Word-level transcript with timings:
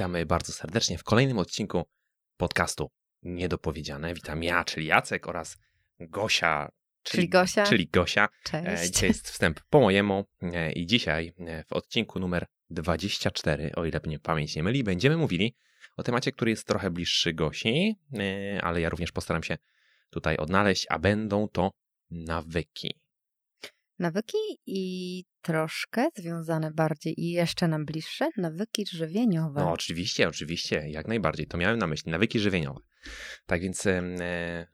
Witamy 0.00 0.26
bardzo 0.26 0.52
serdecznie 0.52 0.98
w 0.98 1.04
kolejnym 1.04 1.38
odcinku 1.38 1.84
podcastu 2.36 2.90
Niedopowiedziane. 3.22 4.14
Witam 4.14 4.42
ja, 4.42 4.64
czyli 4.64 4.86
Jacek 4.86 5.28
oraz 5.28 5.58
Gosia. 6.00 6.72
Czyli 7.02 7.28
Gosia. 7.28 7.66
Czyli 7.66 7.88
Gosia. 7.88 8.28
Cześć. 8.44 8.66
E, 8.66 8.90
Dzisiaj 8.90 9.08
jest 9.08 9.30
wstęp 9.30 9.60
po 9.70 9.80
mojemu 9.80 10.24
e, 10.42 10.72
i 10.72 10.86
dzisiaj 10.86 11.32
e, 11.38 11.64
w 11.64 11.72
odcinku 11.72 12.18
numer 12.18 12.46
24, 12.70 13.72
o 13.76 13.84
ile 13.84 14.00
mnie 14.06 14.18
pamięć 14.18 14.56
nie 14.56 14.62
myli, 14.62 14.84
będziemy 14.84 15.16
mówili 15.16 15.56
o 15.96 16.02
temacie, 16.02 16.32
który 16.32 16.50
jest 16.50 16.66
trochę 16.66 16.90
bliższy 16.90 17.32
Gosi, 17.32 17.96
ale 18.62 18.80
ja 18.80 18.88
również 18.88 19.12
postaram 19.12 19.42
się 19.42 19.58
tutaj 20.10 20.36
odnaleźć, 20.36 20.86
a 20.88 20.98
będą 20.98 21.48
to 21.48 21.72
nawyki. 22.10 23.00
Nawyki 24.00 24.38
i 24.66 25.24
troszkę 25.42 26.08
związane 26.16 26.70
bardziej 26.70 27.20
i 27.20 27.30
jeszcze 27.30 27.68
nam 27.68 27.84
bliższe, 27.84 28.30
nawyki 28.36 28.86
żywieniowe. 28.86 29.60
No 29.60 29.72
oczywiście, 29.72 30.28
oczywiście, 30.28 30.88
jak 30.88 31.08
najbardziej. 31.08 31.46
To 31.46 31.58
miałem 31.58 31.78
na 31.78 31.86
myśli, 31.86 32.12
nawyki 32.12 32.38
żywieniowe. 32.38 32.80
Tak 33.46 33.60
więc 33.60 33.86
e, 33.86 34.66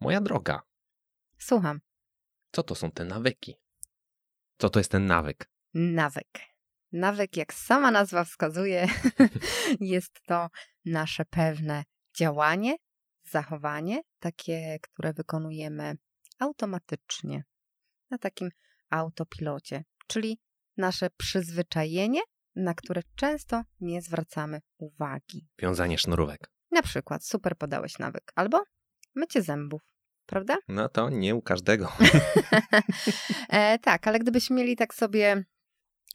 moja 0.00 0.20
droga, 0.20 0.62
Słucham. 1.38 1.80
co 2.52 2.62
to 2.62 2.74
są 2.74 2.90
te 2.90 3.04
nawyki? 3.04 3.56
Co 4.58 4.70
to 4.70 4.80
jest 4.80 4.90
ten 4.90 5.06
nawyk? 5.06 5.50
Nawyk. 5.74 6.40
Nawyk, 6.92 7.36
jak 7.36 7.54
sama 7.54 7.90
nazwa 7.90 8.24
wskazuje, 8.24 8.88
jest 9.80 10.22
to 10.26 10.48
nasze 10.84 11.24
pewne 11.24 11.84
działanie, 12.16 12.76
zachowanie, 13.22 14.02
takie, 14.18 14.78
które 14.82 15.12
wykonujemy 15.12 15.94
automatycznie, 16.38 17.44
na 18.12 18.18
takim 18.18 18.50
autopilocie, 18.90 19.84
czyli 20.06 20.38
nasze 20.76 21.10
przyzwyczajenie, 21.16 22.20
na 22.56 22.74
które 22.74 23.02
często 23.14 23.62
nie 23.80 24.02
zwracamy 24.02 24.60
uwagi. 24.78 25.48
Wiązanie 25.62 25.98
sznurówek. 25.98 26.50
Na 26.70 26.82
przykład, 26.82 27.24
super 27.24 27.56
podałeś 27.56 27.98
nawyk, 27.98 28.32
albo 28.34 28.62
mycie 29.14 29.42
zębów, 29.42 29.80
prawda? 30.26 30.56
No 30.68 30.88
to 30.88 31.10
nie 31.10 31.34
u 31.34 31.42
każdego. 31.42 31.92
e, 33.48 33.78
tak, 33.78 34.06
ale 34.08 34.18
gdybyśmy 34.18 34.56
mieli 34.56 34.76
tak 34.76 34.94
sobie 34.94 35.44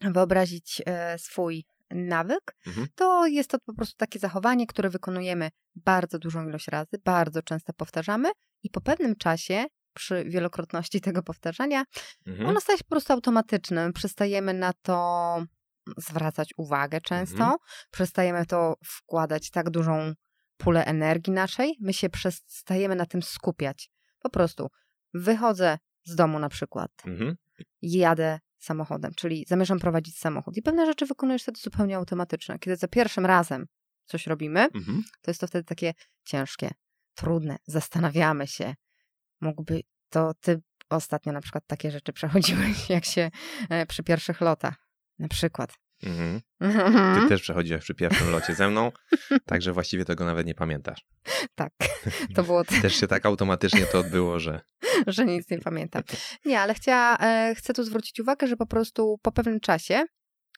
wyobrazić 0.01 0.81
e, 0.85 1.17
swój 1.19 1.65
nawyk, 1.91 2.55
Mhm. 2.67 2.87
to 2.95 3.27
jest 3.27 3.49
to 3.49 3.59
po 3.59 3.73
prostu 3.73 3.95
takie 3.97 4.19
zachowanie, 4.19 4.67
które 4.67 4.89
wykonujemy 4.89 5.49
bardzo 5.75 6.19
dużą 6.19 6.47
ilość 6.49 6.67
razy, 6.67 6.97
bardzo 7.05 7.41
często 7.41 7.73
powtarzamy 7.73 8.31
i 8.63 8.69
po 8.69 8.81
pewnym 8.81 9.15
czasie, 9.15 9.65
przy 9.97 10.25
wielokrotności 10.25 11.01
tego 11.01 11.23
powtarzania, 11.23 11.83
Mhm. 12.27 12.49
ono 12.49 12.61
staje 12.61 12.77
się 12.77 12.83
po 12.83 12.89
prostu 12.89 13.13
automatycznym. 13.13 13.93
Przestajemy 13.93 14.53
na 14.53 14.73
to 14.81 15.43
zwracać 15.97 16.49
uwagę 16.57 17.01
często, 17.01 17.37
Mhm. 17.37 17.57
przestajemy 17.91 18.45
to 18.45 18.75
wkładać 18.85 19.49
tak 19.51 19.69
dużą 19.69 20.13
pulę 20.57 20.85
energii 20.85 21.33
naszej, 21.33 21.77
my 21.81 21.93
się 21.93 22.09
przestajemy 22.09 22.95
na 22.95 23.05
tym 23.05 23.21
skupiać. 23.23 23.89
Po 24.19 24.29
prostu 24.29 24.67
wychodzę 25.13 25.77
z 26.03 26.15
domu 26.15 26.39
na 26.39 26.49
przykład, 26.49 26.91
Mhm. 27.05 27.35
jadę 27.81 28.39
samochodem, 28.59 29.11
czyli 29.15 29.45
zamierzam 29.47 29.79
prowadzić 29.79 30.17
samochód 30.17 30.57
i 30.57 30.61
pewne 30.61 30.85
rzeczy 30.85 31.05
wykonujesz 31.05 31.41
wtedy 31.43 31.59
zupełnie 31.59 31.97
automatyczne. 31.97 32.59
Kiedy 32.59 32.75
za 32.75 32.87
pierwszym 32.87 33.25
razem 33.25 33.65
coś 34.05 34.27
robimy, 34.27 34.59
Mhm. 34.73 35.03
to 35.21 35.31
jest 35.31 35.41
to 35.41 35.47
wtedy 35.47 35.63
takie 35.63 35.93
ciężkie, 36.23 36.71
trudne, 37.15 37.57
zastanawiamy 37.65 38.47
się. 38.47 38.75
Mógłby 39.41 39.81
to 40.09 40.33
ty 40.41 40.61
ostatnio 40.89 41.33
na 41.33 41.41
przykład 41.41 41.63
takie 41.67 41.91
rzeczy 41.91 42.13
przechodziłeś, 42.13 42.89
jak 42.89 43.05
się 43.05 43.31
e, 43.69 43.85
przy 43.85 44.03
pierwszych 44.03 44.41
lotach, 44.41 44.75
na 45.19 45.27
przykład. 45.27 45.73
Mhm. 46.03 46.41
Ty 47.21 47.29
też 47.29 47.41
przechodziłeś 47.41 47.83
przy 47.83 47.95
pierwszym 47.95 48.29
locie 48.31 48.55
ze 48.55 48.69
mną, 48.69 48.91
także 49.45 49.73
właściwie 49.73 50.05
tego 50.05 50.25
nawet 50.25 50.47
nie 50.47 50.55
pamiętasz. 50.55 51.05
tak, 51.55 51.71
to 52.35 52.43
było 52.43 52.63
Też 52.63 52.95
się 52.95 53.07
tak 53.07 53.25
automatycznie 53.25 53.85
to 53.85 53.99
odbyło, 53.99 54.39
że 54.39 54.61
że 55.07 55.25
nic 55.25 55.49
nie 55.49 55.59
pamiętam. 55.59 56.03
Nie, 56.45 56.59
ale 56.61 56.73
chciała, 56.73 57.17
e, 57.17 57.55
chcę 57.55 57.73
tu 57.73 57.83
zwrócić 57.83 58.19
uwagę, 58.19 58.47
że 58.47 58.57
po 58.57 58.65
prostu 58.65 59.17
po 59.21 59.31
pewnym 59.31 59.59
czasie 59.59 60.05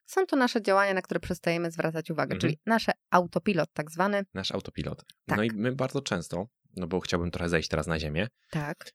są 0.05 0.25
to 0.25 0.35
nasze 0.35 0.61
działania, 0.61 0.93
na 0.93 1.01
które 1.01 1.19
przestajemy 1.19 1.71
zwracać 1.71 2.11
uwagę, 2.11 2.33
Mhm. 2.35 2.39
czyli 2.41 2.59
nasze 2.65 2.91
autopilot 3.11 3.69
tak 3.73 3.91
zwany. 3.91 4.25
nasz 4.33 4.51
autopilot. 4.51 5.03
Tak. 5.25 5.37
No 5.37 5.43
i 5.43 5.49
my 5.53 5.71
bardzo 5.71 6.01
często, 6.01 6.47
no 6.75 6.87
bo 6.87 6.99
chciałbym 6.99 7.31
trochę 7.31 7.49
zejść 7.49 7.69
teraz 7.69 7.87
na 7.87 7.99
ziemię, 7.99 8.27
Tak. 8.51 8.91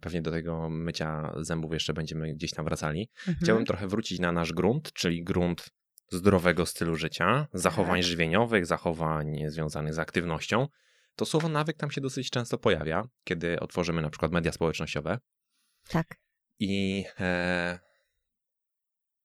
pewnie 0.00 0.22
do 0.22 0.30
tego 0.30 0.68
mycia 0.68 1.32
zębów 1.36 1.72
jeszcze 1.72 1.92
będziemy 1.94 2.34
gdzieś 2.34 2.50
tam 2.50 2.64
wracali. 2.64 3.08
Mhm. 3.18 3.36
Chciałbym 3.42 3.66
trochę 3.66 3.88
wrócić 3.88 4.18
na 4.20 4.32
nasz 4.32 4.52
grunt, 4.52 4.92
czyli 4.92 5.24
grunt 5.24 5.70
zdrowego 6.10 6.66
stylu 6.66 6.94
życia, 6.96 7.46
zachowań 7.52 8.00
Tak. 8.00 8.08
żywieniowych, 8.08 8.66
zachowań 8.66 9.36
związanych 9.48 9.94
z 9.94 9.98
aktywnością. 9.98 10.68
To 11.16 11.24
słowo 11.26 11.48
nawyk 11.48 11.76
tam 11.76 11.90
się 11.90 12.00
dosyć 12.00 12.30
często 12.30 12.58
pojawia, 12.58 13.02
kiedy 13.24 13.60
otworzymy 13.60 14.02
na 14.02 14.10
przykład 14.10 14.32
media 14.32 14.52
społecznościowe 14.52 15.18
Tak. 15.88 16.06
i 16.58 17.04
e, 17.20 17.78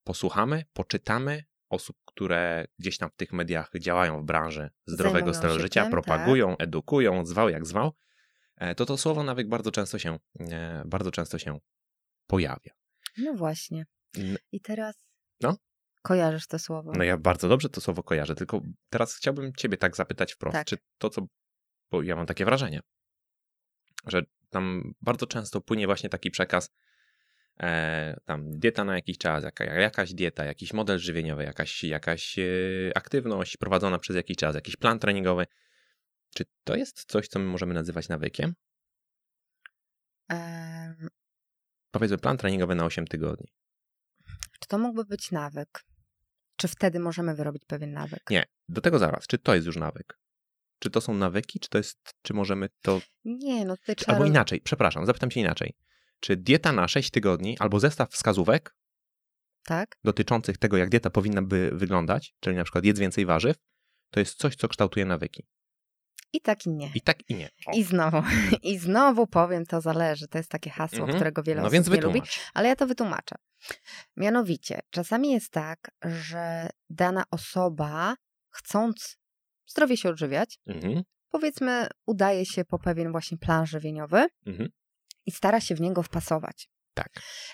posłuchamy, 0.04 0.64
poczytamy 0.74 1.44
osób, 1.70 1.98
które 2.06 2.66
gdzieś 2.80 2.98
tam 2.98 3.10
w 3.10 3.16
tych 3.16 3.34
mediach 3.34 3.72
działają 3.80 4.22
w 4.22 4.26
branży 4.26 4.70
zdrowego 4.86 5.34
stylu 5.34 5.60
życia, 5.60 5.82
tym, 5.82 5.92
propagują, 5.92 6.58
edukują, 6.58 7.26
zwał 7.26 7.50
jak 7.50 7.66
zwał, 7.66 7.94
e, 8.56 8.76
to 8.76 8.86
to 8.86 8.98
słowo 8.98 9.24
nawyk 9.24 9.48
bardzo 9.48 9.72
często 9.72 10.00
się, 10.00 10.20
e, 10.40 10.84
bardzo 10.86 11.12
często 11.12 11.40
się 11.40 11.60
pojawia. 12.28 12.74
No 13.18 13.34
właśnie. 13.34 13.86
I 14.52 14.62
teraz 14.62 15.06
No? 15.42 15.58
kojarzysz 16.02 16.48
to 16.48 16.60
słowo. 16.60 16.92
No 16.96 17.04
ja 17.04 17.18
bardzo 17.18 17.50
dobrze 17.50 17.70
to 17.70 17.82
słowo 17.82 18.04
kojarzę, 18.04 18.36
tylko 18.36 18.62
teraz 18.90 19.16
chciałbym 19.16 19.54
ciebie 19.54 19.78
tak 19.78 19.96
zapytać 19.96 20.34
wprost, 20.34 20.54
Tak. 20.54 20.68
czy 20.68 20.78
to, 20.98 21.10
co, 21.10 21.28
bo 21.92 22.02
ja 22.04 22.16
mam 22.16 22.26
takie 22.26 22.46
wrażenie, 22.46 22.82
że 24.06 24.22
tam 24.50 24.94
bardzo 25.02 25.28
często 25.28 25.62
płynie 25.62 25.86
właśnie 25.86 26.10
taki 26.10 26.32
przekaz, 26.32 26.70
e, 27.62 28.20
tam 28.26 28.52
dieta 28.60 28.84
na 28.84 28.96
jakiś 28.96 29.18
czas, 29.18 29.44
jaka, 29.44 29.64
jakaś 29.66 30.14
dieta, 30.14 30.46
jakiś 30.46 30.74
model 30.74 31.00
żywieniowy, 31.00 31.44
jakaś, 31.44 31.84
jakaś 31.84 32.40
e, 32.40 32.44
aktywność 32.96 33.58
prowadzona 33.58 34.00
przez 34.00 34.16
jakiś 34.16 34.38
czas, 34.38 34.56
jakiś 34.56 34.76
plan 34.76 35.00
treningowy. 35.00 35.46
Czy 36.36 36.44
to 36.64 36.76
jest 36.76 37.06
coś, 37.06 37.28
co 37.28 37.40
my 37.40 37.46
możemy 37.46 37.74
nazywać 37.74 38.10
nawykiem? 38.10 38.54
Em, 40.30 41.10
Powiedzmy 41.92 42.18
plan 42.18 42.38
treningowy 42.38 42.76
na 42.76 42.86
8 42.86 43.08
tygodni. 43.08 43.48
czy 44.60 44.68
to 44.68 44.78
mógłby 44.78 45.06
być 45.06 45.32
nawyk? 45.32 45.84
Czy 46.56 46.68
wtedy 46.68 47.00
możemy 47.00 47.36
wyrobić 47.36 47.66
pewien 47.66 47.94
nawyk? 47.94 48.20
Nie, 48.30 48.46
do 48.70 48.82
tego 48.82 49.00
zaraz. 49.00 49.28
Czy 49.28 49.38
to 49.38 49.56
jest 49.56 49.68
już 49.68 49.76
nawyk? 49.76 50.20
Czy 50.80 50.90
to 50.90 51.02
są 51.02 51.14
nawyki, 51.14 51.60
czy 51.60 51.70
to 51.70 51.78
jest, 51.78 52.14
czy 52.22 52.34
możemy 52.34 52.70
to 52.82 53.02
Nie, 53.26 53.66
no 53.66 53.78
tutaj 53.78 53.96
trzeba... 53.96 54.14
Albo 54.14 54.26
inaczej, 54.26 54.62
przepraszam, 54.62 55.06
zapytam 55.06 55.32
się 55.32 55.40
inaczej. 55.40 55.74
Czy 56.20 56.36
dieta 56.38 56.72
na 56.72 56.88
6 56.88 57.12
tygodni 57.12 57.58
albo 57.60 57.80
zestaw 57.80 58.12
wskazówek 58.12 58.76
Tak? 59.66 59.96
dotyczących 60.04 60.58
tego, 60.58 60.78
jak 60.78 60.90
dieta 60.90 61.10
powinna 61.10 61.42
by 61.42 61.72
wyglądać, 61.74 62.34
czyli 62.40 62.56
na 62.56 62.64
przykład 62.64 62.86
jedz 62.86 63.00
więcej 63.00 63.26
warzyw, 63.26 63.58
to 64.12 64.20
jest 64.20 64.38
coś, 64.38 64.56
co 64.56 64.68
kształtuje 64.68 65.06
nawyki. 65.06 65.48
I 66.34 66.42
tak 66.42 66.66
i 66.66 66.70
nie. 66.70 66.92
I 66.96 67.02
tak 67.02 67.30
i 67.30 67.36
nie. 67.36 67.50
O. 67.66 67.72
I 67.72 67.84
znowu, 67.84 68.18
i 68.64 68.78
znowu 68.78 69.28
powiem, 69.28 69.66
to 69.66 69.82
zależy. 69.82 70.28
To 70.28 70.38
jest 70.38 70.50
takie 70.52 70.70
hasło, 70.70 71.00
Mhm. 71.00 71.16
którego 71.16 71.44
wiele 71.44 71.62
No 71.62 71.68
osób 71.68 71.74
więc 71.74 71.90
nie 71.90 72.02
lubi. 72.02 72.22
Ale 72.54 72.70
ja 72.70 72.76
to 72.76 72.88
wytłumaczę. 72.88 73.36
Mianowicie, 74.18 74.80
czasami 74.90 75.32
jest 75.32 75.52
tak, 75.52 75.92
że 76.06 76.70
dana 76.90 77.24
osoba, 77.32 78.16
chcąc 78.50 79.18
zdrowie 79.68 79.98
się 79.98 80.10
odżywiać, 80.10 80.60
Mhm, 80.68 81.04
powiedzmy, 81.30 81.88
udaje 82.06 82.46
się 82.46 82.66
po 82.66 82.80
pewien 82.80 83.12
właśnie 83.12 83.38
plan 83.38 83.66
żywieniowy 83.66 84.28
mhm, 84.46 84.70
i 85.26 85.32
stara 85.32 85.60
się 85.62 85.76
w 85.76 85.82
niego 85.82 86.04
wpasować. 86.04 86.70
tak. 86.94 87.10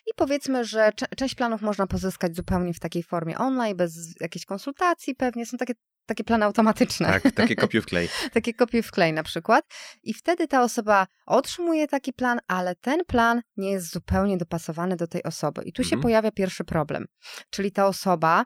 I 0.05 0.11
powiedzmy, 0.15 0.65
że 0.65 0.91
część 1.17 1.35
planów 1.35 1.61
można 1.61 1.87
pozyskać 1.87 2.35
zupełnie 2.35 2.73
w 2.73 2.79
takiej 2.79 3.03
formie 3.03 3.37
online, 3.37 3.77
bez 3.77 4.15
jakiejś 4.21 4.45
konsultacji 4.45 5.15
pewnie. 5.15 5.45
Są 5.45 5.57
takie, 5.57 5.73
takie 6.05 6.23
plany 6.23 6.45
automatyczne. 6.45 7.07
Tak, 7.07 7.33
takie 7.33 7.55
kopiuj 7.65 7.81
w 7.81 7.85
klej. 7.85 8.09
takie 8.33 8.53
kopie 8.53 8.83
w 8.83 8.91
klej 8.91 9.13
na 9.13 9.23
przykład. 9.23 9.65
I 10.03 10.13
wtedy 10.13 10.47
ta 10.47 10.63
osoba 10.63 11.07
otrzymuje 11.25 11.87
taki 11.87 12.13
plan, 12.13 12.39
ale 12.47 12.75
ten 12.75 13.05
plan 13.07 13.41
nie 13.57 13.71
jest 13.71 13.91
zupełnie 13.93 14.37
dopasowany 14.37 14.95
do 14.95 15.07
tej 15.07 15.23
osoby. 15.23 15.63
I 15.63 15.73
tu 15.73 15.83
się 15.83 15.87
Mhm. 15.95 16.01
pojawia 16.01 16.31
pierwszy 16.31 16.63
problem. 16.63 17.05
Czyli 17.49 17.71
ta 17.71 17.87
osoba 17.87 18.45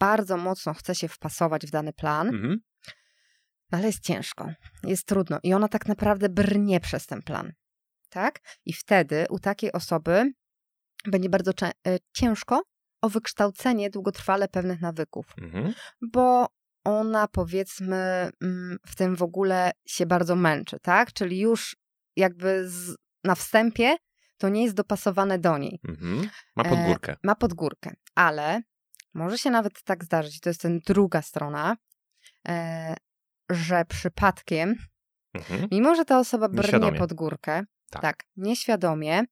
bardzo 0.00 0.36
mocno 0.36 0.74
chce 0.74 0.94
się 0.94 1.08
wpasować 1.08 1.66
w 1.66 1.70
dany 1.70 1.92
plan, 1.92 2.28
Mhm, 2.28 2.56
no 3.72 3.78
ale 3.78 3.86
jest 3.86 4.00
ciężko, 4.04 4.50
jest 4.84 5.06
trudno 5.06 5.38
i 5.42 5.54
ona 5.54 5.68
tak 5.68 5.86
naprawdę 5.86 6.28
brnie 6.28 6.80
przez 6.80 7.06
ten 7.06 7.22
plan. 7.22 7.52
Tak? 8.08 8.40
I 8.66 8.72
wtedy 8.72 9.26
u 9.30 9.38
takiej 9.38 9.72
osoby 9.72 10.32
będzie 11.06 11.28
bardzo 11.28 11.52
e, 11.62 11.72
ciężko 12.12 12.62
o 13.02 13.08
wykształcenie 13.08 13.90
długotrwale 13.90 14.48
pewnych 14.48 14.80
nawyków 14.80 15.26
mhm, 15.42 15.74
bo 16.12 16.46
ona 16.84 17.28
powiedzmy 17.28 18.30
mm, 18.42 18.78
w 18.86 18.96
tym 18.96 19.16
w 19.16 19.22
ogóle 19.22 19.70
się 19.86 20.06
bardzo 20.06 20.36
męczy, 20.36 20.78
tak? 20.82 21.12
Czyli 21.12 21.40
już 21.40 21.76
jakby 22.16 22.68
z, 22.68 22.96
na 23.24 23.34
wstępie 23.34 23.96
to 24.38 24.48
nie 24.48 24.62
jest 24.62 24.74
dopasowane 24.74 25.38
do 25.38 25.58
niej. 25.58 25.80
mhm. 25.88 26.30
Ma 26.56 26.64
pod 26.64 26.78
E. 26.78 27.16
Ma 27.22 27.34
pod 27.34 27.54
górkę, 27.54 27.94
ale 28.14 28.62
może 29.14 29.38
się 29.38 29.50
nawet 29.50 29.82
tak 29.82 30.04
zdarzyć, 30.04 30.40
to 30.40 30.50
jest 30.50 30.60
ten 30.60 30.80
druga 30.86 31.22
strona, 31.22 31.76
e, 32.48 32.94
że 33.50 33.84
przypadkiem, 33.84 34.74
Mhm. 35.34 35.68
mimo 35.72 35.94
że 35.94 36.04
ta 36.04 36.18
osoba 36.18 36.48
brnie 36.48 36.92
pod 36.98 37.12
górkę, 37.12 37.64
Tak. 37.90 38.02
tak. 38.02 38.24
nieświadomie, 38.36 39.22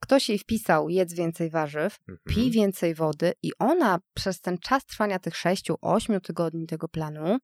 ktoś 0.00 0.28
jej 0.28 0.38
wpisał 0.38 0.88
jedz 0.88 1.14
więcej 1.14 1.50
warzyw, 1.50 1.98
pij 2.06 2.16
Mhm. 2.36 2.50
więcej 2.50 2.94
wody 2.94 3.32
i 3.42 3.52
ona 3.58 3.98
przez 4.14 4.40
ten 4.40 4.58
czas 4.58 4.84
trwania 4.86 5.18
tych 5.18 5.34
6-8 5.34 6.20
tygodni 6.20 6.66
tego 6.66 6.88
planu 6.88 7.38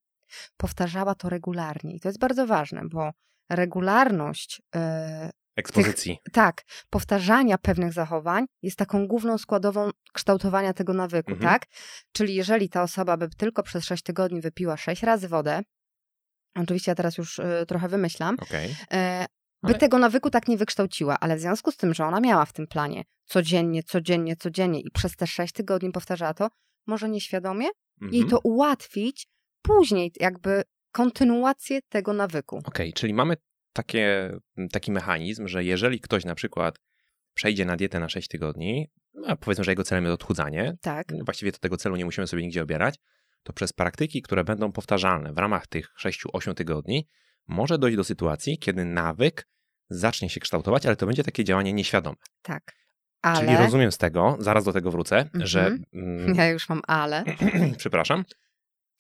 powtarzała 0.56 1.14
to 1.14 1.28
regularnie. 1.28 1.94
I 1.96 2.00
to 2.00 2.08
jest 2.08 2.19
bardzo 2.19 2.46
ważne, 2.46 2.81
bo 2.88 3.10
regularność, 3.50 4.62
e, 4.75 5.31
Ekspozycji. 5.56 6.19
tak, 6.32 6.62
powtarzania 6.90 7.58
pewnych 7.58 7.93
zachowań 7.93 8.44
jest 8.62 8.76
taką 8.78 9.06
główną 9.06 9.38
składową 9.38 9.90
kształtowania 10.12 10.72
tego 10.72 10.93
nawyku, 10.93 11.32
Mhm. 11.32 11.50
tak? 11.52 11.66
Czyli 12.12 12.34
jeżeli 12.34 12.69
ta 12.69 12.82
osoba 12.82 13.16
by 13.16 13.28
tylko 13.28 13.62
przez 13.62 13.84
6 13.84 14.02
tygodni 14.02 14.40
wypiła 14.40 14.76
6 14.76 15.02
razy 15.02 15.28
wodę, 15.28 15.60
oczywiście 16.54 16.90
ja 16.90 16.94
teraz 16.94 17.19
już 17.19 17.38
e, 17.38 17.66
trochę 17.66 17.88
wymyślam, 17.88 18.37
Okej. 18.43 18.76
e, 18.93 19.26
by 19.62 19.69
Ale- 19.69 19.79
tego 19.79 19.99
nawyku 19.99 20.31
tak 20.31 20.49
nie 20.49 20.56
wykształciła, 20.56 21.17
ale 21.20 21.37
w 21.37 21.41
związku 21.41 21.73
z 21.73 21.76
tym, 21.76 21.94
że 21.94 22.05
ona 22.06 22.20
miała 22.20 22.44
w 22.44 22.53
tym 22.53 22.67
planie 22.67 23.05
codziennie, 23.25 23.82
codziennie, 23.82 24.37
codziennie 24.37 24.81
i 24.81 24.91
przez 24.91 25.17
te 25.17 25.26
6 25.26 25.53
tygodni 25.53 25.93
powtarzała 25.93 26.35
to, 26.35 26.49
może 26.87 27.08
nieświadomie 27.08 27.67
jej 28.00 28.23
Mhm. 28.23 28.31
to 28.31 28.38
ułatwić 28.38 29.26
później 29.62 30.12
jakby 30.20 30.62
kontynuację 30.93 31.81
tego 31.88 32.12
nawyku. 32.12 32.62
Okej, 32.64 32.93
czyli 32.93 33.14
mamy 33.14 33.37
takie, 33.73 34.32
taki 34.73 34.93
mechanizm, 34.93 35.49
że 35.49 35.64
jeżeli 35.64 36.00
ktoś 36.00 36.25
na 36.25 36.35
przykład 36.35 36.79
przejdzie 37.35 37.64
na 37.64 37.76
dietę 37.76 38.00
na 38.00 38.08
6 38.08 38.29
tygodni, 38.29 38.91
a 39.26 39.37
powiedzmy, 39.37 39.64
że 39.64 39.70
jego 39.73 39.85
celem 39.85 40.05
jest 40.05 40.14
odchudzanie, 40.14 40.76
Tak, 40.81 41.06
właściwie 41.25 41.53
do 41.53 41.58
tego 41.58 41.76
celu 41.76 41.97
nie 41.97 42.05
musimy 42.05 42.26
sobie 42.26 42.43
nigdzie 42.43 42.62
obierać, 42.62 42.94
to 43.43 43.53
przez 43.53 43.73
praktyki, 43.73 44.23
które 44.23 44.44
będą 44.44 44.73
powtarzalne 44.73 45.32
w 45.32 45.38
ramach 45.38 45.67
tych 45.67 45.94
6-8 45.99 46.55
tygodni, 46.55 47.08
może 47.48 47.78
dojść 47.78 47.96
do 47.96 48.04
sytuacji, 48.04 48.58
kiedy 48.58 48.84
nawyk 48.84 49.46
zacznie 49.90 50.31
się 50.31 50.40
kształtować, 50.40 50.87
ale 50.87 50.96
to 50.96 51.06
będzie 51.06 51.25
takie 51.25 51.44
działanie 51.44 51.72
nieświadome. 51.72 52.16
tak. 52.43 52.76
Ale 53.22 53.40
Czyli 53.46 53.56
rozumiem 53.56 53.93
z 53.93 53.98
tego, 53.98 54.37
zaraz 54.40 54.64
do 54.64 54.72
tego 54.72 54.90
wrócę, 54.90 55.16
Mhm. 55.19 55.46
że. 55.46 55.76
Mm, 55.93 56.34
ja 56.34 56.48
już 56.48 56.69
mam 56.69 56.82
ale. 56.87 57.25
przepraszam. 57.78 58.25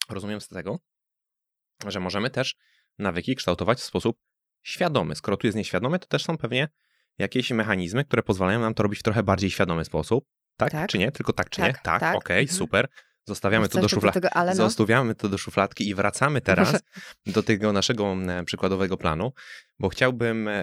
Rozumiem 0.08 0.40
z 0.40 0.48
tego, 0.48 0.78
że 1.86 2.00
możemy 2.00 2.30
też 2.30 2.56
nawyki 2.98 3.36
kształtować 3.36 3.78
w 3.78 3.82
sposób 3.82 4.18
świadomy. 4.62 5.14
Skoro 5.14 5.36
tu 5.36 5.46
jest 5.46 5.56
nieświadomy, 5.56 5.98
to 5.98 6.06
też 6.06 6.24
są 6.24 6.38
pewnie 6.38 6.68
jakieś 7.18 7.50
mechanizmy, 7.50 8.04
które 8.04 8.22
pozwalają 8.22 8.60
nam 8.60 8.74
to 8.74 8.82
robić 8.82 9.00
w 9.00 9.02
trochę 9.02 9.22
bardziej 9.22 9.50
świadomy 9.50 9.84
sposób. 9.84 10.24
Tak, 10.56 10.72
Tak. 10.72 10.88
czy 10.90 10.98
nie? 10.98 11.12
Tylko 11.12 11.32
tak, 11.32 11.50
czy 11.50 11.60
Tak, 11.60 11.74
nie? 11.74 11.80
Tak, 11.82 12.00
tak. 12.00 12.16
okej, 12.16 12.42
Mhm. 12.42 12.58
super. 12.58 12.88
Zostawiamy 13.28 13.68
to 13.68 13.80
do 13.80 13.88
tu 13.88 13.88
szufladki. 13.88 14.20
tego 14.20 14.36
ale 14.36 14.50
no? 14.50 14.56
Zostawiamy 14.56 15.14
to 15.14 15.28
do 15.28 15.38
szufladki 15.38 15.88
i 15.88 15.94
wracamy 15.94 16.40
teraz 16.40 16.82
do 17.26 17.42
tego 17.42 17.72
naszego 17.72 18.12
e, 18.12 18.44
przykładowego 18.44 18.96
planu, 18.96 19.32
bo 19.78 19.88
chciałbym 19.88 20.48
e, 20.48 20.62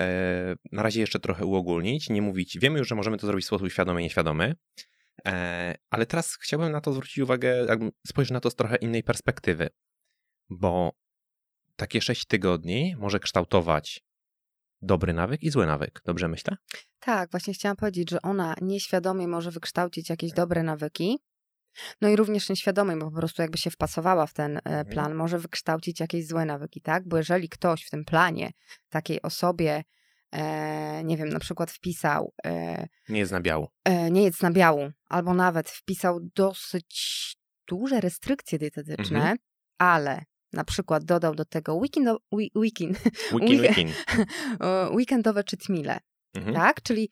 na 0.71 0.83
razie 0.83 0.99
jeszcze 1.01 1.19
trochę 1.19 1.45
uogólnić, 1.45 2.09
nie 2.09 2.21
mówić, 2.21 2.59
wiemy 2.59 2.79
już, 2.79 2.87
że 2.87 2.95
możemy 2.95 3.17
to 3.17 3.27
zrobić 3.27 3.45
w 3.45 3.47
sposób 3.47 3.71
świadomy 3.71 4.01
i 4.01 4.03
nieświadomy, 4.03 4.55
e, 5.25 5.75
ale 5.89 6.05
teraz 6.05 6.37
chciałbym 6.41 6.71
na 6.71 6.81
to 6.81 6.93
zwrócić 6.93 7.17
uwagę, 7.17 7.67
spojrzeć 8.07 8.31
na 8.31 8.39
to 8.39 8.49
z 8.49 8.55
trochę 8.55 8.75
innej 8.75 9.03
perspektywy, 9.03 9.69
bo 10.49 10.91
takie 11.75 12.01
6 12.01 12.25
tygodni 12.25 12.95
może 12.99 13.19
kształtować 13.19 14.03
dobry 14.81 15.13
nawyk 15.13 15.43
i 15.43 15.49
zły 15.49 15.65
nawyk, 15.65 16.01
dobrze 16.05 16.27
myślę? 16.27 16.57
Tak, 16.99 17.31
właśnie 17.31 17.53
chciałam 17.53 17.75
powiedzieć, 17.75 18.09
że 18.09 18.21
ona 18.21 18.55
nieświadomie 18.61 19.27
może 19.27 19.51
wykształcić 19.51 20.09
jakieś 20.09 20.31
dobre 20.31 20.63
nawyki. 20.63 21.19
No 22.01 22.09
i 22.09 22.15
również 22.15 22.49
nieświadomie, 22.49 22.95
bo 22.97 23.11
po 23.11 23.17
prostu 23.17 23.41
jakby 23.41 23.57
się 23.57 23.69
wpasowała 23.71 24.27
w 24.27 24.33
ten 24.33 24.57
e, 24.57 24.61
Mhm. 24.65 24.85
plan, 24.85 25.15
może 25.15 25.39
wykształcić 25.39 25.99
jakieś 25.99 26.27
złe 26.27 26.45
nawyki, 26.45 26.81
tak? 26.81 27.07
Bo 27.07 27.17
jeżeli 27.17 27.49
ktoś 27.49 27.83
w 27.85 27.89
tym 27.89 28.05
planie 28.05 28.51
takiej 28.89 29.21
osobie, 29.21 29.83
e, 30.31 31.03
nie 31.03 31.17
wiem, 31.17 31.29
na 31.29 31.39
przykład 31.39 31.71
wpisał 31.71 32.33
e, 32.45 32.87
Nie 33.09 33.19
jest 33.19 33.31
na 33.31 33.41
biału. 33.41 33.67
e, 33.85 34.11
nie 34.11 34.23
jedz 34.23 34.41
na 34.41 34.51
biału, 34.51 34.91
albo 35.09 35.33
nawet 35.33 35.69
wpisał 35.69 36.19
dosyć 36.35 37.35
duże 37.67 38.01
restrykcje 38.01 38.59
dietetyczne, 38.59 39.17
Mhm. 39.19 39.37
ale 39.77 40.23
na 40.53 40.63
przykład 40.63 41.03
dodał 41.03 41.35
do 41.35 41.45
tego 41.45 41.75
weekend, 41.75 42.09
weekend, 42.31 42.99
Weekend, 43.33 43.61
We- 43.61 43.67
weekend. 43.67 43.91
weekendowe 44.97 45.43
czytmile, 45.43 45.99
Mhm. 46.35 46.55
tak? 46.55 46.81
Czyli 46.81 47.11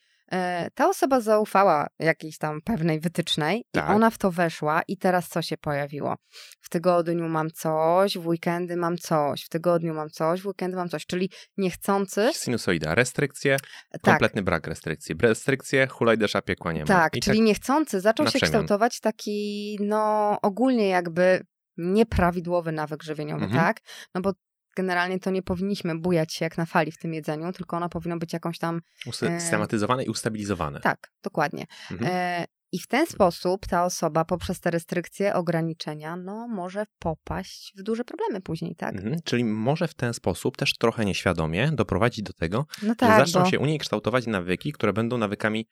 ta 0.75 0.89
osoba 0.89 1.19
zaufała 1.21 1.87
jakiejś 1.99 2.37
tam 2.37 2.61
pewnej 2.61 2.99
wytycznej 2.99 3.63
Tak. 3.71 3.89
i 3.89 3.93
ona 3.93 4.09
w 4.09 4.17
to 4.17 4.31
weszła 4.31 4.81
i 4.87 4.97
teraz 4.97 5.29
co 5.29 5.41
się 5.41 5.57
pojawiło? 5.57 6.15
W 6.61 6.69
tygodniu 6.69 7.29
mam 7.29 7.49
coś, 7.49 8.17
w 8.17 8.27
weekendy 8.27 8.77
mam 8.77 8.97
coś, 8.97 9.43
w 9.45 9.49
tygodniu 9.49 9.93
mam 9.93 10.09
coś, 10.09 10.41
w 10.41 10.45
weekendy 10.45 10.77
mam 10.77 10.89
coś, 10.89 11.05
czyli 11.05 11.29
niechcący, 11.57 12.29
Sinusoida, 12.33 12.95
restrykcje, 12.95 13.57
tak, 13.91 14.01
kompletny 14.01 14.41
brak 14.41 14.67
restrykcji. 14.67 15.15
Restrykcje, 15.21 15.87
hulaj 15.87 16.17
deszcza, 16.17 16.41
piekła 16.41 16.71
nie 16.73 16.79
ma. 16.81 16.85
tak, 16.87 17.15
I 17.15 17.19
czyli 17.19 17.41
niechcący 17.41 17.99
zaczął 17.99 18.25
się 18.25 18.29
przemian. 18.39 18.51
kształtować 18.51 18.99
taki, 18.99 19.77
no 19.81 20.37
ogólnie 20.41 20.87
jakby 20.87 21.41
nieprawidłowy 21.77 22.71
nawyk 22.71 23.03
żywieniowy, 23.03 23.45
Mhm. 23.45 23.63
tak? 23.63 23.77
No 24.15 24.21
bo 24.21 24.31
generalnie 24.75 25.19
to 25.19 25.31
nie 25.31 25.41
powinniśmy 25.43 25.99
bujać 25.99 26.33
się 26.33 26.45
jak 26.45 26.57
na 26.57 26.65
fali 26.65 26.91
w 26.91 26.97
tym 26.97 27.13
jedzeniu, 27.13 27.51
tylko 27.51 27.77
ona 27.77 27.89
powinna 27.89 28.17
być 28.17 28.33
jakąś 28.33 28.57
tam 28.57 28.81
Usystematyzowane 29.05 30.03
i 30.03 30.09
ustabilizowane. 30.09 30.79
Tak, 30.79 31.11
dokładnie. 31.23 31.65
Mhm. 31.91 32.11
E, 32.13 32.45
I 32.71 32.79
w 32.79 32.87
ten 32.87 33.07
sposób 33.07 33.67
ta 33.67 33.85
osoba 33.85 34.25
poprzez 34.25 34.59
te 34.59 34.71
restrykcje, 34.71 35.33
ograniczenia, 35.33 36.15
no 36.15 36.47
może 36.47 36.85
popaść 36.99 37.73
w 37.77 37.83
duże 37.83 38.05
problemy 38.05 38.41
później, 38.41 38.75
tak? 38.75 38.95
Mhm. 38.95 39.19
Czyli 39.23 39.45
może 39.45 39.87
w 39.87 39.93
ten 39.93 40.13
sposób 40.13 40.57
też 40.57 40.77
trochę 40.77 41.05
nieświadomie 41.05 41.71
doprowadzić 41.71 42.23
do 42.23 42.33
tego, 42.33 42.65
No 42.81 42.89
że 42.89 42.95
tak, 42.95 43.19
zaczną 43.19 43.43
bo 43.43 43.49
się 43.49 43.59
u 43.59 43.65
niej 43.65 43.79
kształtować 43.79 44.27
nawyki, 44.27 44.71
które 44.71 44.93
będą 44.93 45.17
nawykami 45.17 45.67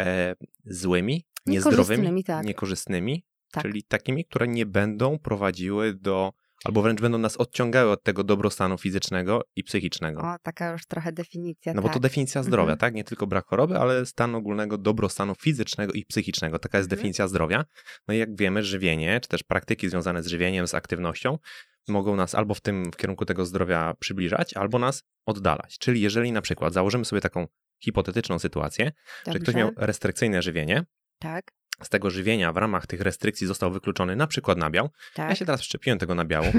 e, 0.00 0.34
złymi, 0.64 1.26
niezdrowymi, 1.46 1.78
Niekorzystnymi, 1.78 2.24
tak. 2.24 2.46
niekorzystnymi, 2.46 3.24
Tak. 3.52 3.62
czyli 3.62 3.82
takimi, 3.82 4.24
które 4.24 4.48
nie 4.48 4.66
będą 4.66 5.18
prowadziły 5.18 5.94
do, 5.94 6.32
albo 6.64 6.82
wręcz 6.82 7.00
będą 7.00 7.18
nas 7.18 7.36
odciągały 7.36 7.90
od 7.90 8.02
tego 8.02 8.24
dobrostanu 8.24 8.78
fizycznego 8.78 9.42
i 9.56 9.64
psychicznego. 9.64 10.20
o, 10.22 10.36
taka 10.42 10.72
już 10.72 10.86
trochę 10.86 11.12
definicja, 11.12 11.74
No 11.74 11.82
bo 11.82 11.88
tak. 11.88 11.94
to 11.94 12.00
definicja 12.00 12.42
zdrowia, 12.42 12.72
Mhm. 12.72 12.78
tak? 12.78 12.94
Nie 12.94 13.04
tylko 13.04 13.26
brak 13.26 13.46
choroby, 13.46 13.78
ale 13.78 14.06
stan 14.06 14.34
ogólnego 14.34 14.78
dobrostanu 14.78 15.34
fizycznego 15.34 15.92
i 15.92 16.04
psychicznego. 16.04 16.58
Taka 16.58 16.78
jest 16.78 16.86
Mhm. 16.88 16.98
definicja 16.98 17.28
zdrowia. 17.28 17.64
No 18.08 18.14
i 18.14 18.18
jak 18.18 18.36
wiemy, 18.36 18.62
żywienie, 18.62 19.20
czy 19.20 19.28
też 19.28 19.42
praktyki 19.42 19.88
związane 19.88 20.22
z 20.22 20.26
żywieniem, 20.26 20.66
z 20.68 20.74
aktywnością, 20.74 21.38
mogą 21.88 22.16
nas 22.16 22.34
albo 22.34 22.54
w 22.54 22.60
tym 22.60 22.84
w 22.92 22.96
kierunku 22.96 23.24
tego 23.24 23.46
zdrowia 23.46 23.94
przybliżać, 24.00 24.54
albo 24.54 24.78
nas 24.78 25.02
oddalać. 25.26 25.78
Czyli 25.78 26.00
jeżeli 26.00 26.32
na 26.32 26.42
przykład 26.42 26.72
założymy 26.72 27.04
sobie 27.04 27.20
taką 27.20 27.46
hipotetyczną 27.84 28.38
sytuację, 28.38 28.92
że 29.26 29.32
ktoś 29.32 29.38
Dobrze, 29.38 29.58
miał 29.58 29.70
restrykcyjne 29.76 30.42
żywienie, 30.42 30.84
Tak, 31.18 31.44
z 31.82 31.88
tego 31.88 32.10
żywienia 32.10 32.52
w 32.52 32.56
ramach 32.56 32.86
tych 32.86 33.00
restrykcji 33.00 33.46
został 33.46 33.72
wykluczony 33.72 34.16
na 34.16 34.26
przykład 34.26 34.58
nabiał. 34.58 34.90
tak. 35.14 35.30
Ja 35.30 35.36
się 35.36 35.44
teraz 35.44 35.60
wszczepiłem 35.60 35.98
tego 35.98 36.14
nabiału. 36.14 36.46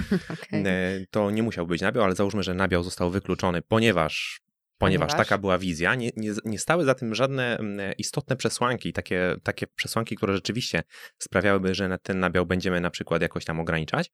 E, 0.52 1.06
To 1.12 1.32
nie 1.32 1.44
musiał 1.44 1.68
być 1.68 1.82
nabiał, 1.82 2.04
ale 2.04 2.16
załóżmy, 2.16 2.44
że 2.44 2.54
nabiał 2.54 2.84
został 2.84 3.12
wykluczony, 3.12 3.62
ponieważ, 3.62 4.42
ponieważ, 4.78 5.08
Ponieważ? 5.08 5.28
taka 5.28 5.38
była 5.38 5.58
wizja. 5.58 5.96
Nie, 5.96 6.12
nie, 6.16 6.32
nie 6.46 6.60
stały 6.60 6.86
za 6.86 6.96
tym 6.96 7.16
żadne 7.16 7.58
mm, 7.58 7.94
istotne 7.98 8.36
przesłanki, 8.36 8.94
takie, 8.94 9.36
takie 9.44 9.68
przesłanki, 9.68 10.16
które 10.16 10.34
rzeczywiście 10.34 10.84
sprawiałyby, 11.20 11.76
że 11.76 11.98
ten 12.04 12.20
nabiał 12.20 12.46
będziemy 12.46 12.82
na 12.82 12.90
przykład 12.90 13.22
jakoś 13.22 13.46
tam 13.46 13.60
ograniczać. 13.60 14.12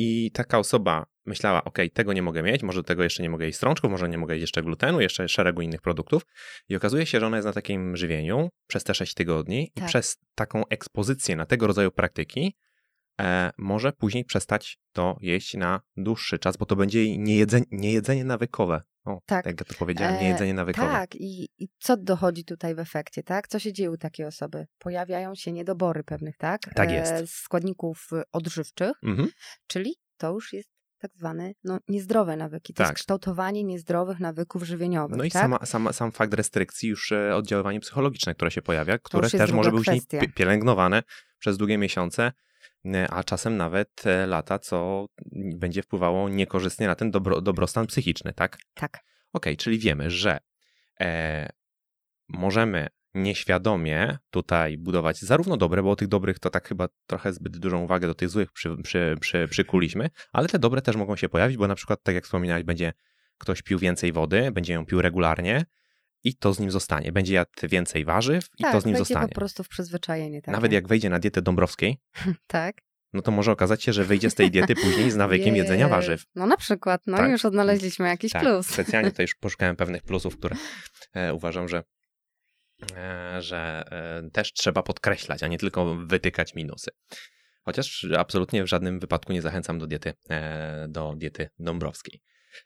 I 0.00 0.30
taka 0.30 0.58
osoba 0.58 1.06
myślała, 1.26 1.64
ok, 1.64 1.78
tego 1.92 2.12
nie 2.12 2.22
mogę 2.22 2.42
mieć, 2.42 2.62
może 2.62 2.78
do 2.80 2.84
tego 2.84 3.02
jeszcze 3.02 3.22
nie 3.22 3.30
mogę 3.30 3.46
jeść 3.46 3.56
strączków, 3.56 3.90
może 3.90 4.08
nie 4.08 4.18
mogę 4.18 4.34
jeść 4.34 4.40
jeszcze 4.40 4.62
glutenu, 4.62 5.00
jeszcze 5.00 5.28
szeregu 5.28 5.62
innych 5.62 5.82
produktów. 5.82 6.22
I 6.68 6.76
okazuje 6.76 7.06
się, 7.06 7.20
że 7.20 7.26
ona 7.26 7.36
jest 7.36 7.46
na 7.46 7.52
takim 7.52 7.96
żywieniu 7.96 8.48
przez 8.66 8.84
te 8.84 8.94
6 8.94 9.14
tygodni 9.14 9.70
i 9.76 9.80
Tak. 9.80 9.88
przez 9.88 10.16
taką 10.34 10.62
ekspozycję 10.70 11.36
na 11.36 11.46
tego 11.46 11.66
rodzaju 11.66 11.90
praktyki 11.90 12.54
może 13.58 13.92
później 13.92 14.24
przestać 14.24 14.78
to 14.92 15.16
jeść 15.20 15.54
na 15.54 15.80
dłuższy 15.96 16.38
czas, 16.38 16.56
bo 16.56 16.66
to 16.66 16.76
będzie 16.76 17.04
jej 17.04 17.18
niejedzenie, 17.18 17.66
niejedzenie 17.70 18.24
nawykowe. 18.24 18.82
O, 19.04 19.20
Tak. 19.26 19.46
jak 19.46 19.60
ja 19.60 19.66
to 19.66 19.74
powiedziałem, 19.78 20.14
E, 20.14 20.22
niejedzenie 20.22 20.54
nawykowe. 20.54 20.88
Tak, 20.88 21.14
i, 21.14 21.48
i 21.58 21.68
co 21.78 21.96
dochodzi 21.96 22.44
tutaj 22.44 22.74
w 22.74 22.78
efekcie, 22.78 23.22
tak? 23.22 23.48
Co 23.48 23.58
się 23.58 23.72
dzieje 23.72 23.90
u 23.90 23.96
takiej 23.96 24.26
osoby? 24.26 24.66
Pojawiają 24.78 25.34
się 25.34 25.52
niedobory 25.52 26.04
pewnych, 26.04 26.36
tak? 26.36 26.60
Tak 26.74 26.90
jest. 26.90 27.12
E, 27.12 27.26
składników 27.26 28.08
y, 28.12 28.22
odżywczych, 28.32 28.92
Mhm. 29.02 29.28
czyli 29.66 29.94
to 30.16 30.32
już 30.32 30.52
jest 30.52 30.70
tak 30.98 31.10
zwane 31.16 31.52
no, 31.64 31.78
niezdrowe 31.88 32.36
nawyki. 32.36 32.74
To 32.74 32.78
Tak. 32.78 32.86
jest 32.86 32.96
kształtowanie 32.96 33.64
niezdrowych 33.64 34.20
nawyków 34.20 34.62
żywieniowych, 34.62 35.18
No 35.18 35.24
i 35.24 35.30
tak? 35.30 35.42
sama, 35.42 35.58
sama, 35.66 35.92
sam 35.92 36.12
fakt 36.12 36.34
restrykcji, 36.34 36.88
już 36.88 37.12
e, 37.12 37.34
oddziaływanie 37.36 37.80
psychologiczne, 37.80 38.34
które 38.34 38.50
się 38.50 38.62
pojawia, 38.62 38.98
które 38.98 39.30
też 39.30 39.52
może 39.52 39.72
być 39.72 39.86
pielęgnowane 40.34 41.02
przez 41.38 41.56
długie 41.58 41.78
miesiące, 41.78 42.22
e, 42.24 42.32
a 43.10 43.24
czasem 43.24 43.56
nawet 43.56 44.06
e, 44.06 44.26
lata, 44.26 44.58
co 44.58 45.06
będzie 45.32 45.82
wpływało 45.82 46.28
niekorzystnie 46.28 46.86
na 46.86 46.94
ten 46.94 47.10
dobro, 47.10 47.40
dobrostan 47.40 47.86
psychiczny, 47.86 48.32
tak? 48.32 48.58
Tak. 48.74 48.98
Okej, 49.32 49.56
czyli 49.56 49.78
wiemy, 49.78 50.10
że 50.10 50.38
e, 51.00 51.48
możemy 52.28 52.88
nieświadomie 53.14 54.18
tutaj 54.30 54.78
budować 54.78 55.20
zarówno 55.20 55.56
dobre, 55.56 55.82
bo 55.82 55.90
o 55.90 55.96
tych 55.96 56.08
dobrych 56.08 56.38
to 56.38 56.50
tak 56.50 56.68
chyba 56.68 56.88
trochę 57.06 57.32
zbyt 57.32 57.58
dużą 57.58 57.82
uwagę 57.82 58.06
do 58.06 58.14
tych 58.14 58.28
złych 58.28 58.52
przy, 58.52 58.76
przy, 58.82 59.16
przy, 59.20 59.48
przykuliśmy, 59.48 60.10
ale 60.32 60.48
te 60.48 60.58
dobre 60.58 60.82
też 60.82 60.96
mogą 60.96 61.16
się 61.16 61.28
pojawić, 61.28 61.56
bo 61.56 61.68
na 61.68 61.74
przykład, 61.74 62.02
tak 62.02 62.14
jak 62.14 62.24
wspominałeś, 62.24 62.64
będzie 62.64 62.92
ktoś 63.38 63.62
pił 63.62 63.78
więcej 63.78 64.12
wody, 64.12 64.52
będzie 64.52 64.72
ją 64.72 64.86
pił 64.86 65.02
regularnie 65.02 65.64
i 66.24 66.34
to 66.36 66.54
z 66.54 66.58
nim 66.60 66.70
zostanie. 66.70 67.12
Będzie 67.12 67.34
jadł 67.34 67.50
więcej 67.62 68.04
warzyw 68.04 68.46
i 68.58 68.62
tak, 68.62 68.72
to 68.72 68.80
z 68.80 68.84
nim 68.86 68.96
zostanie. 68.96 69.28
po 69.28 69.34
prostu 69.34 69.64
w 69.64 69.68
przyzwyczajenie. 69.68 70.42
Takie. 70.42 70.52
Nawet 70.52 70.72
jak 70.72 70.88
wejdzie 70.88 71.10
na 71.10 71.18
dietę 71.18 71.42
dąbrowskiej, 71.42 71.98
Tak. 72.46 72.76
no 73.12 73.22
to 73.22 73.30
może 73.30 73.52
okazać 73.52 73.82
się, 73.82 73.92
że 73.92 74.04
wyjdzie 74.04 74.30
z 74.30 74.34
tej 74.34 74.50
diety 74.50 74.74
później 74.84 75.10
z 75.10 75.16
nawykiem 75.16 75.56
jedzenia 75.56 75.88
warzyw. 75.88 76.24
No 76.34 76.46
na 76.46 76.56
przykład, 76.56 77.02
no 77.06 77.16
Tak. 77.16 77.30
już 77.30 77.44
odnaleźliśmy 77.44 78.08
jakiś 78.08 78.32
Tak, 78.32 78.42
plus. 78.42 78.66
specjalnie 78.66 79.10
tutaj 79.10 79.24
już 79.28 79.34
poszukałem 79.34 79.76
pewnych 79.76 80.02
plusów, 80.02 80.36
które 80.36 80.56
e, 81.14 81.34
uważam, 81.34 81.68
że, 81.68 81.82
e, 82.96 83.42
że 83.42 83.84
e, 84.26 84.30
też 84.30 84.52
trzeba 84.52 84.82
podkreślać, 84.82 85.42
a 85.42 85.46
nie 85.48 85.58
tylko 85.58 85.94
wytykać 85.94 86.54
minusy. 86.54 86.90
Chociaż 87.64 88.06
absolutnie 88.18 88.64
w 88.64 88.66
żadnym 88.66 89.00
wypadku 89.00 89.32
nie 89.32 89.42
zachęcam 89.42 89.78
do 89.78 89.86
diety, 89.86 90.12
e, 90.30 90.86
do 90.88 91.14
diety 91.16 91.48
dąbrowskiej. 91.58 92.22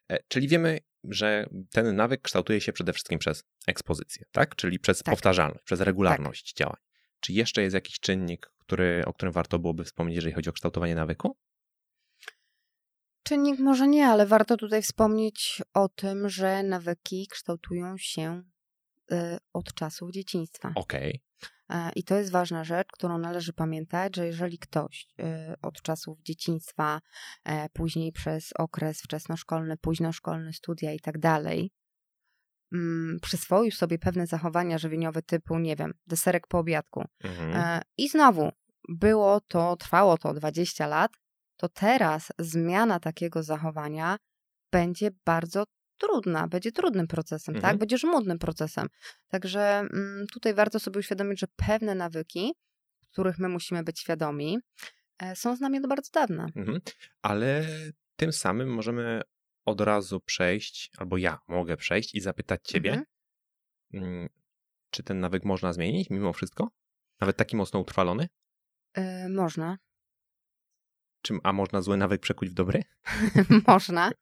E, 0.09 0.19
czyli 0.29 0.49
wiemy, 0.49 0.79
że 1.05 1.47
ten 1.71 1.97
nawyk 1.97 2.23
kształtuje 2.23 2.61
się 2.61 2.73
przede 2.73 2.93
wszystkim 2.93 3.19
przez 3.19 3.45
ekspozycję, 3.67 4.25
tak? 4.33 4.57
Czyli 4.57 4.79
przez 4.79 4.99
Tak. 4.99 5.13
powtarzalność, 5.15 5.65
przez 5.65 5.81
regularność 5.81 6.55
działań. 6.55 6.81
Czy 7.21 7.33
jeszcze 7.33 7.63
jest 7.63 7.75
jakiś 7.75 8.01
czynnik, 8.01 8.53
który, 8.59 9.03
o 9.07 9.13
którym 9.13 9.33
warto 9.33 9.59
byłoby 9.59 9.85
wspomnieć, 9.85 10.17
jeżeli 10.17 10.35
chodzi 10.35 10.51
o 10.51 10.53
kształtowanie 10.53 10.95
nawyku? 10.95 11.37
Czynnik 13.23 13.61
może 13.61 13.89
nie, 13.89 14.07
ale 14.07 14.27
warto 14.27 14.57
tutaj 14.57 14.83
wspomnieć 14.83 15.63
o 15.75 15.89
tym, 15.89 16.29
że 16.29 16.63
nawyki 16.63 17.27
kształtują 17.31 17.95
się 17.99 18.43
y, 19.13 19.17
od 19.53 19.75
czasów 19.75 20.11
dzieciństwa. 20.11 20.73
Okej, 20.77 21.23
E, 21.43 21.47
I 21.97 22.05
to 22.05 22.17
jest 22.17 22.31
ważna 22.31 22.65
rzecz, 22.65 22.89
którą 22.93 23.19
należy 23.19 23.53
pamiętać, 23.53 24.17
że 24.17 24.27
jeżeli 24.27 24.59
ktoś 24.59 25.07
y, 25.21 25.25
od 25.63 25.83
czasów 25.83 26.23
dzieciństwa, 26.23 27.01
e, 27.45 27.69
później 27.69 28.13
przez 28.13 28.53
okres 28.59 29.03
wczesnoszkolny, 29.03 29.77
późnoszkolny, 29.77 30.53
studia 30.53 30.93
i 30.93 31.01
tak 31.01 31.19
dalej, 31.19 31.71
mm, 32.73 33.19
przyswoił 33.23 33.71
sobie 33.71 33.99
pewne 33.99 34.27
zachowania 34.27 34.79
żywieniowe 34.79 35.23
typu, 35.23 35.59
nie 35.59 35.77
wiem, 35.77 35.93
deserek 36.07 36.47
po 36.47 36.59
obiadku, 36.59 37.05
mhm. 37.25 37.57
E, 37.57 37.83
I 37.97 38.09
znowu 38.09 38.51
było 38.89 39.41
to, 39.41 39.77
trwało 39.77 40.19
to 40.19 40.35
20 40.35 40.87
lat, 40.87 41.13
to 41.57 41.69
teraz 41.69 42.33
zmiana 42.39 43.01
takiego 43.01 43.43
zachowania 43.43 44.17
będzie 44.73 45.11
bardzo 45.25 45.65
trudna, 46.07 46.49
będzie 46.49 46.73
trudnym 46.73 47.07
procesem, 47.07 47.55
Mhm. 47.57 47.71
tak? 47.73 47.79
Będzie 47.81 47.99
żmudnym 47.99 48.39
procesem. 48.39 48.87
Także 49.29 49.61
mm, 49.79 50.27
tutaj 50.33 50.55
warto 50.55 50.81
sobie 50.81 50.99
uświadomić, 50.99 51.41
że 51.41 51.47
pewne 51.57 51.95
nawyki, 51.95 52.53
których 53.13 53.39
my 53.39 53.49
musimy 53.49 53.83
być 53.85 54.01
świadomi, 54.01 54.59
e, 55.19 55.37
są 55.37 55.57
z 55.57 55.61
nami 55.61 55.79
od 55.79 55.87
bardzo 55.89 56.11
dawna. 56.15 56.47
Mhm. 56.57 56.81
Ale 57.23 57.67
tym 58.17 58.33
samym 58.33 58.69
możemy 58.75 59.23
od 59.67 59.81
razu 59.81 60.21
przejść, 60.21 60.91
albo 60.99 61.17
ja 61.17 61.39
mogę 61.49 61.77
przejść 61.77 62.15
i 62.15 62.21
zapytać 62.21 62.61
ciebie, 62.65 63.03
Mhm. 63.95 64.13
mm, 64.15 64.29
czy 64.91 65.03
ten 65.03 65.21
nawyk 65.21 65.45
można 65.45 65.73
zmienić 65.73 66.11
mimo 66.11 66.33
wszystko? 66.33 66.69
Nawet 67.21 67.37
taki 67.37 67.57
mocno 67.57 67.81
utrwalony? 67.81 68.29
E, 68.95 69.29
można, 69.29 69.79
Czy, 71.23 71.35
a 71.43 71.53
można 71.53 71.83
zły 71.83 71.97
nawyk 71.97 72.21
przekuć 72.21 72.51
w 72.51 72.55
dobry? 72.55 72.83
można. 73.69 74.13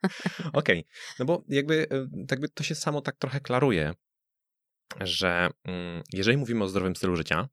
Okej, 0.52 0.86
no 1.18 1.24
bo 1.24 1.44
jakby, 1.48 1.86
jakby 2.30 2.48
to 2.48 2.64
się 2.64 2.74
samo 2.74 3.00
tak 3.00 3.16
trochę 3.16 3.40
klaruje, 3.40 3.94
że 5.00 5.48
mm, 5.64 6.02
jeżeli 6.12 6.36
mówimy 6.36 6.64
o 6.64 6.68
zdrowym 6.68 6.96
stylu 6.96 7.16
życia, 7.16 7.48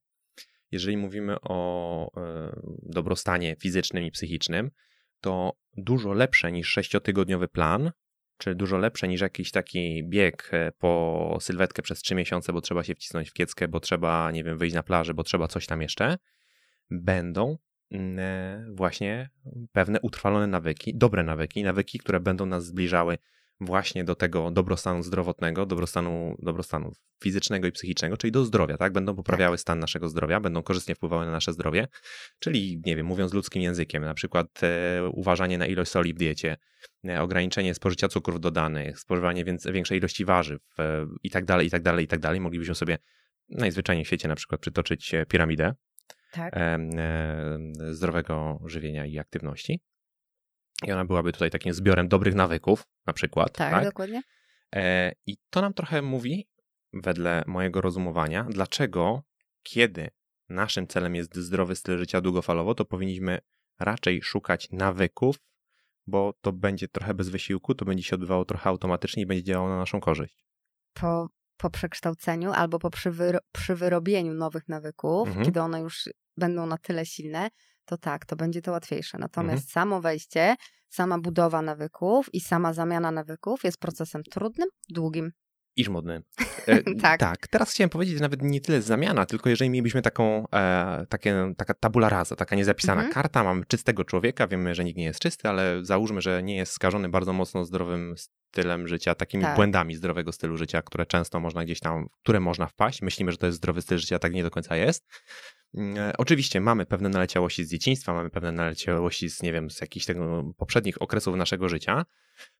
jeżeli 0.72 0.98
mówimy 0.98 1.42
o 1.42 2.08
y, 2.08 2.60
dobrostanie 2.84 3.56
fizycznym 3.56 4.04
i 4.04 4.12
psychicznym, 4.12 4.72
to 5.22 5.54
dużo 5.78 6.14
lepsze 6.14 6.52
niż 6.52 6.70
sześciotygodniowy 6.70 7.48
plan, 7.48 7.92
czy 8.38 8.56
dużo 8.56 8.78
lepsze 8.78 9.08
niż 9.08 9.22
jakiś 9.22 9.52
taki 9.52 10.04
bieg 10.04 10.50
e, 10.54 10.72
po 10.72 11.38
sylwetkę 11.42 11.82
przez 11.82 12.00
trzy 12.00 12.16
miesiące, 12.16 12.54
bo 12.54 12.62
trzeba 12.62 12.84
się 12.84 12.96
wcisnąć 12.96 13.30
w 13.30 13.34
kieckę, 13.34 13.68
bo 13.68 13.80
trzeba, 13.80 14.32
nie 14.32 14.44
wiem, 14.44 14.58
wyjść 14.58 14.76
na 14.76 14.84
plażę, 14.84 15.14
bo 15.14 15.24
trzeba 15.24 15.48
coś 15.48 15.66
tam 15.66 15.82
jeszcze, 15.82 16.18
będą 16.90 17.52
e, 17.52 17.58
właśnie 18.76 19.30
pewne 19.72 20.02
utrwalone 20.02 20.48
nawyki, 20.48 20.98
dobre 20.98 21.24
nawyki, 21.24 21.64
nawyki, 21.64 22.00
które 22.00 22.20
będą 22.20 22.46
nas 22.46 22.66
zbliżały 22.66 23.18
właśnie 23.60 24.04
do 24.04 24.16
tego 24.16 24.52
dobrostanu 24.52 25.04
zdrowotnego, 25.04 25.66
dobrostanu, 25.66 26.36
dobrostanu 26.40 26.92
fizycznego 27.24 27.68
i 27.68 27.72
psychicznego, 27.72 28.18
czyli 28.18 28.32
do 28.32 28.46
zdrowia, 28.46 28.78
tak? 28.78 28.94
Będą 28.94 29.16
poprawiały 29.16 29.58
stan 29.58 29.80
naszego 29.80 30.10
zdrowia, 30.10 30.40
będą 30.40 30.64
korzystnie 30.64 30.96
wpływały 30.96 31.26
na 31.26 31.32
nasze 31.32 31.54
zdrowie, 31.54 31.88
czyli, 32.40 32.82
nie 32.86 32.96
wiem, 32.96 33.06
mówiąc 33.06 33.34
ludzkim 33.34 33.62
językiem, 33.62 34.04
na 34.04 34.14
przykład 34.14 34.64
e, 34.64 35.08
uważanie 35.08 35.58
na 35.58 35.66
ilość 35.66 35.92
soli 35.92 36.14
w 36.14 36.18
diecie, 36.18 36.58
e, 37.08 37.22
ograniczenie 37.22 37.74
spożycia 37.74 38.08
cukrów 38.08 38.40
dodanych, 38.40 39.00
spożywanie 39.00 39.46
więc, 39.46 39.68
większej 39.68 39.98
ilości 39.98 40.26
warzyw 40.26 40.62
e, 40.80 41.08
i 41.24 41.30
tak 41.30 41.46
dalej, 41.46 41.68
i 41.68 41.70
tak 41.70 41.82
dalej, 41.82 42.06
i 42.06 42.08
tak 42.08 42.20
dalej. 42.20 42.40
Moglibyśmy 42.40 42.76
sobie 42.76 42.98
najzwyczajniej 43.50 44.06
w 44.06 44.08
świecie 44.08 44.28
na 44.28 44.36
przykład 44.36 44.62
przytoczyć 44.62 45.14
e, 45.14 45.26
piramidę 45.26 45.74
Tak. 46.32 46.56
zdrowego 47.92 48.60
żywienia 48.66 49.06
i 49.06 49.20
aktywności. 49.20 49.80
I 50.84 50.92
ona 50.92 51.06
byłaby 51.06 51.34
tutaj 51.34 51.50
takim 51.50 51.74
zbiorem 51.74 52.08
dobrych 52.08 52.36
nawyków, 52.36 52.84
na 53.06 53.14
przykład. 53.14 53.52
Tak, 53.58 53.72
tak? 53.72 53.84
dokładnie. 53.84 54.22
E, 54.76 55.12
I 55.26 55.38
to 55.50 55.62
nam 55.62 55.74
trochę 55.74 56.02
mówi, 56.02 56.48
wedle 56.94 57.44
mojego 57.48 57.82
rozumowania, 57.82 58.44
dlaczego, 58.50 59.24
kiedy 59.64 60.10
naszym 60.50 60.88
celem 60.88 61.16
jest 61.16 61.36
zdrowy 61.36 61.76
styl 61.76 61.98
życia 61.98 62.22
długofalowo, 62.22 62.76
to 62.76 62.86
powinniśmy 62.86 63.40
raczej 63.80 64.22
szukać 64.22 64.70
nawyków, 64.72 65.40
bo 66.08 66.34
to 66.42 66.52
będzie 66.52 66.88
trochę 66.88 67.14
bez 67.14 67.30
wysiłku, 67.30 67.76
to 67.76 67.86
będzie 67.86 68.04
się 68.04 68.16
odbywało 68.16 68.46
trochę 68.46 68.70
automatycznie 68.70 69.24
i 69.24 69.26
będzie 69.26 69.44
działało 69.44 69.70
na 69.70 69.78
naszą 69.78 70.00
korzyść. 70.00 70.46
po, 70.94 71.30
po 71.58 71.70
przekształceniu 71.70 72.52
albo 72.52 72.80
po 72.80 72.90
przywyro, 72.90 73.40
przywyrobieniu 73.52 74.34
nowych 74.34 74.68
nawyków, 74.68 75.28
Mhm. 75.28 75.46
kiedy 75.46 75.62
one 75.62 75.82
już 75.82 76.10
będą 76.38 76.66
na 76.66 76.78
tyle 76.78 77.06
silne, 77.06 77.50
to 77.86 77.98
tak, 77.98 78.26
to 78.26 78.36
będzie 78.36 78.62
to 78.62 78.72
łatwiejsze. 78.72 79.18
Natomiast 79.18 79.64
Mhm. 79.64 79.72
samo 79.72 80.02
wejście, 80.02 80.56
sama 80.90 81.20
budowa 81.20 81.62
nawyków 81.62 82.34
i 82.34 82.40
sama 82.42 82.74
zamiana 82.74 83.12
nawyków 83.12 83.64
jest 83.64 83.78
procesem 83.78 84.24
trudnym, 84.24 84.70
długim. 84.90 85.32
I 85.78 85.84
żmudny. 85.84 86.22
E, 86.68 86.84
Tak. 87.02 87.20
tak. 87.20 87.48
Teraz 87.48 87.72
chciałem 87.72 87.90
powiedzieć 87.90 88.20
nawet 88.22 88.42
nie 88.42 88.62
tyle 88.62 88.82
zamiana, 88.82 89.26
tylko 89.26 89.50
jeżeli 89.50 89.70
mielibyśmy 89.70 90.02
taką, 90.02 90.48
e, 90.54 91.06
takie, 91.10 91.54
taka 91.58 91.74
tabula 91.74 92.10
rasa, 92.10 92.36
taka 92.36 92.56
niezapisana 92.56 93.02
Mhm. 93.02 93.14
karta, 93.14 93.44
mamy 93.44 93.66
czystego 93.66 94.04
człowieka, 94.04 94.48
wiemy, 94.48 94.76
że 94.76 94.84
nikt 94.84 94.98
nie 94.98 95.04
jest 95.04 95.20
czysty, 95.20 95.50
ale 95.50 95.86
załóżmy, 95.86 96.22
że 96.22 96.44
nie 96.44 96.56
jest 96.56 96.72
skażony 96.72 97.10
bardzo 97.10 97.34
mocno 97.34 97.66
zdrowym 97.66 98.16
stylem 98.18 98.88
życia, 98.88 99.16
takimi 99.16 99.44
Tak. 99.44 99.56
błędami 99.56 99.96
zdrowego 99.96 100.32
stylu 100.32 100.58
życia, 100.58 100.82
które 100.82 101.06
często 101.06 101.40
można 101.40 101.66
gdzieś 101.66 101.80
tam, 101.80 102.08
które 102.24 102.40
można 102.40 102.68
wpaść. 102.68 103.02
Myślimy, 103.02 103.32
że 103.32 103.38
to 103.38 103.46
jest 103.46 103.58
zdrowy 103.58 103.82
styl 103.82 103.98
życia, 103.98 104.20
tak 104.20 104.34
nie 104.34 104.44
do 104.44 104.52
końca 104.52 104.76
jest. 104.76 105.06
Mm, 105.74 105.98
e, 105.98 106.14
Oczywiście 106.18 106.62
mamy 106.62 106.86
pewne 106.86 107.10
naleciałości 107.10 107.66
z 107.66 107.70
dzieciństwa, 107.72 108.14
mamy 108.14 108.30
pewne 108.30 108.52
naleciałości 108.52 109.30
z, 109.30 109.44
nie 109.44 109.54
wiem, 109.54 109.70
z 109.70 109.82
jakichś 109.82 110.06
tego 110.06 110.54
poprzednich 110.58 111.02
okresów 111.02 111.36
naszego 111.36 111.70
życia, 111.70 112.06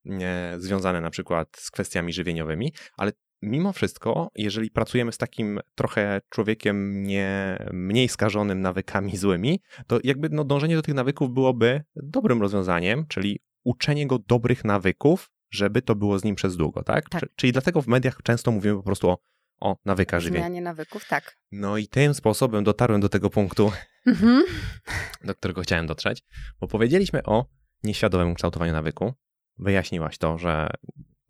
e, 0.06 0.56
związane 0.60 1.02
na 1.02 1.10
przykład 1.10 1.58
z 1.58 1.72
kwestiami 1.72 2.14
żywieniowymi, 2.14 2.74
ale 2.98 3.12
mimo 3.42 3.74
wszystko, 3.74 4.32
jeżeli 4.36 4.72
pracujemy 4.72 5.12
z 5.12 5.18
takim 5.18 5.60
trochę 5.76 6.22
człowiekiem 6.30 7.04
nie, 7.04 7.58
mniej 7.74 8.10
skażonym 8.10 8.62
nawykami 8.62 9.18
złymi, 9.18 9.62
to 9.88 10.00
jakby 10.04 10.30
no, 10.30 10.44
dążenie 10.44 10.76
do 10.76 10.82
tych 10.82 10.96
nawyków 10.96 11.34
byłoby 11.34 11.84
dobrym 11.96 12.42
rozwiązaniem, 12.42 13.06
czyli 13.08 13.40
uczenie 13.64 14.08
go 14.08 14.20
dobrych 14.20 14.66
nawyków, 14.66 15.30
żeby 15.52 15.82
to 15.82 15.96
było 15.96 16.20
z 16.20 16.24
nim 16.24 16.36
przez 16.36 16.58
długo, 16.58 16.84
tak? 16.84 17.10
Tak. 17.10 17.22
Czy- 17.22 17.28
Czyli 17.36 17.52
dlatego 17.54 17.82
w 17.82 17.88
mediach 17.88 18.18
często 18.24 18.52
mówimy 18.52 18.76
po 18.76 18.84
prostu 18.84 19.10
o, 19.10 19.18
o 19.60 19.78
nawykach 19.86 20.22
żywienia. 20.22 20.46
Zmianie 20.46 20.62
nawyków, 20.62 21.08
tak. 21.08 21.38
No 21.52 21.78
i 21.78 21.88
tym 21.88 22.14
sposobem 22.14 22.64
dotarłem 22.64 23.02
do 23.02 23.10
tego 23.10 23.30
punktu, 23.30 23.72
Mhm. 24.08 24.44
do 25.28 25.36
którego 25.36 25.62
chciałem 25.62 25.88
dotrzeć, 25.88 26.24
bo 26.60 26.68
powiedzieliśmy 26.68 27.24
o 27.24 27.46
nieświadomym 27.84 28.36
kształtowaniu 28.36 28.74
nawyku. 28.74 29.14
Wyjaśniłaś 29.58 30.18
to, 30.18 30.38
że 30.38 30.70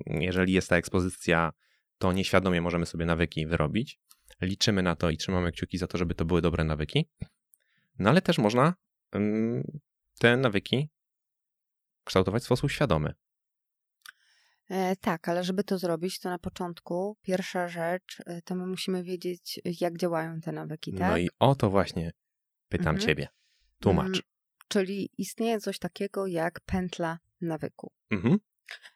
jeżeli 0.05 0.53
jest 0.53 0.69
ta 0.69 0.77
ekspozycja, 0.77 1.53
to 1.97 2.13
nieświadomie 2.13 2.61
możemy 2.61 2.85
sobie 2.85 3.05
nawyki 3.05 3.47
wyrobić. 3.47 3.99
Liczymy 4.41 4.83
na 4.83 4.95
to 4.95 5.09
i 5.09 5.17
trzymamy 5.17 5.51
kciuki 5.51 5.77
za 5.77 5.87
to, 5.87 5.97
żeby 5.97 6.15
to 6.15 6.25
były 6.25 6.41
dobre 6.41 6.63
nawyki. 6.63 7.09
No 7.99 8.09
ale 8.09 8.21
też 8.21 8.37
można 8.37 8.73
ym, 9.15 9.63
te 10.19 10.37
nawyki 10.37 10.89
kształtować 12.03 12.43
w 12.43 12.45
sposób 12.45 12.71
świadomy. 12.71 13.13
E, 14.69 14.95
tak, 14.95 15.29
ale 15.29 15.43
żeby 15.43 15.63
to 15.63 15.77
zrobić, 15.77 16.19
to 16.19 16.29
na 16.29 16.39
początku 16.39 17.17
pierwsza 17.21 17.67
rzecz, 17.67 18.17
e, 18.25 18.41
to 18.41 18.55
my 18.55 18.65
musimy 18.67 19.03
wiedzieć, 19.03 19.59
jak 19.81 19.97
działają 19.97 20.41
te 20.41 20.51
nawyki, 20.51 20.93
tak? 20.93 21.11
No 21.11 21.17
i 21.17 21.29
o 21.39 21.55
to 21.55 21.69
właśnie 21.69 22.11
pytam 22.69 22.95
Mhm. 22.95 23.07
ciebie. 23.07 23.27
Tłumacz. 23.79 24.07
Mm, 24.07 24.21
Czyli 24.67 25.09
istnieje 25.17 25.59
coś 25.59 25.79
takiego 25.79 26.27
jak 26.27 26.59
pętla 26.65 27.19
nawyku. 27.41 27.91
Mhm. 28.11 28.37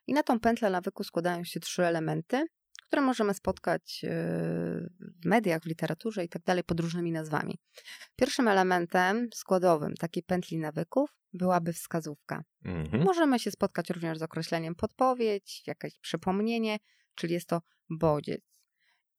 I 0.08 0.13
na 0.13 0.24
tą 0.24 0.40
pętlę 0.40 0.70
nawyku 0.70 1.04
składają 1.04 1.44
się 1.44 1.60
trzy 1.60 1.86
elementy, 1.86 2.46
które 2.92 3.02
możemy 3.02 3.34
spotkać 3.34 4.06
w 5.00 5.26
mediach, 5.26 5.62
w 5.62 5.66
literaturze 5.66 6.24
i 6.24 6.30
tak 6.30 6.44
dalej 6.44 6.64
pod 6.64 6.80
różnymi 6.80 7.12
nazwami. 7.12 7.60
Pierwszym 8.16 8.48
elementem 8.48 9.30
składowym 9.34 9.96
takiej 9.96 10.24
pętli 10.24 10.58
nawyków 10.58 11.16
byłaby 11.34 11.74
wskazówka. 11.74 12.44
Mhm. 12.66 13.04
Możemy 13.04 13.40
się 13.40 13.52
spotkać 13.52 13.90
również 13.90 14.18
z 14.18 14.22
określeniem 14.22 14.76
podpowiedź, 14.76 15.64
jakieś 15.68 16.00
przypomnienie, 16.00 16.78
czyli 17.16 17.34
jest 17.34 17.48
to 17.48 17.62
bodziec. 17.90 18.42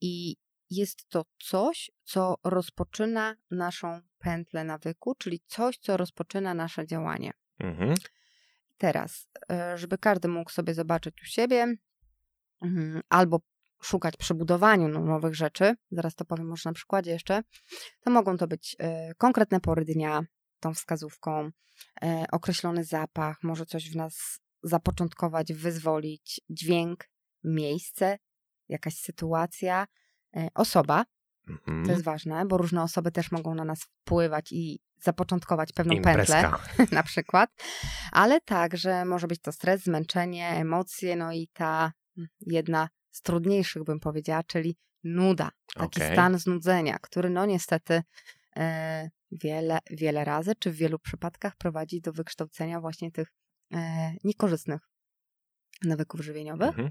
I 0.00 0.37
jest 0.71 1.09
to 1.09 1.25
coś, 1.38 1.91
co 2.05 2.35
rozpoczyna 2.45 3.37
naszą 3.50 4.00
pętlę 4.19 4.64
nawyku, 4.64 5.14
czyli 5.14 5.41
coś, 5.47 5.79
co 5.79 5.97
rozpoczyna 5.97 6.55
nasze 6.55 6.87
działanie. 6.87 7.33
Mhm. 7.59 7.95
Teraz, 8.79 9.29
e, 9.50 9.79
żeby 9.79 9.99
każdy 9.99 10.29
mógł 10.29 10.50
sobie 10.50 10.75
zobaczyć 10.75 11.23
u 11.23 11.25
siebie, 11.25 11.75
mhm, 12.62 13.02
albo 13.09 13.41
szukać 13.82 14.16
przy 14.16 14.34
budowaniu 14.34 14.88
nowych 14.88 15.34
rzeczy, 15.34 15.74
zaraz 15.90 16.14
to 16.14 16.24
powiem 16.24 16.46
może 16.46 16.70
na 16.70 16.74
przykładzie 16.74 17.10
jeszcze, 17.10 17.42
to 18.00 18.10
mogą 18.10 18.36
to 18.36 18.46
być 18.46 18.76
e, 18.78 19.14
konkretne 19.14 19.60
pory 19.60 19.84
dnia, 19.84 20.22
tą 20.60 20.74
wskazówką, 20.74 21.50
e, 22.02 22.24
określony 22.32 22.84
zapach, 22.84 23.36
może 23.42 23.66
coś 23.66 23.90
w 23.90 23.96
nas 23.96 24.40
zapoczątkować, 24.62 25.52
wyzwolić, 25.52 26.40
dźwięk, 26.50 27.04
miejsce, 27.44 28.18
jakaś 28.68 28.94
sytuacja, 28.94 29.86
osoba. 30.54 31.04
Mhm. 31.48 31.84
To 31.84 31.90
jest 31.90 32.04
ważne, 32.04 32.46
bo 32.46 32.56
różne 32.56 32.82
osoby 32.82 33.12
też 33.12 33.32
mogą 33.32 33.54
na 33.54 33.64
nas 33.64 33.82
wpływać 33.82 34.52
i 34.52 34.80
zapoczątkować 35.02 35.72
pewną 35.72 35.94
Imprezka. 35.94 36.58
pętlę, 36.76 36.86
na 36.96 37.02
przykład, 37.02 37.50
ale 38.12 38.40
także 38.40 39.04
może 39.04 39.26
być 39.26 39.40
to 39.40 39.52
stres, 39.52 39.82
zmęczenie, 39.82 40.48
emocje, 40.48 41.16
no 41.16 41.32
i 41.32 41.48
ta 41.52 41.92
jedna 42.40 42.88
z 43.12 43.23
trudniejszych, 43.23 43.85
bym 43.85 44.00
powiedziała, 44.00 44.42
czyli 44.42 44.76
nuda, 45.04 45.50
taki 45.75 46.00
okay. 46.00 46.12
stan 46.12 46.38
znudzenia, 46.38 46.99
który 46.99 47.31
no 47.31 47.47
niestety 47.47 48.02
e, 48.57 49.11
wiele, 49.33 49.78
wiele 49.90 50.25
razy, 50.25 50.52
czy 50.59 50.71
w 50.71 50.76
wielu 50.76 50.99
przypadkach 50.99 51.57
prowadzi 51.57 52.00
do 52.00 52.12
wykształcenia 52.12 52.81
właśnie 52.81 53.12
tych 53.12 53.33
e, 53.75 54.12
niekorzystnych 54.25 54.81
nawyków 55.85 56.21
żywieniowych. 56.21 56.69
Mhm. 56.69 56.90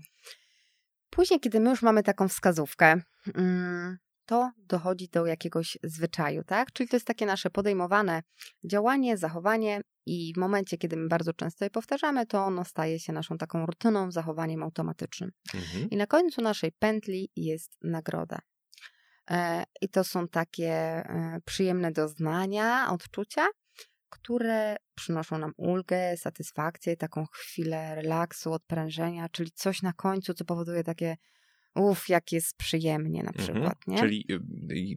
Później, 1.10 1.40
kiedy 1.40 1.60
my 1.60 1.70
już 1.70 1.82
mamy 1.82 2.04
taką 2.04 2.28
wskazówkę, 2.28 3.02
mm, 3.36 3.98
to 4.26 4.52
dochodzi 4.58 5.10
do 5.10 5.26
jakiegoś 5.26 5.78
zwyczaju, 5.84 6.44
tak? 6.44 6.72
Czyli 6.72 6.90
to 6.90 6.96
jest 6.96 7.08
takie 7.08 7.26
nasze 7.26 7.50
podejmowane 7.50 8.24
działanie, 8.64 9.18
zachowanie 9.18 9.82
i 10.06 10.34
w 10.34 10.38
momencie, 10.38 10.78
kiedy 10.78 10.98
my 10.98 11.08
bardzo 11.08 11.34
często 11.34 11.66
je 11.66 11.70
powtarzamy, 11.70 12.26
to 12.26 12.46
ono 12.46 12.66
staje 12.66 13.00
się 13.00 13.14
naszą 13.14 13.38
taką 13.38 13.66
rutyną, 13.66 14.12
zachowaniem 14.12 14.64
automatycznym. 14.64 15.32
Mhm. 15.54 15.90
I 15.90 15.98
na 15.98 16.08
końcu 16.08 16.42
naszej 16.42 16.72
pętli 16.72 17.30
jest 17.36 17.78
nagroda. 17.82 18.40
E, 19.32 19.64
I 19.82 19.90
to 19.90 20.04
są 20.04 20.28
takie 20.28 20.72
e, 20.72 21.40
przyjemne 21.46 21.92
doznania, 21.92 22.92
odczucia, 22.92 23.48
które 24.10 24.76
przynoszą 24.96 25.38
nam 25.38 25.52
ulgę, 25.58 26.18
satysfakcję, 26.18 26.98
taką 26.98 27.26
chwilę 27.26 27.96
relaksu, 27.96 28.54
odprężenia, 28.54 29.30
czyli 29.30 29.52
coś 29.52 29.82
na 29.82 29.94
końcu, 29.94 30.34
co 30.34 30.46
powoduje 30.46 30.84
takie 30.84 31.18
Uf, 31.76 32.10
jak 32.10 32.32
jest 32.32 32.58
przyjemnie 32.58 33.24
na 33.24 33.30
mhm. 33.30 33.46
przykład, 33.46 33.78
mhm. 33.88 33.88
nie? 33.88 33.98
Czyli 34.00 34.26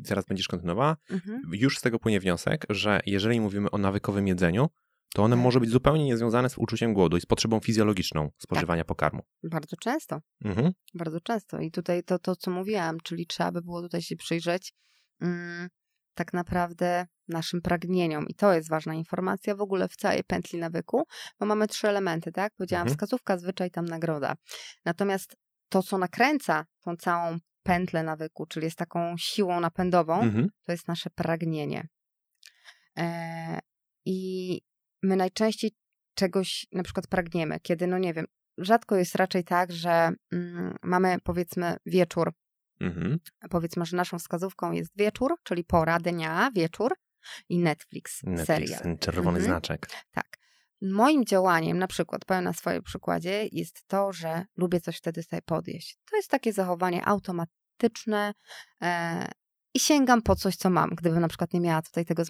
y, 0.00 0.08
zaraz 0.08 0.24
będziesz 0.24 0.48
kontynuowała. 0.48 0.96
Mhm. 1.10 1.42
Już 1.52 1.78
z 1.78 1.80
tego 1.80 1.98
płynie 1.98 2.20
wniosek, 2.20 2.66
że 2.70 3.00
jeżeli 3.06 3.40
mówimy 3.40 3.70
o 3.70 3.78
nawykowym 3.78 4.28
jedzeniu, 4.28 4.68
to 5.14 5.22
one 5.22 5.36
tak. 5.36 5.42
może 5.42 5.60
być 5.60 5.70
zupełnie 5.70 6.04
niezwiązane 6.04 6.50
z 6.50 6.58
uczuciem 6.58 6.94
głodu 6.94 7.16
i 7.16 7.20
z 7.20 7.26
potrzebą 7.26 7.60
fizjologiczną 7.60 8.30
spożywania 8.38 8.82
tak. 8.82 8.88
pokarmu. 8.88 9.22
Bardzo 9.42 9.76
często. 9.76 10.20
Mhm. 10.44 10.72
Bardzo 10.94 11.20
często. 11.20 11.60
I 11.60 11.70
tutaj 11.70 12.02
to, 12.02 12.18
to, 12.18 12.36
co 12.36 12.50
mówiłam, 12.50 13.00
czyli 13.00 13.26
trzeba 13.26 13.52
by 13.52 13.62
było 13.62 13.82
tutaj 13.82 14.02
się 14.02 14.16
przyjrzeć 14.16 14.72
mm, 15.20 15.68
tak 16.14 16.32
naprawdę 16.32 17.06
naszym 17.28 17.62
pragnieniom. 17.62 18.28
I 18.28 18.34
to 18.34 18.52
jest 18.52 18.70
ważna 18.70 18.94
informacja 18.94 19.54
w 19.54 19.60
ogóle 19.60 19.88
w 19.88 19.96
całej 19.96 20.24
pętli 20.24 20.58
nawyku, 20.58 21.02
bo 21.40 21.46
mamy 21.46 21.68
trzy 21.68 21.88
elementy, 21.88 22.32
tak? 22.32 22.52
Powiedziałam 22.56 22.86
mhm. 22.86 22.96
wskazówka, 22.96 23.38
zwyczaj, 23.38 23.70
tam 23.70 23.84
nagroda. 23.84 24.34
Natomiast 24.84 25.36
to, 25.68 25.82
co 25.82 25.98
nakręca 25.98 26.64
tą 26.80 26.96
całą 26.96 27.38
pętlę 27.62 28.02
nawyku, 28.02 28.46
czyli 28.46 28.64
jest 28.64 28.78
taką 28.78 29.14
siłą 29.18 29.60
napędową, 29.60 30.20
mhm. 30.20 30.48
to 30.66 30.72
jest 30.72 30.88
nasze 30.88 31.10
pragnienie. 31.10 31.88
E, 32.98 33.58
I 34.04 34.60
my 35.04 35.16
najczęściej 35.16 35.70
czegoś 36.14 36.66
na 36.72 36.82
przykład 36.82 37.06
pragniemy, 37.06 37.60
kiedy, 37.60 37.86
no 37.86 37.98
nie 37.98 38.14
wiem, 38.14 38.26
rzadko 38.58 38.96
jest 38.96 39.14
raczej 39.14 39.44
tak, 39.44 39.72
że 39.72 40.10
mm, 40.32 40.76
mamy 40.82 41.16
powiedzmy 41.24 41.76
wieczór. 41.86 42.32
Mhm. 42.80 43.18
Powiedzmy, 43.50 43.86
że 43.86 43.96
naszą 43.96 44.18
wskazówką 44.18 44.72
jest 44.72 44.92
wieczór, 44.96 45.34
czyli 45.42 45.64
pora 45.64 45.98
dnia, 45.98 46.50
wieczór 46.54 46.94
i 47.48 47.58
Netflix, 47.58 48.22
Netflix 48.22 48.46
serial. 48.46 48.82
Ten 48.82 48.98
czerwony 48.98 49.38
mhm. 49.38 49.44
znaczek. 49.44 49.86
Tak. 50.10 50.38
Moim 50.82 51.24
działaniem, 51.24 51.78
na 51.78 51.86
przykład, 51.86 52.24
powiem 52.24 52.44
na 52.44 52.52
swoim 52.52 52.82
przykładzie, 52.82 53.48
jest 53.52 53.86
to, 53.86 54.12
że 54.12 54.44
lubię 54.56 54.80
coś 54.80 54.96
wtedy 54.96 55.22
sobie 55.22 55.42
podjeść. 55.42 55.98
To 56.10 56.16
jest 56.16 56.30
takie 56.30 56.52
zachowanie 56.52 57.06
automatyczne 57.06 58.34
e, 58.82 59.28
i 59.74 59.80
sięgam 59.80 60.22
po 60.22 60.36
coś, 60.36 60.56
co 60.56 60.70
mam. 60.70 60.90
Gdybym 60.90 61.20
na 61.20 61.28
przykład 61.28 61.52
nie 61.52 61.60
miała 61.60 61.82
tutaj 61.82 62.04
tego 62.04 62.22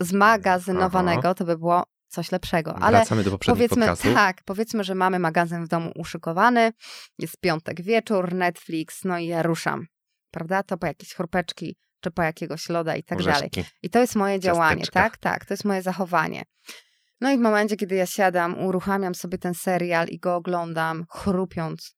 zmagazynowanego, 0.00 1.20
Aha. 1.24 1.34
to 1.34 1.44
by 1.44 1.58
było 1.58 1.84
coś 2.08 2.32
lepszego. 2.32 2.74
Ale 2.74 2.98
Wracamy 2.98 3.24
do 3.24 3.30
poprzednich 3.30 3.56
powiedzmy, 3.56 3.86
podcastów. 3.86 4.14
Tak, 4.14 4.42
powiedzmy, 4.44 4.84
że 4.84 4.94
mamy 4.94 5.18
magazyn 5.18 5.64
w 5.64 5.68
domu 5.68 5.92
uszykowany, 5.96 6.72
jest 7.18 7.40
piątek 7.40 7.82
wieczór, 7.82 8.34
Netflix, 8.34 9.04
no 9.04 9.18
i 9.18 9.26
ja 9.26 9.42
ruszam. 9.42 9.86
Prawda? 10.30 10.62
To 10.62 10.78
po 10.78 10.86
jakieś 10.86 11.14
chorpeczki, 11.14 11.76
czy 12.00 12.10
po 12.10 12.22
jakiegoś 12.22 12.68
loda 12.68 12.96
i 12.96 13.02
tak 13.02 13.18
Orzeszki. 13.18 13.50
dalej. 13.50 13.70
I 13.82 13.90
to 13.90 13.98
jest 13.98 14.16
moje 14.16 14.40
działanie, 14.40 14.84
tak? 14.92 15.16
Tak, 15.16 15.44
to 15.44 15.54
jest 15.54 15.64
moje 15.64 15.82
zachowanie. 15.82 16.42
No 17.20 17.30
i 17.30 17.36
w 17.36 17.40
momencie, 17.40 17.76
kiedy 17.76 17.94
ja 17.94 18.06
siadam, 18.06 18.58
uruchamiam 18.58 19.14
sobie 19.14 19.38
ten 19.38 19.54
serial 19.54 20.08
i 20.08 20.18
go 20.18 20.36
oglądam, 20.36 21.04
chrupiąc 21.10 21.97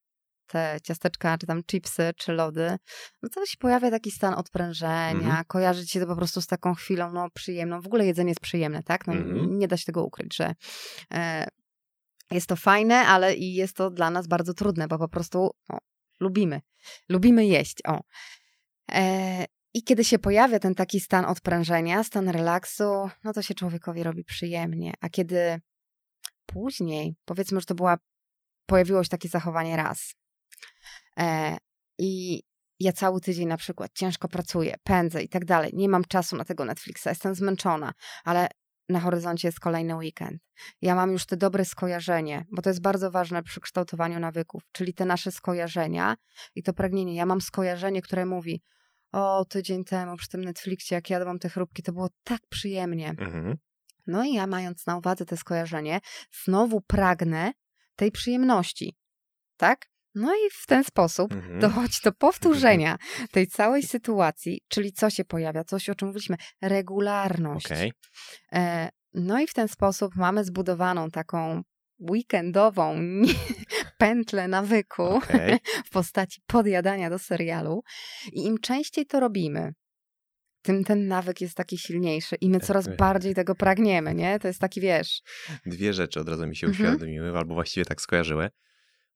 te 0.50 0.78
ciasteczka, 0.82 1.38
czy 1.38 1.46
tam 1.46 1.62
chipsy, 1.64 2.10
czy 2.16 2.32
lody, 2.32 2.76
no 3.22 3.28
to 3.28 3.46
się 3.46 3.56
pojawia 3.58 3.90
taki 3.90 4.10
stan 4.10 4.34
odprężenia, 4.34 5.14
mm-hmm. 5.14 5.46
kojarzy 5.46 5.86
się 5.86 6.00
to 6.00 6.06
po 6.06 6.16
prostu 6.16 6.40
z 6.40 6.46
taką 6.46 6.74
chwilą, 6.74 7.12
no 7.12 7.28
przyjemną. 7.34 7.80
W 7.80 7.86
ogóle 7.86 8.06
jedzenie 8.06 8.30
jest 8.30 8.40
przyjemne, 8.40 8.82
tak? 8.82 9.06
No 9.06 9.12
mm-hmm. 9.12 9.48
nie 9.48 9.68
da 9.68 9.76
się 9.76 9.84
tego 9.84 10.04
ukryć, 10.04 10.36
że 10.36 10.54
e, 11.14 11.46
jest 12.30 12.46
to 12.46 12.56
fajne, 12.56 12.96
ale 12.96 13.34
i 13.34 13.54
jest 13.54 13.76
to 13.76 13.90
dla 13.90 14.10
nas 14.10 14.26
bardzo 14.26 14.54
trudne, 14.54 14.88
bo 14.88 14.98
po 14.98 15.08
prostu 15.08 15.50
no, 15.68 15.78
lubimy. 16.20 16.60
Lubimy 17.08 17.46
jeść, 17.46 17.78
o. 17.86 18.00
E, 18.92 19.44
i 19.74 19.82
kiedy 19.82 20.04
się 20.04 20.18
pojawia 20.18 20.58
ten 20.58 20.74
taki 20.74 21.00
stan 21.00 21.24
odprężenia, 21.24 22.04
stan 22.04 22.28
relaksu, 22.28 23.10
no 23.24 23.32
to 23.32 23.42
się 23.42 23.54
człowiekowi 23.54 24.02
robi 24.02 24.24
przyjemnie. 24.24 24.94
A 25.00 25.08
kiedy 25.08 25.60
później, 26.46 27.16
powiedzmy, 27.24 27.60
że 27.60 27.66
to 27.66 27.74
była, 27.74 27.98
pojawiło 28.66 29.04
się 29.04 29.10
takie 29.10 29.28
zachowanie 29.28 29.76
raz. 29.76 30.14
E, 31.20 31.56
I 31.98 32.42
ja 32.80 32.92
cały 32.92 33.20
tydzień 33.20 33.48
na 33.48 33.56
przykład 33.56 33.90
ciężko 33.94 34.28
pracuję, 34.28 34.74
pędzę 34.82 35.22
i 35.22 35.28
tak 35.28 35.44
dalej. 35.44 35.70
Nie 35.74 35.88
mam 35.88 36.04
czasu 36.04 36.36
na 36.36 36.44
tego 36.44 36.64
Netflixa, 36.64 37.06
jestem 37.06 37.34
zmęczona, 37.34 37.92
ale 38.24 38.48
na 38.88 39.00
horyzoncie 39.00 39.48
jest 39.48 39.60
kolejny 39.60 39.96
weekend. 39.96 40.42
Ja 40.82 40.94
mam 40.94 41.12
już 41.12 41.26
te 41.26 41.36
dobre 41.36 41.64
skojarzenie, 41.64 42.46
bo 42.52 42.62
to 42.62 42.70
jest 42.70 42.82
bardzo 42.82 43.10
ważne 43.10 43.42
przy 43.42 43.60
kształtowaniu 43.60 44.20
nawyków, 44.20 44.62
czyli 44.72 44.94
te 44.94 45.04
nasze 45.04 45.32
skojarzenia 45.32 46.16
i 46.54 46.62
to 46.62 46.72
pragnienie. 46.72 47.14
Ja 47.14 47.26
mam 47.26 47.40
skojarzenie, 47.40 48.02
które 48.02 48.26
mówi, 48.26 48.62
o, 49.12 49.44
tydzień 49.44 49.84
temu 49.84 50.16
przy 50.16 50.28
tym 50.28 50.44
Netflixie, 50.44 50.94
jak 50.94 51.10
jadłam 51.10 51.38
te 51.38 51.48
chrupki, 51.48 51.82
to 51.82 51.92
było 51.92 52.08
tak 52.24 52.40
przyjemnie. 52.48 53.08
Mhm. 53.08 53.56
No 54.06 54.24
i 54.24 54.32
ja, 54.32 54.46
mając 54.46 54.86
na 54.86 54.96
uwadze 54.96 55.24
te 55.24 55.36
skojarzenie, 55.36 56.00
znowu 56.44 56.80
pragnę 56.80 57.52
tej 57.96 58.12
przyjemności. 58.12 58.96
Tak? 59.56 59.86
No 60.14 60.34
i 60.34 60.50
w 60.52 60.66
ten 60.66 60.84
sposób 60.84 61.32
mhm. 61.32 61.60
dochodzi 61.60 61.98
do 62.04 62.12
powtórzenia 62.12 62.98
tej 63.30 63.46
całej 63.46 63.82
sytuacji, 63.82 64.60
czyli 64.68 64.92
co 64.92 65.10
się 65.10 65.24
pojawia, 65.24 65.64
coś 65.64 65.88
o 65.88 65.94
czym 65.94 66.08
mówiliśmy, 66.08 66.36
regularność. 66.62 67.66
Okay. 67.66 67.90
E, 68.52 68.88
no 69.14 69.40
i 69.40 69.46
w 69.46 69.54
ten 69.54 69.68
sposób 69.68 70.16
mamy 70.16 70.44
zbudowaną 70.44 71.10
taką 71.10 71.62
weekendową 72.10 73.00
pętlę 73.98 74.48
nawyku 74.48 75.02
okay. 75.02 75.58
w 75.86 75.90
postaci 75.90 76.40
podjadania 76.46 77.10
do 77.10 77.18
serialu. 77.18 77.82
I 78.32 78.44
im 78.44 78.58
częściej 78.58 79.06
to 79.06 79.20
robimy, 79.20 79.72
tym 80.62 80.84
ten 80.84 81.06
nawyk 81.06 81.40
jest 81.40 81.54
taki 81.54 81.78
silniejszy 81.78 82.36
i 82.36 82.50
my 82.50 82.60
coraz 82.60 82.96
bardziej 82.96 83.34
tego 83.34 83.54
pragniemy, 83.54 84.14
nie? 84.14 84.38
To 84.38 84.48
jest 84.48 84.60
taki, 84.60 84.80
wiesz... 84.80 85.22
Dwie 85.66 85.92
rzeczy 85.92 86.20
od 86.20 86.28
razu 86.28 86.46
mi 86.46 86.56
się 86.56 86.66
mhm. 86.66 86.88
uświadomiły, 86.88 87.38
albo 87.38 87.54
właściwie 87.54 87.84
tak 87.84 88.00
skojarzyły. 88.00 88.50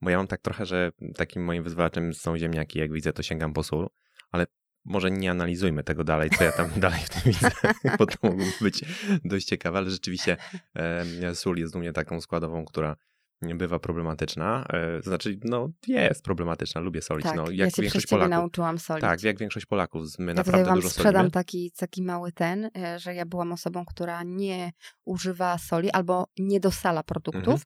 Bo 0.00 0.11
ja 0.11 0.16
mam 0.16 0.26
tak 0.26 0.40
trochę, 0.40 0.66
że 0.66 0.92
takim 1.16 1.44
moim 1.44 1.62
wyzwalaczem 1.62 2.14
są 2.14 2.38
ziemniaki, 2.38 2.78
jak 2.78 2.92
widzę, 2.92 3.12
to 3.12 3.22
sięgam 3.22 3.52
po 3.52 3.62
sól, 3.62 3.88
ale 4.30 4.46
może 4.85 5.11
nie 5.11 5.30
analizujmy 5.30 5.85
tego 5.85 6.04
dalej, 6.04 6.30
co 6.30 6.44
ja 6.44 6.52
tam 6.52 6.70
dalej 6.80 7.00
w 7.00 7.09
tym 7.09 7.33
widzę, 7.33 7.50
bo 7.98 8.07
to 8.07 8.14
mogłoby 8.22 8.52
być 8.61 8.85
dość 9.24 9.46
ciekawe, 9.46 9.78
ale 9.78 9.90
rzeczywiście 9.90 10.37
e, 10.74 11.35
sól 11.35 11.59
jest 11.59 11.76
u 11.76 11.78
mnie 11.78 11.92
taką 11.92 12.20
składową, 12.20 12.64
która 12.64 12.96
bywa 13.42 13.78
problematyczna. 13.78 14.64
E, 14.68 14.96
to 14.98 15.04
znaczy, 15.04 15.38
no 15.44 15.68
jest 15.87 16.22
problematyczna, 16.22 16.80
lubię 16.80 17.02
solić. 17.02 17.24
Tak, 17.24 17.37
no, 17.37 17.42
jak 17.42 17.59
ja 17.59 17.70
się 17.70 17.83
większość 17.83 18.07
Polaków. 18.07 18.30
nauczyłam 18.30 18.78
solić. 18.78 19.00
Tak, 19.00 19.22
jak 19.22 19.38
większość 19.38 19.66
Polaków. 19.66 20.18
My 20.18 20.26
ja 20.26 20.35
naprawdę 20.35 20.64
wam 20.64 20.74
dużo 20.74 20.90
sprzedam 20.90 21.14
solimy. 21.14 21.30
taki, 21.30 21.72
taki 21.76 22.02
mały 22.02 22.33
ten, 22.33 22.70
e, 22.76 22.98
że 22.98 23.14
ja 23.14 23.26
byłam 23.26 23.52
osobą, 23.52 23.85
która 23.85 24.22
nie 24.22 24.72
używa 25.04 25.59
soli 25.59 25.90
albo 25.90 26.26
nie 26.38 26.61
dosala 26.61 27.02
produktów. 27.02 27.62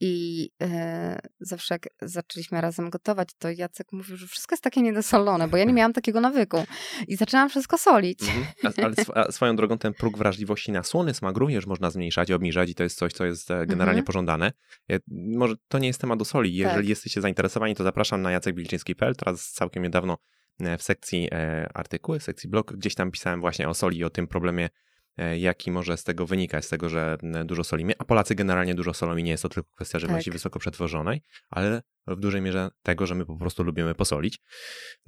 I 0.00 0.50
e, 0.62 1.18
zawsze 1.40 1.74
jak 1.74 1.88
zaczęliśmy 2.02 2.60
razem 2.60 2.90
gotować, 2.90 3.28
to 3.38 3.50
Jacek 3.50 3.92
mówił, 3.92 4.16
że 4.16 4.26
wszystko 4.26 4.54
jest 4.54 4.62
takie 4.64 4.82
niedosolone, 4.82 5.48
bo 5.48 5.56
ja 5.56 5.64
nie 5.64 5.72
miałam 5.78 5.92
takiego 5.92 6.20
nawyku. 6.20 6.64
I 7.08 7.16
zaczęłam 7.16 7.48
wszystko 7.50 7.78
solić. 7.78 8.22
Mhm. 8.22 8.46
A- 8.64 8.82
Ale 8.82 8.94
sw- 9.04 9.18
a 9.18 9.32
swoją 9.32 9.56
drogą 9.56 9.78
ten 9.78 9.94
próg 9.94 10.18
wrażliwości 10.18 10.72
na 10.72 10.82
słony 10.82 11.14
smak 11.14 11.36
również 11.36 11.66
można 11.66 11.90
zmniejszać, 11.90 12.30
obniżać 12.30 12.70
i 12.70 12.74
to 12.74 12.82
jest 12.82 12.98
coś, 12.98 13.12
co 13.12 13.24
jest 13.24 13.50
e, 13.50 13.66
generalnie 13.66 13.98
Mhm. 14.00 14.04
pożądane. 14.06 14.52
Ja- 14.88 14.98
Może 15.36 15.54
to 15.68 15.78
nie 15.78 15.86
jest 15.88 16.00
temat 16.00 16.18
do 16.18 16.24
soli. 16.24 16.54
Jeżeli 16.54 16.76
Tak. 16.76 16.88
jesteście 16.88 17.20
zainteresowani, 17.20 17.74
to 17.74 17.84
zapraszam 17.84 18.22
na 18.22 18.30
jacekbilczyński.pl. 18.30 19.16
Teraz 19.16 19.50
całkiem 19.52 19.82
niedawno 19.82 20.18
e, 20.60 20.78
w 20.78 20.82
sekcji 20.82 21.28
e, 21.32 21.68
artykuły, 21.74 22.20
sekcji 22.20 22.50
blog, 22.50 22.72
gdzieś 22.76 22.94
tam 22.94 23.10
pisałem 23.10 23.40
właśnie 23.40 23.68
o 23.68 23.74
soli 23.74 23.98
i 23.98 24.04
o 24.04 24.10
tym 24.10 24.26
problemie, 24.26 24.64
e, 24.64 24.70
jaki 25.36 25.70
może 25.70 25.96
z 25.96 26.04
tego 26.04 26.26
wynikać, 26.26 26.64
z 26.64 26.68
tego, 26.68 26.88
że 26.88 27.16
dużo 27.44 27.64
solimy. 27.64 27.92
A 27.98 28.04
Polacy 28.04 28.34
generalnie 28.34 28.74
dużo 28.74 28.94
solą 28.94 29.16
i 29.16 29.22
nie 29.22 29.30
jest 29.30 29.42
to 29.42 29.48
tylko 29.48 29.70
kwestia 29.74 29.98
żywności 29.98 30.30
Tak. 30.30 30.32
wysoko 30.32 30.58
przetworzonej, 30.58 31.22
ale 31.50 31.82
w 32.06 32.20
dużej 32.20 32.40
mierze 32.40 32.70
tego, 32.82 33.06
że 33.06 33.14
my 33.14 33.26
po 33.26 33.36
prostu 33.36 33.62
lubimy 33.62 33.94
posolić. 33.94 34.38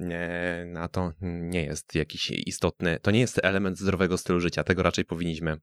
E, 0.00 0.72
A 0.78 0.88
to 0.88 1.12
nie 1.22 1.64
jest 1.64 1.94
jakiś 1.94 2.30
istotny, 2.30 2.98
to 3.02 3.10
nie 3.10 3.20
jest 3.20 3.40
element 3.42 3.78
zdrowego 3.78 4.18
stylu 4.18 4.40
życia. 4.40 4.64
Tego 4.64 4.82
raczej 4.82 5.04
powinniśmy 5.04 5.56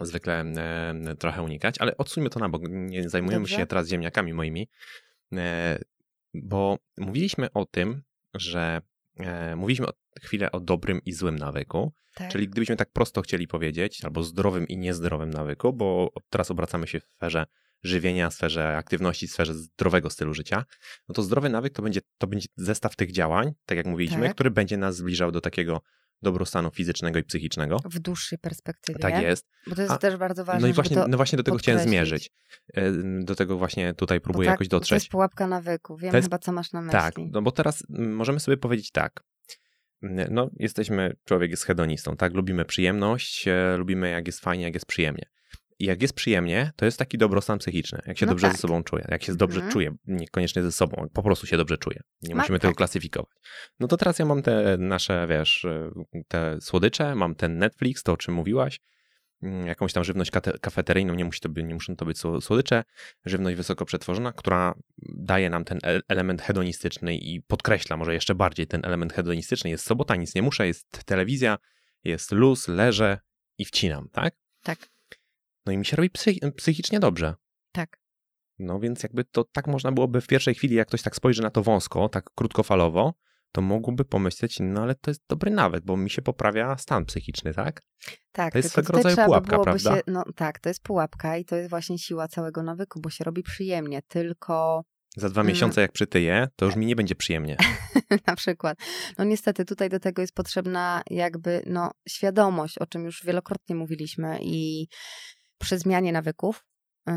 zwykle 0.00 0.40
e, 0.40 1.16
trochę 1.18 1.42
unikać, 1.42 1.74
ale 1.78 1.96
odsuńmy 1.96 2.30
to 2.30 2.40
na 2.40 2.48
bok. 2.48 2.62
Nie 2.68 3.08
zajmujemy 3.08 3.42
Dobrze. 3.42 3.56
się 3.56 3.66
teraz 3.66 3.88
ziemniakami 3.88 4.34
moimi, 4.34 4.68
e, 5.32 5.78
bo 6.34 6.78
mówiliśmy 6.98 7.52
o 7.52 7.64
tym, 7.66 8.02
że 8.34 8.80
e, 8.80 8.82
mówiliśmy 9.56 9.86
o, 9.86 9.92
chwilę 10.22 10.52
o 10.52 10.60
dobrym 10.60 11.00
i 11.04 11.12
złym 11.12 11.36
nawyku, 11.36 11.92
Tak. 12.14 12.32
czyli 12.32 12.48
gdybyśmy 12.48 12.76
tak 12.76 12.92
prosto 12.92 13.22
chcieli 13.22 13.48
powiedzieć, 13.48 14.04
albo 14.04 14.22
zdrowym 14.22 14.68
i 14.68 14.76
niezdrowym 14.78 15.30
nawyku, 15.30 15.72
bo 15.72 16.12
teraz 16.30 16.50
obracamy 16.50 16.86
się 16.86 17.00
w 17.00 17.04
sferze 17.04 17.46
żywienia, 17.82 18.30
sferze 18.30 18.76
aktywności, 18.76 19.28
sferze 19.28 19.54
zdrowego 19.54 20.10
stylu 20.10 20.34
życia, 20.34 20.64
no 21.08 21.14
to 21.14 21.22
zdrowy 21.22 21.48
nawyk 21.48 21.72
to 21.72 21.82
będzie, 21.82 22.00
to 22.18 22.26
będzie 22.26 22.48
zestaw 22.56 22.96
tych 22.96 23.12
działań, 23.12 23.52
tak 23.66 23.78
jak 23.78 23.86
mówiliśmy, 23.86 24.22
Tak. 24.22 24.34
który 24.34 24.50
będzie 24.50 24.76
nas 24.76 24.96
zbliżał 24.96 25.32
do 25.32 25.40
takiego 25.40 25.80
dobrostanu 26.22 26.70
fizycznego 26.70 27.18
i 27.18 27.24
psychicznego. 27.24 27.76
W 27.84 27.98
dłuższej 27.98 28.38
perspektywie. 28.38 28.98
Tak 28.98 29.22
jest. 29.22 29.46
Bo 29.66 29.74
to 29.74 29.82
jest 29.82 29.94
A- 29.94 29.98
też 29.98 30.16
bardzo 30.16 30.44
ważne, 30.44 30.60
No 30.60 30.66
i 30.68 30.72
właśnie, 30.72 30.96
to 30.96 31.08
no 31.08 31.16
właśnie 31.16 31.36
do 31.36 31.42
tego 31.42 31.56
chciałem 31.56 31.78
podkreślić. 31.80 32.08
zmierzyć. 32.08 32.30
E, 32.74 32.92
Do 33.24 33.34
tego 33.34 33.58
właśnie 33.58 33.94
tutaj 33.94 34.20
próbuję 34.20 34.46
tak, 34.46 34.52
jakoś 34.54 34.68
To 34.68 34.76
dotrzeć. 34.76 34.96
jest 34.96 35.08
pułapka 35.08 35.46
nawyku. 35.46 35.96
Wiem 35.96 36.10
To 36.10 36.16
jest- 36.16 36.26
chyba, 36.26 36.38
co 36.38 36.52
masz 36.52 36.72
na 36.72 36.80
myśli. 36.80 37.00
Tak, 37.00 37.14
no 37.30 37.42
bo 37.42 37.50
teraz 37.52 37.82
możemy 37.98 38.40
sobie 38.40 38.56
powiedzieć 38.56 38.90
tak. 38.90 39.20
No, 40.30 40.50
jesteśmy, 40.56 41.16
człowiek 41.24 41.50
jest 41.50 41.64
hedonistą, 41.64 42.16
tak? 42.16 42.34
Lubimy 42.34 42.64
przyjemność, 42.64 43.48
e, 43.48 43.76
lubimy 43.76 44.10
jak 44.10 44.26
jest 44.26 44.40
fajnie, 44.40 44.64
jak 44.64 44.74
jest 44.74 44.86
przyjemnie. 44.86 45.24
I 45.78 45.84
jak 45.84 46.02
jest 46.02 46.14
przyjemnie, 46.14 46.72
to 46.76 46.84
jest 46.84 46.98
taki 46.98 47.18
dobrostan 47.18 47.58
psychiczny, 47.58 48.02
jak 48.06 48.18
się 48.18 48.26
No 48.26 48.30
dobrze 48.32 48.46
tak. 48.46 48.56
ze 48.56 48.62
sobą 48.62 48.82
czuje, 48.82 49.04
jak 49.08 49.22
się 49.22 49.34
dobrze 49.34 49.56
Mhm. 49.56 49.72
czuje, 49.72 49.94
niekoniecznie 50.06 50.62
ze 50.62 50.72
sobą, 50.72 51.06
po 51.12 51.22
prostu 51.22 51.46
się 51.46 51.56
dobrze 51.56 51.78
czuje. 51.78 52.00
Nie 52.22 52.34
Ma- 52.34 52.42
musimy 52.42 52.58
tego 52.58 52.70
tak. 52.72 52.76
klasyfikować. 52.76 53.36
No 53.80 53.88
to 53.88 53.96
teraz 53.96 54.18
ja 54.18 54.24
mam 54.24 54.42
te 54.42 54.76
nasze, 54.78 55.26
wiesz, 55.30 55.64
e, 55.64 55.90
te 56.28 56.58
słodycze, 56.60 57.14
mam 57.14 57.34
ten 57.34 57.58
Netflix, 57.58 58.02
to 58.02 58.12
o 58.12 58.16
czym 58.16 58.34
mówiłaś, 58.34 58.80
mm, 59.42 59.66
jakąś 59.66 59.92
tam 59.92 60.04
żywność 60.04 60.30
kafeteryjną, 60.60 61.14
nie, 61.14 61.24
musi 61.24 61.40
to 61.40 61.48
być, 61.48 61.64
nie 61.66 61.74
muszą 61.74 61.96
to 61.96 62.04
być 62.04 62.18
sło- 62.18 62.40
słodycze, 62.40 62.84
żywność 63.24 63.56
wysoko 63.56 63.84
przetworzona, 63.84 64.32
która 64.32 64.74
daje 65.16 65.50
nam 65.50 65.64
ten 65.64 65.78
element 66.08 66.42
hedonistyczny 66.42 67.16
i 67.16 67.42
podkreśla 67.42 67.96
może 67.96 68.14
jeszcze 68.14 68.34
bardziej 68.34 68.66
ten 68.66 68.80
element 68.84 69.12
hedonistyczny. 69.12 69.70
Jest 69.70 69.86
sobota, 69.86 70.16
nic 70.16 70.34
nie 70.34 70.42
muszę, 70.42 70.66
jest 70.66 71.04
telewizja, 71.04 71.58
jest 72.04 72.32
luz, 72.32 72.68
leżę 72.68 73.18
i 73.58 73.64
wcinam, 73.64 74.08
tak? 74.12 74.34
Tak. 74.62 74.78
No 75.66 75.72
i 75.72 75.78
mi 75.78 75.86
się 75.86 75.96
robi 75.96 76.10
psych- 76.10 76.52
psychicznie 76.56 77.00
dobrze. 77.00 77.34
Tak. 77.72 77.98
No 78.58 78.80
więc 78.80 79.02
jakby 79.02 79.24
to 79.24 79.44
tak 79.44 79.66
można 79.66 79.92
byłoby 79.92 80.20
w 80.20 80.26
pierwszej 80.26 80.54
chwili, 80.54 80.74
jak 80.74 80.88
ktoś 80.88 81.02
tak 81.02 81.16
spojrzy 81.16 81.42
na 81.42 81.50
to 81.50 81.62
wąsko, 81.62 82.08
tak 82.08 82.24
krótkofalowo, 82.34 83.14
to 83.52 83.62
mógłby 83.62 84.04
pomyśleć, 84.04 84.56
no 84.60 84.82
ale 84.82 84.94
to 84.94 85.10
jest 85.10 85.22
dobry 85.28 85.50
nawyk, 85.50 85.84
bo 85.84 85.96
mi 85.96 86.10
się 86.10 86.22
poprawia 86.22 86.76
stan 86.78 87.04
psychiczny, 87.04 87.54
tak? 87.54 87.82
Tak, 88.32 88.52
To 88.52 88.58
jest 88.58 88.70
swego 88.70 88.92
rodzaju 88.92 89.16
pułapka, 89.16 89.58
prawda? 89.58 89.96
Się, 89.96 90.00
no 90.06 90.24
tak, 90.36 90.58
to 90.60 90.68
jest 90.68 90.82
pułapka 90.82 91.36
i 91.36 91.44
to 91.44 91.56
jest 91.56 91.70
właśnie 91.70 91.98
siła 91.98 92.28
całego 92.28 92.62
nawyku, 92.62 93.00
bo 93.00 93.10
się 93.10 93.24
robi 93.24 93.42
przyjemnie, 93.42 94.02
tylko 94.08 94.84
Za 95.16 95.28
dwa 95.28 95.40
Mm. 95.40 95.52
miesiące 95.52 95.80
jak 95.80 95.92
przytyję, 95.92 96.48
to 96.56 96.66
już 96.66 96.76
mi 96.76 96.86
nie 96.86 96.96
będzie 96.96 97.14
przyjemnie. 97.14 97.56
na 98.26 98.36
przykład. 98.36 98.78
No 99.18 99.24
niestety 99.24 99.64
tutaj 99.64 99.88
do 99.88 100.00
tego 100.00 100.22
jest 100.22 100.34
potrzebna 100.34 101.02
jakby 101.10 101.62
no 101.66 101.90
świadomość, 102.08 102.78
o 102.78 102.86
czym 102.86 103.04
już 103.04 103.24
wielokrotnie 103.24 103.74
mówiliśmy 103.76 104.38
i 104.42 104.88
przy 105.58 105.78
zmianie 105.78 106.12
nawyków 106.12 106.66
y, 107.08 107.12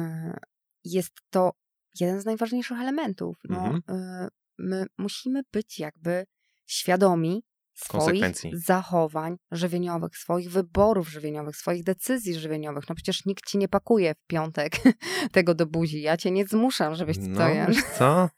jest 0.84 1.12
to 1.30 1.54
jeden 2.00 2.22
z 2.22 2.26
najważniejszych 2.26 2.80
elementów. 2.80 3.38
No, 3.50 3.58
Mhm. 3.66 4.00
y, 4.26 4.28
my 4.58 4.86
musimy 4.98 5.42
być 5.52 5.80
jakby 5.80 6.26
świadomi 6.66 7.44
swoich 7.74 8.24
zachowań 8.54 9.38
żywieniowych, 9.52 10.18
swoich 10.18 10.52
wyborów 10.52 11.10
żywieniowych, 11.10 11.56
swoich 11.56 11.84
decyzji 11.84 12.40
żywieniowych. 12.40 12.84
No 12.90 12.96
przecież 12.96 13.26
nikt 13.26 13.46
ci 13.46 13.58
nie 13.58 13.68
pakuje 13.68 14.14
w 14.14 14.28
piątek 14.28 14.74
tego 15.32 15.54
do 15.56 15.66
buzi. 15.66 16.02
Ja 16.02 16.18
cię 16.18 16.32
nie 16.32 16.46
zmuszam, 16.46 16.96
żebyś 16.96 17.18
to 17.18 17.24
No, 17.28 17.50
jadł. 17.50 17.74
wiesz 17.74 17.84
co? 17.98 18.30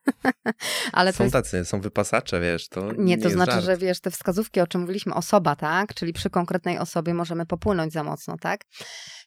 Ale 0.93 1.11
to 1.11 1.17
są 1.17 1.23
jest 1.23 1.33
tacy, 1.33 1.65
są 1.65 1.81
wypasacze, 1.81 2.41
wiesz, 2.41 2.67
to 2.69 2.91
nie, 2.91 3.17
to 3.17 3.23
jest 3.23 3.35
znaczy, 3.35 3.51
żart. 3.51 3.65
że 3.65 3.77
wiesz, 3.77 3.99
te 3.99 4.11
wskazówki, 4.11 4.61
o 4.61 4.67
czym 4.67 4.81
mówiliśmy, 4.81 5.13
osoba, 5.13 5.55
tak? 5.55 5.93
Czyli 5.93 6.13
przy 6.13 6.29
konkretnej 6.29 6.77
osobie 6.79 7.13
możemy 7.13 7.45
popłynąć 7.45 7.93
za 7.93 8.03
mocno, 8.03 8.35
tak? 8.41 8.61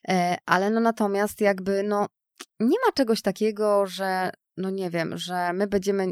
E, 0.09 0.37
ale 0.47 0.71
no 0.71 0.81
natomiast 0.81 1.41
jakby, 1.41 1.83
no, 1.83 2.07
nie 2.61 2.77
ma 2.87 2.93
czegoś 2.95 3.23
takiego, 3.23 3.87
że, 3.87 4.31
no 4.57 4.71
nie 4.71 4.91
wiem, 4.91 5.19
że 5.19 5.53
my 5.53 5.67
będziemy. 5.67 6.11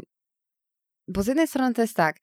Bo 1.07 1.23
z 1.23 1.27
jednej 1.27 1.47
strony 1.47 1.73
to 1.73 1.81
jest 1.81 1.95
tak, 1.95 2.17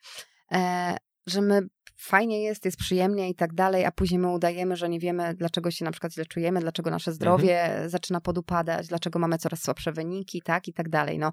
e, 0.53 0.97
że 1.27 1.41
my 1.43 1.61
fajnie 1.97 2.43
jest, 2.43 2.65
jest 2.65 2.77
przyjemnie 2.77 3.29
i 3.31 3.35
tak 3.35 3.55
dalej, 3.55 3.85
a 3.85 3.93
później 3.93 4.19
my 4.21 4.29
udajemy, 4.29 4.77
że 4.77 4.89
nie 4.89 5.01
wiemy, 5.01 5.35
dlaczego 5.35 5.71
się 5.71 5.85
na 5.85 5.91
przykład 5.91 6.13
źle 6.13 6.27
czujemy, 6.27 6.61
dlaczego 6.61 6.91
nasze 6.91 7.13
zdrowie 7.13 7.83
zaczyna 7.87 8.21
podupadać, 8.21 8.89
dlaczego 8.89 9.19
mamy 9.19 9.39
coraz 9.39 9.63
słabsze 9.63 9.93
wyniki, 9.93 10.43
tak? 10.43 10.69
I 10.69 10.73
tak 10.73 10.89
dalej. 10.89 11.19
No, 11.19 11.33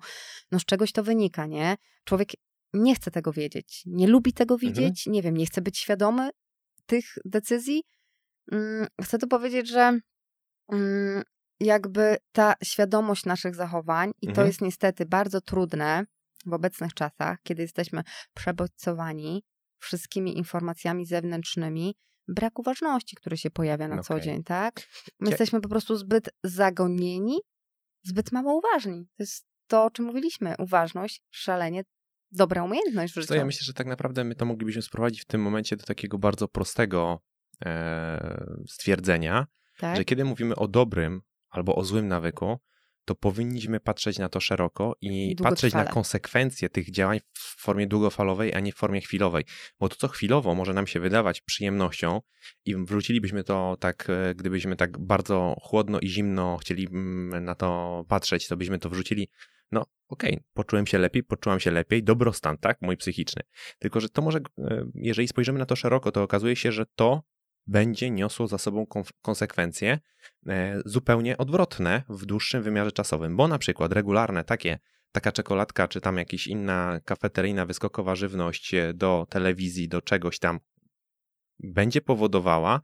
no 0.51 0.59
z 0.59 0.65
czegoś 0.65 0.91
to 0.91 1.03
wynika, 1.03 1.45
nie? 1.45 1.75
Człowiek 2.03 2.29
nie 2.73 2.95
chce 2.95 3.11
tego 3.11 3.31
wiedzieć, 3.33 3.83
nie 3.85 4.07
lubi 4.07 4.33
tego 4.33 4.57
widzieć, 4.57 5.07
nie 5.07 5.21
wiem, 5.21 5.37
nie 5.37 5.45
chce 5.45 5.61
być 5.61 5.77
świadomy 5.77 6.29
tych 6.85 7.05
decyzji. 7.25 7.83
Mm, 8.51 8.87
Chcę 9.01 9.17
tu 9.17 9.27
powiedzieć, 9.27 9.67
że 9.69 9.99
mm, 10.71 11.23
jakby 11.59 12.17
ta 12.31 12.53
świadomość 12.63 13.25
naszych 13.25 13.55
zachowań, 13.55 14.11
i 14.21 14.25
to 14.25 14.31
Mhm. 14.31 14.47
jest 14.47 14.61
niestety 14.61 15.05
bardzo 15.05 15.41
trudne 15.41 16.05
w 16.45 16.53
obecnych 16.53 16.93
czasach, 16.93 17.37
kiedy 17.43 17.61
jesteśmy 17.61 18.01
przebodźcowani 18.35 19.43
wszystkimi 19.79 20.37
informacjami 20.37 21.05
zewnętrznymi, 21.05 21.95
brak 22.27 22.59
uważności, 22.59 23.15
który 23.15 23.37
się 23.37 23.51
pojawia 23.51 23.87
na 23.87 24.01
co 24.03 24.13
Okej. 24.13 24.25
dzień, 24.25 24.43
tak? 24.43 24.87
My 25.19 25.29
jesteśmy 25.29 25.61
po 25.61 25.69
prostu 25.69 25.95
zbyt 25.95 26.29
zagonieni, 26.43 27.39
zbyt 28.03 28.31
mało 28.31 28.53
uważni. 28.57 29.07
To 29.17 29.23
jest 29.23 29.45
to, 29.67 29.85
o 29.85 29.91
czym 29.91 30.05
mówiliśmy. 30.05 30.55
Uważność, 30.59 31.21
szalenie 31.31 31.83
dobra 32.31 32.63
umiejętność 32.63 33.13
w 33.13 33.15
życiu. 33.15 33.27
Co, 33.27 33.35
ja 33.35 33.45
myślę, 33.45 33.65
że 33.65 33.73
tak 33.73 33.87
naprawdę 33.87 34.23
my 34.23 34.35
to 34.35 34.45
moglibyśmy 34.45 34.81
sprowadzić 34.81 35.21
w 35.21 35.25
tym 35.25 35.41
momencie 35.41 35.77
do 35.77 35.85
takiego 35.85 36.17
bardzo 36.17 36.47
prostego 36.47 37.19
e, 37.65 38.45
stwierdzenia, 38.67 39.47
tak? 39.77 39.97
że 39.97 40.05
kiedy 40.05 40.25
mówimy 40.25 40.55
o 40.55 40.67
dobrym 40.67 41.21
albo 41.49 41.75
o 41.75 41.85
złym 41.85 42.07
nawyku, 42.07 42.59
to 43.09 43.15
powinniśmy 43.15 43.79
patrzeć 43.79 44.19
na 44.19 44.29
to 44.29 44.39
szeroko 44.39 44.95
i 45.01 45.35
patrzeć 45.43 45.73
na 45.73 45.85
konsekwencje 45.85 46.69
tych 46.69 46.91
działań 46.91 47.19
w 47.33 47.61
formie 47.61 47.87
długofalowej, 47.87 48.53
a 48.53 48.59
nie 48.59 48.71
w 48.71 48.75
formie 48.75 49.01
chwilowej. 49.01 49.43
Bo 49.79 49.89
to, 49.89 49.95
co 49.95 50.07
chwilowo 50.07 50.55
może 50.55 50.73
nam 50.73 50.87
się 50.87 50.99
wydawać 50.99 51.41
przyjemnością 51.41 52.21
i 52.65 52.75
wrócilibyśmy 52.75 53.43
to 53.43 53.77
tak, 53.79 54.07
e, 54.09 54.35
gdybyśmy 54.35 54.75
tak 54.75 54.99
bardzo 54.99 55.55
chłodno 55.61 55.99
i 55.99 56.07
zimno 56.07 56.57
chcieli 56.57 56.87
mm, 56.87 57.43
na 57.43 57.55
to 57.55 58.05
patrzeć, 58.07 58.47
to 58.47 58.57
byśmy 58.57 58.79
to 58.79 58.89
wrzucili 58.89 59.29
no 59.71 59.85
okej, 60.07 60.39
poczułem 60.53 60.87
się 60.87 60.97
lepiej, 60.97 61.23
poczułam 61.23 61.59
się 61.59 61.71
lepiej, 61.71 62.03
dobrostan, 62.03 62.57
tak, 62.57 62.77
mój 62.81 62.97
psychiczny. 62.97 63.41
Tylko, 63.79 63.99
że 63.99 64.09
to 64.09 64.21
może, 64.21 64.39
e, 64.57 64.85
jeżeli 64.95 65.27
spojrzymy 65.27 65.59
na 65.59 65.65
to 65.65 65.75
szeroko, 65.75 66.11
to 66.11 66.23
okazuje 66.23 66.55
się, 66.55 66.71
że 66.71 66.85
to 66.95 67.23
będzie 67.69 68.09
niosło 68.09 68.47
za 68.47 68.57
sobą 68.57 68.85
konsekwencje 69.21 69.99
e, 70.47 70.81
zupełnie 70.85 71.37
odwrotne 71.37 72.03
w 72.09 72.25
dłuższym 72.25 72.63
wymiarze 72.63 72.91
czasowym, 72.91 73.37
bo 73.37 73.47
na 73.47 73.57
przykład 73.57 73.93
regularne 73.93 74.43
takie, 74.43 74.79
taka 75.11 75.31
czekoladka, 75.31 75.87
czy 75.87 76.01
tam 76.01 76.17
jakaś 76.17 76.47
inna 76.47 76.99
kafeteryjna, 77.05 77.65
wyskokowa 77.65 78.15
żywność 78.15 78.73
e, 78.73 78.93
do 78.93 79.27
telewizji, 79.29 79.87
do 79.87 80.01
czegoś 80.01 80.39
tam, 80.39 80.59
będzie 81.59 82.01
powodowała, 82.01 82.81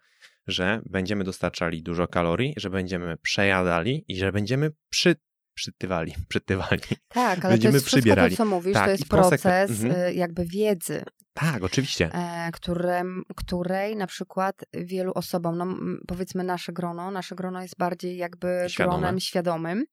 że 0.47 0.81
będziemy 0.85 1.23
dostarczali 1.23 1.83
dużo 1.83 2.07
kalorii, 2.07 2.53
że 2.57 2.69
będziemy 2.69 3.17
przejadali 3.17 4.05
i 4.07 4.17
że 4.17 4.31
będziemy 4.31 4.71
przy 4.89 5.15
przytywali, 5.55 6.15
przytywali. 6.29 6.81
Tak, 7.07 7.45
ale 7.45 7.53
Będziemy 7.53 7.71
to 7.71 7.75
jest 7.77 7.85
przybierali. 7.85 8.31
to, 8.31 8.37
co 8.37 8.45
mówisz, 8.45 8.73
Tak, 8.73 8.85
to 8.85 8.91
jest 8.91 9.07
proces 9.09 9.45
Mhm. 9.83 10.01
y, 10.01 10.13
jakby 10.13 10.45
wiedzy, 10.45 11.03
Tak, 11.33 11.63
oczywiście. 11.63 12.09
e, 12.13 12.49
którym, 12.53 13.23
której 13.35 13.95
na 13.95 14.07
przykład 14.07 14.55
wielu 14.73 15.11
osobom, 15.15 15.57
no 15.57 15.67
powiedzmy 16.07 16.43
nasze 16.43 16.73
grono, 16.73 17.11
nasze 17.11 17.35
grono 17.35 17.61
jest 17.61 17.77
bardziej 17.77 18.17
jakby 18.17 18.65
Świadome. 18.67 18.97
gronem 18.97 19.19
świadomym, 19.19 19.85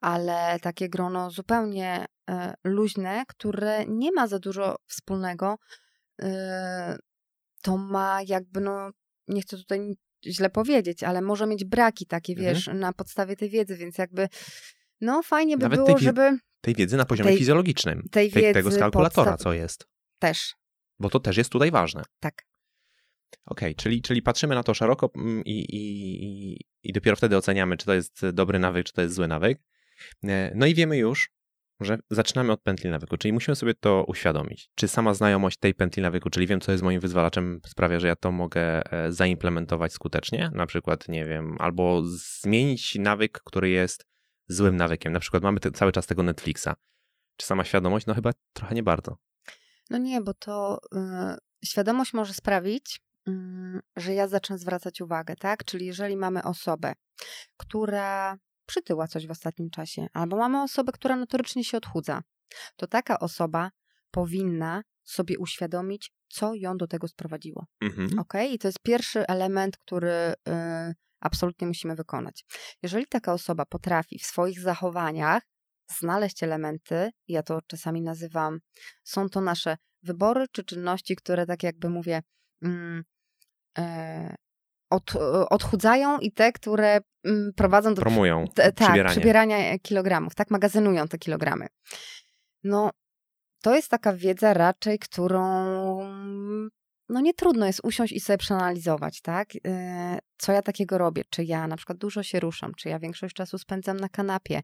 ale 0.00 0.58
takie 0.62 0.88
grono 0.88 1.30
zupełnie 1.30 2.04
e, 2.30 2.54
luźne, 2.64 3.24
które 3.28 3.84
nie 3.86 4.12
ma 4.12 4.26
za 4.26 4.38
dużo 4.38 4.76
wspólnego, 4.86 5.58
e, 6.22 6.96
to 7.62 7.76
ma 7.76 8.20
jakby, 8.26 8.60
no 8.60 8.90
nie 9.28 9.42
chcę 9.42 9.56
tutaj 9.56 9.94
źle 10.26 10.50
powiedzieć, 10.50 11.02
ale 11.02 11.22
może 11.22 11.46
mieć 11.46 11.64
braki 11.64 12.06
takie, 12.06 12.32
Mhm. 12.32 12.54
wiesz, 12.54 12.70
na 12.74 12.92
podstawie 12.92 13.36
tej 13.36 13.50
wiedzy, 13.50 13.76
więc 13.76 13.98
jakby 13.98 14.28
no 15.04 15.22
fajnie 15.22 15.56
by 15.56 15.62
Nawet 15.62 15.78
było, 15.78 15.86
tej 15.94 16.04
żeby 16.04 16.38
Tej 16.60 16.74
wiedzy 16.74 16.96
na 16.96 17.04
poziomie 17.04 17.28
tej- 17.30 17.38
fizjologicznym. 17.38 18.02
tej 18.10 18.30
Tej, 18.30 18.42
tego 18.54 18.68
wiedzy 18.68 18.76
z 18.76 18.80
kalkulatora, 18.80 19.32
podstaw- 19.32 19.42
co 19.42 19.52
jest. 19.52 19.86
też, 20.18 20.54
Bo 20.98 21.10
to 21.10 21.20
też 21.20 21.36
jest 21.36 21.50
tutaj 21.52 21.70
ważne. 21.70 22.02
tak. 22.20 22.42
Okej, 23.46 23.74
czyli, 23.74 24.02
czyli 24.02 24.22
patrzymy 24.22 24.54
na 24.54 24.62
to 24.62 24.74
szeroko 24.74 25.10
mm, 25.16 25.44
i, 25.44 25.50
i, 25.60 26.24
i, 26.24 26.60
i 26.82 26.92
dopiero 26.92 27.16
wtedy 27.16 27.36
oceniamy, 27.36 27.76
czy 27.76 27.86
to 27.86 27.94
jest 27.94 28.28
dobry 28.32 28.58
nawyk, 28.58 28.86
czy 28.86 28.92
to 28.92 29.02
jest 29.02 29.14
zły 29.14 29.28
nawyk. 29.28 29.58
E, 30.24 30.52
No 30.54 30.66
i 30.66 30.74
wiemy 30.74 30.96
już, 30.96 31.30
że 31.80 31.98
zaczynamy 32.10 32.52
od 32.52 32.62
pętli 32.62 32.90
nawyku, 32.90 33.16
czyli 33.16 33.32
musimy 33.32 33.56
sobie 33.56 33.74
to 33.74 34.04
uświadomić. 34.08 34.70
Czy 34.74 34.88
sama 34.88 35.14
znajomość 35.14 35.58
tej 35.58 35.74
pętli 35.74 36.02
nawyku, 36.02 36.30
czyli 36.30 36.46
wiem, 36.46 36.60
co 36.60 36.72
jest 36.72 36.84
moim 36.84 37.00
wyzwalaczem, 37.00 37.60
sprawia, 37.66 38.00
że 38.00 38.06
ja 38.08 38.16
to 38.16 38.32
mogę 38.32 38.92
e, 38.92 39.12
zaimplementować 39.12 39.92
skutecznie, 39.92 40.50
na 40.54 40.66
przykład, 40.66 41.08
nie 41.08 41.24
wiem, 41.24 41.56
albo 41.58 42.02
zmienić 42.04 42.94
nawyk, 42.94 43.40
który 43.44 43.68
jest 43.70 44.06
złym 44.48 44.76
nawykiem. 44.76 45.12
Na 45.12 45.20
przykład 45.20 45.42
mamy 45.42 45.60
te, 45.60 45.70
cały 45.70 45.92
czas 45.92 46.06
tego 46.06 46.22
Netflixa. 46.22 46.68
Czy 47.36 47.46
sama 47.46 47.64
świadomość? 47.64 48.06
No 48.06 48.14
chyba 48.14 48.30
trochę 48.52 48.74
nie 48.74 48.82
bardzo. 48.82 49.16
No 49.90 49.98
nie, 49.98 50.20
bo 50.20 50.34
to 50.34 50.80
y, 50.94 51.66
świadomość 51.66 52.12
może 52.12 52.34
sprawić, 52.34 53.00
mm, 53.26 53.80
że 53.96 54.14
ja 54.14 54.28
zacznę 54.28 54.58
zwracać 54.58 55.00
uwagę, 55.00 55.36
tak? 55.36 55.64
Czyli 55.64 55.86
jeżeli 55.86 56.16
mamy 56.16 56.42
osobę, 56.42 56.92
która 57.56 58.38
przytyła 58.66 59.08
coś 59.08 59.26
w 59.26 59.30
ostatnim 59.30 59.70
czasie, 59.70 60.06
albo 60.12 60.36
mamy 60.36 60.62
osobę, 60.62 60.92
która 60.92 61.16
notorycznie 61.16 61.64
się 61.64 61.76
odchudza, 61.76 62.22
to 62.76 62.86
taka 62.86 63.18
osoba 63.18 63.70
powinna 64.10 64.82
sobie 65.04 65.38
uświadomić, 65.38 66.12
co 66.28 66.54
ją 66.54 66.76
do 66.76 66.86
tego 66.86 67.08
sprowadziło. 67.08 67.66
Mhm. 67.80 68.18
Ok? 68.18 68.32
I 68.50 68.58
to 68.58 68.68
jest 68.68 68.78
pierwszy 68.82 69.26
element, 69.26 69.76
który 69.76 70.12
y, 70.48 70.94
absolutnie 71.24 71.66
musimy 71.66 71.94
wykonać. 71.94 72.44
Jeżeli 72.82 73.06
taka 73.06 73.32
osoba 73.32 73.64
potrafi 73.66 74.18
w 74.18 74.26
swoich 74.26 74.60
zachowaniach 74.60 75.42
znaleźć 75.98 76.42
elementy, 76.42 77.10
ja 77.28 77.42
to 77.42 77.60
czasami 77.66 78.02
nazywam, 78.02 78.58
są 79.04 79.28
to 79.28 79.40
nasze 79.40 79.76
wybory 80.02 80.46
czy 80.52 80.64
czynności, 80.64 81.16
które 81.16 81.46
tak 81.46 81.62
jakby 81.62 81.88
mówię, 81.88 82.22
mm, 82.62 83.04
e, 83.78 84.34
od, 84.90 85.12
odchudzają 85.50 86.18
i 86.18 86.32
te, 86.32 86.52
które 86.52 87.00
mm, 87.24 87.52
prowadzą 87.56 87.94
do 87.94 88.02
Promują 88.02 88.44
T- 88.54 88.72
tak, 88.72 89.06
przybierania 89.06 89.78
kilogramów, 89.78 90.34
tak, 90.34 90.50
magazynują 90.50 91.08
te 91.08 91.18
kilogramy. 91.18 91.66
No, 92.64 92.90
to 93.62 93.74
jest 93.74 93.88
taka 93.88 94.12
wiedza 94.12 94.54
raczej, 94.54 94.98
którą 94.98 95.44
no 97.08 97.20
nie 97.20 97.34
trudno 97.34 97.66
jest 97.66 97.80
usiąść 97.84 98.12
i 98.12 98.20
sobie 98.20 98.38
przeanalizować, 98.38 99.20
tak? 99.20 99.48
E, 99.66 100.18
Co 100.38 100.52
ja 100.52 100.62
takiego 100.62 100.98
robię? 100.98 101.22
Czy 101.30 101.44
ja 101.44 101.66
na 101.68 101.76
przykład 101.76 101.98
dużo 101.98 102.22
się 102.22 102.40
ruszam? 102.40 102.72
Czy 102.74 102.88
ja 102.88 102.98
większość 102.98 103.34
czasu 103.34 103.58
spędzam 103.58 103.96
na 103.96 104.08
kanapie? 104.08 104.62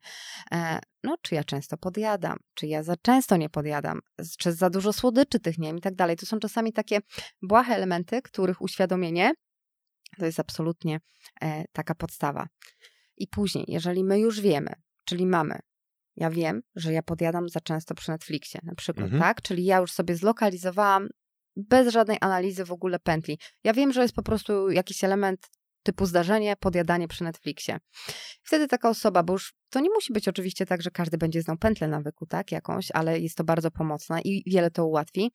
E, 0.53 0.79
No, 1.05 1.17
czy 1.23 1.35
ja 1.35 1.45
często 1.45 1.77
podjadam? 1.77 2.39
Czy 2.55 2.67
ja 2.67 2.83
za 2.83 2.97
często 3.03 3.37
nie 3.37 3.51
podjadam? 3.51 4.01
Czy 4.39 4.53
za 4.53 4.71
dużo 4.71 4.93
słodyczy 4.93 5.41
tych 5.41 5.59
nie 5.59 5.69
wiem 5.69 5.79
i 5.79 5.81
tak 5.81 5.95
dalej? 5.95 6.17
To 6.17 6.27
są 6.27 6.39
czasami 6.39 6.73
takie 6.73 6.99
błahe 7.43 7.75
elementy, 7.75 8.23
których 8.23 8.63
uświadomienie 8.63 9.33
to 10.19 10.27
jest 10.27 10.41
absolutnie 10.41 11.01
e, 11.43 11.65
taka 11.73 11.95
podstawa. 11.95 12.47
I 13.17 13.29
później, 13.29 13.65
jeżeli 13.69 14.05
my 14.05 14.19
już 14.21 14.41
wiemy, 14.41 14.73
czyli 15.05 15.27
mamy, 15.27 15.59
ja 16.17 16.31
wiem, 16.31 16.61
że 16.75 16.93
ja 16.93 17.03
podjadam 17.03 17.49
za 17.49 17.61
często 17.61 17.95
przy 17.95 18.11
Netflixie, 18.11 18.61
na 18.63 18.75
przykład, 18.75 19.05
Mhm. 19.05 19.23
tak? 19.23 19.43
Czyli 19.43 19.65
ja 19.65 19.79
już 19.79 19.93
sobie 19.93 20.17
zlokalizowałam 20.17 21.09
bez 21.57 21.93
żadnej 21.93 22.19
analizy 22.21 22.65
w 22.65 22.73
ogóle 22.73 22.99
pętli. 22.99 23.39
Ja 23.65 23.73
wiem, 23.73 23.93
że 23.93 24.03
jest 24.03 24.15
po 24.15 24.23
prostu 24.23 24.71
jakiś 24.71 25.05
element 25.05 25.47
typu 25.83 26.07
zdarzenie, 26.07 26.57
podjadanie 26.57 27.09
przy 27.09 27.25
Netflixie. 27.25 27.79
Wtedy 28.43 28.69
taka 28.69 28.89
osoba, 28.89 29.23
bo 29.23 29.33
już 29.33 29.55
to 29.71 29.81
nie 29.81 29.91
musi 29.91 30.13
być 30.13 30.29
oczywiście 30.29 30.67
tak, 30.67 30.83
że 30.83 30.91
każdy 30.91 31.19
będzie 31.19 31.43
znał 31.43 31.57
pętlę 31.57 31.89
nawyku, 31.89 32.27
tak, 32.27 32.53
jakąś, 32.53 32.91
ale 32.95 33.21
jest 33.21 33.37
to 33.37 33.45
bardzo 33.45 33.71
pomocne 33.71 34.21
i 34.21 34.43
wiele 34.51 34.71
to 34.71 34.87
ułatwi. 34.87 35.33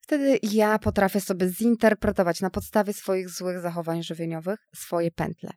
Wtedy 0.00 0.38
ja 0.42 0.78
potrafię 0.78 1.20
sobie 1.20 1.48
zinterpretować 1.48 2.40
na 2.40 2.50
podstawie 2.50 2.92
swoich 2.92 3.28
złych 3.28 3.60
zachowań 3.60 4.02
żywieniowych 4.02 4.58
swoje 4.74 5.10
pętle. 5.10 5.50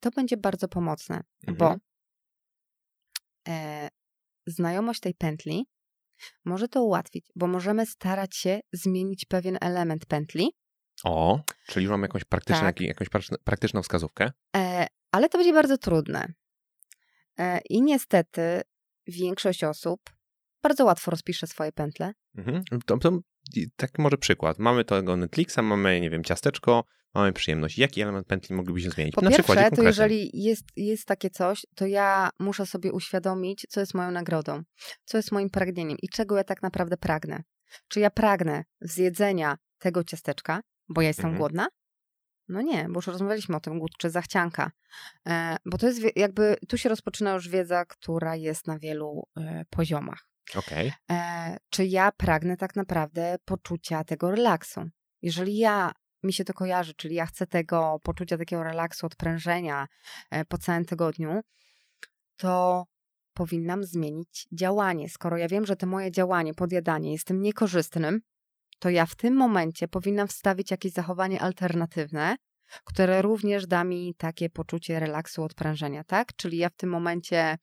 To 0.00 0.10
będzie 0.10 0.36
bardzo 0.36 0.68
pomocne, 0.68 1.20
bo 1.46 1.64
Mhm. 1.64 1.80
e, 3.48 3.88
znajomość 4.46 5.00
tej 5.00 5.14
pętli 5.14 5.66
może 6.44 6.68
to 6.68 6.82
ułatwić, 6.82 7.26
bo 7.36 7.46
możemy 7.46 7.86
starać 7.86 8.36
się 8.36 8.60
zmienić 8.72 9.24
pewien 9.24 9.58
element 9.60 10.06
pętli, 10.06 10.50
O, 11.04 11.40
czyli 11.66 11.84
już 11.84 11.90
mam 11.90 12.02
jakąś 12.02 12.24
praktyczną, 12.24 12.60
Tak. 12.62 12.80
jak- 12.80 12.88
jakąś 12.88 13.08
praktyczną- 13.44 13.82
wskazówkę. 13.82 14.30
e, 14.56 14.86
ale 15.12 15.28
to 15.28 15.38
będzie 15.38 15.52
bardzo 15.52 15.78
trudne. 15.78 16.32
E, 17.38 17.60
I 17.70 17.82
niestety 17.82 18.60
większość 19.06 19.64
osób 19.64 20.00
bardzo 20.62 20.84
łatwo 20.84 21.10
rozpisze 21.10 21.46
swoje 21.46 21.72
pętle. 21.72 22.12
Mhm. 22.38 22.62
To, 22.86 22.98
to, 22.98 23.18
tak 23.76 23.98
może 23.98 24.18
przykład. 24.18 24.58
Mamy 24.58 24.84
tego 24.84 25.16
Netflixa, 25.16 25.58
mamy, 25.62 26.00
nie 26.00 26.10
wiem, 26.10 26.24
ciasteczko, 26.24 26.84
mamy 27.14 27.32
przyjemność. 27.32 27.78
Jaki 27.78 28.00
element 28.00 28.26
pętli 28.26 28.54
moglibyśmy 28.56 28.90
zmienić? 28.90 29.14
Po 29.14 29.20
Na 29.20 29.30
przykładzie 29.30 29.60
pierwsze, 29.60 29.70
to 29.70 29.76
konkretnym. 29.76 30.08
jeżeli 30.08 30.42
jest, 30.44 30.64
jest 30.76 31.06
takie 31.06 31.30
coś, 31.30 31.66
to 31.74 31.86
ja 31.86 32.30
muszę 32.38 32.66
sobie 32.66 32.92
uświadomić, 32.92 33.66
co 33.68 33.80
jest 33.80 33.94
moją 33.94 34.10
nagrodą, 34.10 34.62
co 35.04 35.16
jest 35.18 35.32
moim 35.32 35.50
pragnieniem 35.50 35.98
i 36.02 36.08
czego 36.08 36.36
ja 36.36 36.44
tak 36.44 36.62
naprawdę 36.62 36.96
pragnę. 36.96 37.42
Czy 37.88 38.00
ja 38.00 38.10
pragnę 38.10 38.64
zjedzenia 38.80 39.56
tego 39.78 40.04
ciasteczka, 40.04 40.60
bo 40.88 41.02
ja 41.02 41.08
jestem 41.08 41.26
Mhm. 41.26 41.38
głodna? 41.38 41.68
No 42.48 42.62
nie, 42.62 42.84
bo 42.88 42.98
już 42.98 43.06
rozmawialiśmy 43.06 43.56
o 43.56 43.60
tym, 43.60 43.78
głód 43.78 43.90
czy 43.98 44.10
zachcianka. 44.10 44.70
E, 45.28 45.56
bo 45.66 45.78
to 45.78 45.86
jest 45.86 46.00
jakby, 46.16 46.56
tu 46.68 46.78
się 46.78 46.88
rozpoczyna 46.88 47.32
już 47.32 47.48
wiedza, 47.48 47.84
która 47.84 48.36
jest 48.36 48.66
na 48.66 48.78
wielu 48.78 49.22
e, 49.36 49.64
poziomach. 49.70 50.28
Okej. 50.56 50.92
E, 51.10 51.56
czy 51.70 51.84
ja 51.84 52.12
pragnę 52.12 52.56
tak 52.56 52.76
naprawdę 52.76 53.36
poczucia 53.44 54.04
tego 54.04 54.30
relaksu. 54.30 54.80
Jeżeli 55.22 55.58
ja 55.58 55.92
mi 56.22 56.32
się 56.32 56.44
to 56.44 56.54
kojarzy, 56.54 56.94
czyli 56.94 57.14
ja 57.14 57.26
chcę 57.26 57.46
tego 57.46 57.98
poczucia 58.02 58.38
takiego 58.38 58.62
relaksu, 58.62 59.06
odprężenia 59.06 59.86
e, 60.30 60.44
po 60.44 60.58
całym 60.58 60.84
tygodniu, 60.84 61.40
to 62.36 62.84
powinnam 63.34 63.84
zmienić 63.84 64.48
działanie. 64.52 65.08
Skoro 65.08 65.36
ja 65.36 65.48
wiem, 65.48 65.66
że 65.66 65.76
to 65.76 65.86
moje 65.86 66.10
działanie, 66.10 66.54
podjadanie 66.54 67.12
jest 67.12 67.26
tym 67.26 67.42
niekorzystnym, 67.42 68.20
to 68.78 68.90
ja 68.90 69.06
w 69.06 69.14
tym 69.14 69.36
momencie 69.36 69.88
powinnam 69.88 70.28
wstawić 70.28 70.70
jakieś 70.70 70.92
zachowanie 70.92 71.40
alternatywne, 71.40 72.36
które 72.84 73.22
również 73.22 73.66
da 73.66 73.84
mi 73.84 74.14
takie 74.18 74.50
poczucie 74.50 75.00
relaksu, 75.00 75.42
odprężenia, 75.42 76.04
tak? 76.04 76.36
Czyli 76.36 76.58
ja 76.58 76.68
w 76.68 76.76
tym 76.76 76.90
momencie 76.90 77.58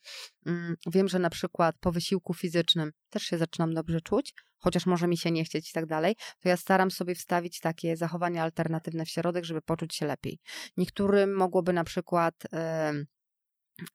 mm, 0.45 0.75
wiem, 0.87 1.07
że 1.07 1.19
na 1.19 1.29
przykład 1.29 1.75
po 1.79 1.91
wysiłku 1.91 2.33
fizycznym 2.33 2.91
też 3.09 3.23
się 3.23 3.37
zaczynam 3.37 3.73
dobrze 3.73 4.01
czuć, 4.01 4.33
chociaż 4.57 4.85
może 4.85 5.07
mi 5.07 5.17
się 5.17 5.31
nie 5.31 5.43
chcieć 5.43 5.69
i 5.69 5.73
tak 5.73 5.85
dalej, 5.85 6.15
to 6.39 6.49
ja 6.49 6.57
staram 6.57 6.91
sobie 6.91 7.15
wstawić 7.15 7.59
takie 7.59 7.97
zachowania 7.97 8.43
alternatywne 8.43 9.05
w 9.05 9.09
środek, 9.09 9.45
żeby 9.45 9.61
poczuć 9.61 9.95
się 9.95 10.05
lepiej. 10.05 10.39
Niektórym 10.77 11.35
mogłoby 11.35 11.73
na 11.73 11.83
przykład 11.83 12.35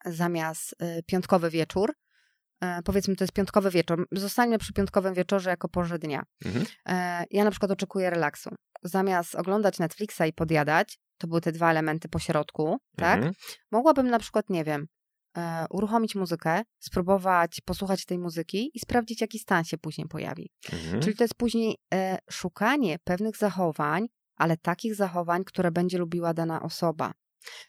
zamiast 0.05 0.73
y, 0.73 1.03
piątkowy 1.07 1.51
wieczór, 1.51 1.95
powiedzmy 2.85 3.17
to 3.17 3.25
jest 3.25 3.33
piątkowy 3.33 3.71
wieczór, 3.71 4.07
zostańmy 4.13 4.59
przy 4.59 4.73
piątkowym 4.73 5.15
wieczorze 5.15 5.51
jako 5.51 5.69
porze 5.69 5.99
dnia. 5.99 6.23
Mhm. 6.45 6.67
E, 6.89 7.25
ja 7.31 7.45
na 7.45 7.51
przykład 7.51 7.71
oczekuję 7.71 8.11
relaksu. 8.11 8.51
Zamiast 8.83 9.35
oglądać 9.35 9.79
Netflixa 9.79 10.21
i 10.29 10.33
podjadać, 10.33 10.99
to 11.19 11.27
były 11.29 11.41
te 11.41 11.53
dwa 11.53 11.71
elementy 11.71 12.09
po 12.09 12.19
środku, 12.19 12.79
tak? 12.97 13.17
Mhm. 13.17 13.35
Mogłabym 13.73 14.11
na 14.11 14.19
przykład, 14.19 14.51
nie 14.51 14.65
wiem, 14.65 14.87
e, 15.37 15.67
uruchomić 15.71 16.15
muzykę, 16.15 16.63
spróbować 16.79 17.61
posłuchać 17.65 18.05
tej 18.05 18.19
muzyki 18.19 18.71
i 18.75 18.81
sprawdzić, 18.81 19.21
jaki 19.21 19.39
stan 19.39 19.65
się 19.65 19.79
później 19.79 20.09
pojawi. 20.09 20.51
Mhm. 20.73 21.03
Czyli 21.03 21.17
to 21.17 21.25
jest 21.25 21.35
później 21.35 21.77
e, 21.95 22.19
szukanie 22.31 22.99
pewnych 23.05 23.37
zachowań, 23.37 24.07
ale 24.37 24.57
takich 24.57 24.95
zachowań, 24.95 25.45
które 25.45 25.71
będzie 25.71 25.99
lubiła 25.99 26.35
dana 26.35 26.63
osoba. 26.63 27.13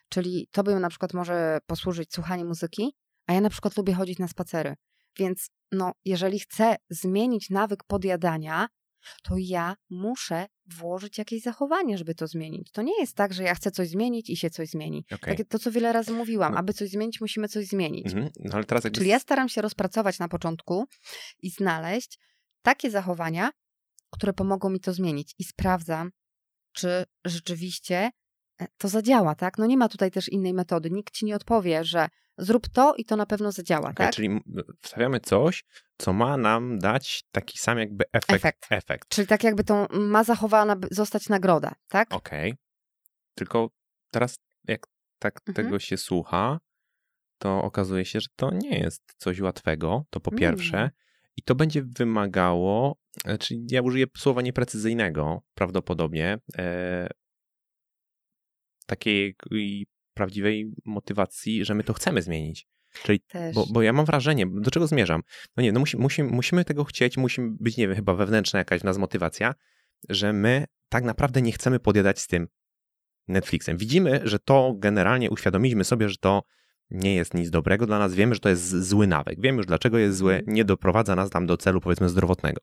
Czyli 0.10 0.48
tobie 0.52 0.76
na 0.76 0.90
przykład 0.90 1.14
może 1.14 1.60
posłużyć 1.68 2.14
słuchanie 2.14 2.46
muzyki, 2.46 2.94
a 3.28 3.34
ja 3.34 3.42
na 3.42 3.50
przykład 3.50 3.78
lubię 3.78 3.94
chodzić 3.94 4.20
na 4.20 4.28
spacery. 4.28 4.76
Więc 5.18 5.50
no, 5.72 5.92
jeżeli 6.06 6.40
chcę 6.40 6.76
zmienić 6.90 7.50
nawyk 7.50 7.84
podjadania, 7.84 8.68
to 9.24 9.36
ja 9.38 9.76
muszę 9.90 10.46
włożyć 10.66 11.18
jakieś 11.18 11.42
zachowanie, 11.42 11.98
żeby 11.98 12.16
to 12.16 12.28
zmienić. 12.28 12.72
To 12.72 12.82
nie 12.82 13.00
jest 13.00 13.16
tak, 13.16 13.34
że 13.34 13.44
ja 13.44 13.56
chcę 13.56 13.72
coś 13.72 13.90
zmienić 13.90 14.30
i 14.30 14.38
się 14.38 14.50
coś 14.50 14.70
zmieni. 14.70 15.06
Okay. 15.06 15.34
Takie 15.34 15.46
to, 15.46 15.60
co 15.60 15.72
wiele 15.72 15.94
razy 15.94 16.12
mówiłam, 16.12 16.54
No. 16.54 16.60
aby 16.60 16.74
coś 16.74 16.90
zmienić, 16.90 17.22
musimy 17.22 17.48
coś 17.48 17.66
zmienić. 17.66 18.06
Mhm. 18.06 18.30
No 18.40 18.54
ale 18.54 18.64
teraz 18.64 18.84
jakby... 18.84 18.98
Czyli 18.98 19.10
ja 19.10 19.20
staram 19.20 19.50
się 19.50 19.62
rozpracować 19.62 20.20
na 20.20 20.28
początku 20.28 20.86
i 21.40 21.50
znaleźć 21.50 22.20
takie 22.62 22.92
zachowania, 22.92 23.50
które 24.12 24.34
pomogą 24.34 24.70
mi 24.70 24.80
to 24.80 24.94
zmienić 24.94 25.36
i 25.40 25.44
sprawdzam, 25.44 26.12
czy 26.74 27.06
rzeczywiście 27.26 28.12
e, 28.62 28.68
to 28.78 28.88
zadziała, 28.88 29.36
tak? 29.36 29.58
No 29.58 29.66
nie 29.66 29.78
ma 29.78 29.90
tutaj 29.90 30.12
też 30.12 30.30
innej 30.30 30.54
metody. 30.54 30.90
Nikt 30.92 31.14
ci 31.14 31.26
nie 31.26 31.36
odpowie, 31.36 31.84
że 31.84 32.08
zrób 32.38 32.68
to 32.70 32.96
i 32.98 33.06
to 33.06 33.16
na 33.16 33.26
pewno 33.26 33.52
zadziała, 33.52 33.90
Okej, 33.90 33.96
tak? 33.96 34.16
Czyli 34.16 34.40
wstawiamy 34.82 35.20
coś, 35.20 35.64
co 35.98 36.14
ma 36.14 36.38
nam 36.38 36.80
dać 36.80 37.24
taki 37.32 37.58
sam 37.58 37.80
jakby 37.80 38.04
efekt. 38.14 38.34
Efekt. 38.34 38.66
efekt. 38.70 39.10
Czyli 39.10 39.28
tak 39.28 39.44
jakby 39.44 39.64
to 39.64 39.88
ma 39.92 40.24
zachowana 40.24 40.76
zostać 40.92 41.30
nagroda, 41.30 41.76
tak? 41.90 42.14
Okej. 42.14 42.54
Tylko 43.36 43.70
teraz 44.12 44.36
jak 44.68 44.88
tak 45.20 45.40
Mhm. 45.48 45.56
tego 45.56 45.80
się 45.80 45.98
słucha, 45.98 46.60
to 47.38 47.62
okazuje 47.62 48.06
się, 48.06 48.20
że 48.20 48.28
to 48.36 48.52
nie 48.52 48.80
jest 48.80 49.04
coś 49.18 49.40
łatwego, 49.40 50.06
to 50.10 50.20
po 50.20 50.32
Nie. 50.32 50.38
pierwsze. 50.38 50.92
I 51.38 51.42
to 51.42 51.56
będzie 51.56 51.84
wymagało, 51.84 52.98
e, 53.26 53.38
czyli 53.38 53.66
ja 53.72 53.82
użyję 53.82 54.06
słowa 54.18 54.42
nieprecyzyjnego 54.42 55.42
prawdopodobnie, 55.54 56.38
e, 56.58 57.08
takiej 58.86 59.36
prawdziwej 60.14 60.72
motywacji, 60.86 61.66
że 61.66 61.76
my 61.76 61.84
to 61.84 61.94
chcemy 61.94 62.22
zmienić. 62.22 62.68
Czyli 63.04 63.22
bo, 63.54 63.66
bo 63.72 63.82
ja 63.82 63.94
mam 63.94 64.06
wrażenie, 64.06 64.46
do 64.52 64.72
czego 64.72 64.88
zmierzam? 64.88 65.22
No 65.58 65.64
nie, 65.64 65.72
no 65.72 65.80
musi, 65.80 65.98
musi, 65.98 66.24
musimy 66.24 66.66
tego 66.66 66.84
chcieć, 66.84 67.18
musi 67.18 67.42
być, 67.42 67.78
nie 67.78 67.88
wiem, 67.88 67.96
chyba 67.96 68.14
wewnętrzna 68.14 68.60
jakaś 68.60 68.82
w 68.82 68.84
nas 68.84 68.98
motywacja, 68.98 69.54
że 70.10 70.34
my 70.34 70.66
tak 70.90 71.04
naprawdę 71.04 71.42
nie 71.42 71.52
chcemy 71.52 71.80
podjadać 71.80 72.20
z 72.20 72.28
tym 72.28 72.48
Netflixem. 73.28 73.78
Widzimy, 73.78 74.22
że 74.24 74.40
to 74.40 74.74
generalnie 74.78 75.30
uświadomiliśmy 75.30 75.84
sobie, 75.84 76.10
że 76.10 76.18
to 76.18 76.44
nie 76.92 77.16
jest 77.16 77.34
nic 77.34 77.50
dobrego 77.50 77.86
dla 77.86 78.00
nas, 78.00 78.14
wiemy, 78.14 78.34
że 78.34 78.40
to 78.40 78.50
jest 78.50 78.84
zły 78.88 79.08
nawyk, 79.08 79.42
wiemy 79.42 79.58
już 79.58 79.66
dlaczego 79.66 79.98
jest 79.98 80.18
zły, 80.18 80.44
nie 80.48 80.66
doprowadza 80.66 81.16
nas 81.16 81.30
tam 81.30 81.46
do 81.48 81.58
celu 81.58 81.82
powiedzmy 81.82 82.10
zdrowotnego. 82.10 82.62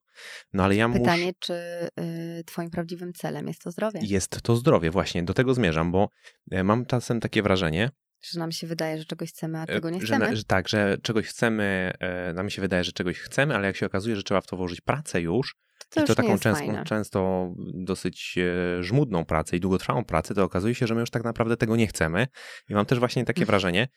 No 0.52 0.64
ale 0.64 0.76
ja. 0.76 0.88
Pytanie, 0.88 1.32
czy 1.38 1.54
y, 2.00 2.44
twoim 2.46 2.70
prawdziwym 2.70 3.12
celem 3.12 3.48
jest 3.48 3.62
to 3.62 3.70
zdrowie? 3.70 4.00
Jest 4.02 4.42
to 4.42 4.56
zdrowie, 4.56 4.90
właśnie, 4.90 5.22
do 5.22 5.34
tego 5.34 5.54
zmierzam, 5.54 5.92
bo 5.92 6.08
e, 6.50 6.64
mam 6.64 6.86
czasem 6.86 7.20
takie 7.20 7.42
wrażenie, 7.42 7.90
Że 8.22 8.38
nam 8.38 8.52
się 8.52 8.66
wydaje, 8.66 8.98
że 8.98 9.04
czegoś 9.04 9.28
chcemy, 9.32 9.58
a 9.58 9.62
E, 9.62 9.66
tego 9.66 9.90
nie 9.90 10.00
że, 10.00 10.06
chcemy? 10.06 10.36
że 10.36 10.44
tak, 10.44 10.68
że 10.68 10.98
czegoś 11.02 11.26
chcemy, 11.26 11.92
e, 12.00 12.32
nam 12.32 12.50
się 12.50 12.62
wydaje, 12.62 12.84
że 12.84 12.92
czegoś 12.92 13.18
chcemy, 13.18 13.54
ale 13.54 13.66
jak 13.66 13.76
się 13.76 13.86
okazuje, 13.86 14.16
że 14.16 14.22
trzeba 14.22 14.40
w 14.40 14.46
to 14.46 14.56
włożyć 14.56 14.80
pracę 14.80 15.20
już, 15.20 15.56
to 15.88 16.00
i 16.00 16.04
to 16.06 16.14
taką 16.14 16.38
często, 16.38 16.64
często 16.84 17.50
dosyć 17.74 18.38
e, 18.38 18.82
żmudną 18.82 19.24
pracę 19.24 19.56
i 19.56 19.60
długotrwałą 19.60 20.04
pracę, 20.04 20.34
to 20.34 20.44
okazuje 20.44 20.74
się, 20.74 20.86
że 20.86 20.94
my 20.94 21.00
już 21.00 21.10
tak 21.10 21.24
naprawdę 21.24 21.56
tego 21.56 21.76
nie 21.76 21.86
chcemy. 21.86 22.26
I 22.68 22.74
mam 22.74 22.86
też 22.86 22.98
właśnie 22.98 23.24
takie 23.24 23.42
Mhm. 23.42 23.46
wrażenie, 23.46 23.88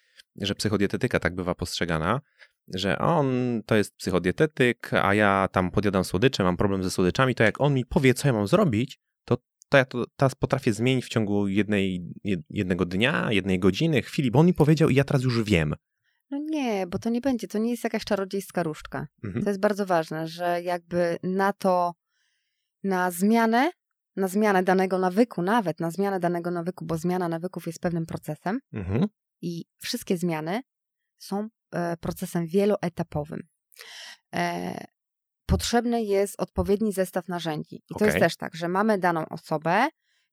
że 0.42 0.56
psychodietetyka 0.56 1.20
tak 1.20 1.36
bywa 1.36 1.56
postrzegana, 1.56 2.22
że 2.76 2.98
on 3.00 3.28
to 3.66 3.76
jest 3.76 3.96
psychodietetyk, 3.98 4.92
a 4.94 5.14
ja 5.14 5.48
tam 5.52 5.72
podjadam 5.72 6.04
słodycze, 6.04 6.44
mam 6.44 6.58
problem 6.58 6.84
ze 6.84 6.92
słodyczami, 6.92 7.36
to 7.36 7.44
jak 7.44 7.62
on 7.62 7.74
mi 7.74 7.86
powie, 7.86 8.14
co 8.14 8.28
ja 8.28 8.34
mam 8.34 8.48
zrobić, 8.48 9.00
to, 9.26 9.38
to 9.70 9.78
ja 9.78 9.86
to 9.86 10.04
teraz 10.16 10.36
potrafię 10.36 10.74
zmienić 10.74 11.06
w 11.06 11.10
ciągu 11.10 11.48
jednej, 11.48 12.02
jed- 12.26 12.44
jednego 12.50 12.86
dnia, 12.86 13.28
jednej 13.32 13.60
godziny, 13.60 14.02
chwili, 14.02 14.32
bo 14.32 14.40
on 14.40 14.46
mi 14.46 14.54
powiedział 14.54 14.90
i 14.90 14.96
ja 14.96 15.04
teraz 15.04 15.24
już 15.24 15.44
wiem. 15.44 15.76
No 16.34 16.40
nie, 16.40 16.88
bo 16.88 17.00
to 17.00 17.10
nie 17.10 17.22
będzie, 17.22 17.48
to 17.48 17.58
nie 17.58 17.72
jest 17.72 17.84
jakaś 17.84 18.06
czarodziejska 18.06 18.64
różdżka. 18.64 19.08
Mhm. 19.24 19.44
To 19.44 19.50
jest 19.50 19.60
bardzo 19.60 19.86
ważne, 19.86 20.28
że 20.28 20.62
jakby 20.62 21.18
na 21.24 21.54
to, 21.54 21.94
na 22.84 23.12
zmianę, 23.12 23.72
na 24.16 24.28
zmianę 24.28 24.64
danego 24.64 25.00
nawyku, 25.00 25.42
nawet 25.42 25.80
na 25.80 25.92
zmianę 25.92 26.20
danego 26.20 26.52
nawyku, 26.52 26.86
bo 26.86 26.98
zmiana 26.98 27.30
nawyków 27.30 27.68
jest 27.68 27.80
pewnym 27.80 28.06
procesem 28.06 28.60
Mhm. 28.74 29.06
i 29.42 29.66
wszystkie 29.78 30.18
zmiany 30.18 30.62
są 31.18 31.48
e, 31.72 31.98
procesem 31.98 32.48
wieloetapowym. 32.48 33.48
E, 34.36 34.86
potrzebny 35.46 36.04
jest 36.04 36.42
odpowiedni 36.42 36.94
zestaw 36.94 37.28
narzędzi. 37.28 37.76
I 37.76 37.94
to 37.94 37.96
Okej. 37.96 38.08
jest 38.08 38.20
też 38.20 38.38
tak, 38.38 38.56
że 38.56 38.68
mamy 38.68 38.98
daną 38.98 39.26
osobę, 39.30 39.88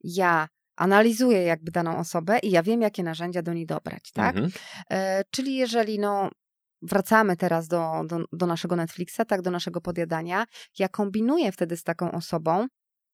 ja 0.05 0.49
analizuję 0.81 1.43
jakby 1.43 1.71
daną 1.71 1.99
osobę 1.99 2.39
i 2.39 2.51
ja 2.51 2.63
wiem, 2.63 2.81
jakie 2.81 3.03
narzędzia 3.03 3.43
do 3.43 3.53
niej 3.53 3.67
dobrać, 3.67 4.13
tak? 4.13 4.37
Mhm. 4.37 4.53
E, 4.91 5.23
czyli 5.31 5.57
jeżeli 5.57 5.99
no, 5.99 6.31
wracamy 6.83 7.37
teraz 7.37 7.69
do, 7.69 8.03
do, 8.07 8.19
do 8.33 8.47
naszego 8.47 8.77
Netflixa, 8.77 9.21
tak, 9.29 9.43
do 9.43 9.51
naszego 9.51 9.81
podjadania, 9.81 10.45
ja 10.79 10.89
kombinuję 10.89 11.53
wtedy 11.53 11.77
z 11.77 11.83
taką 11.83 12.13
osobą, 12.13 12.67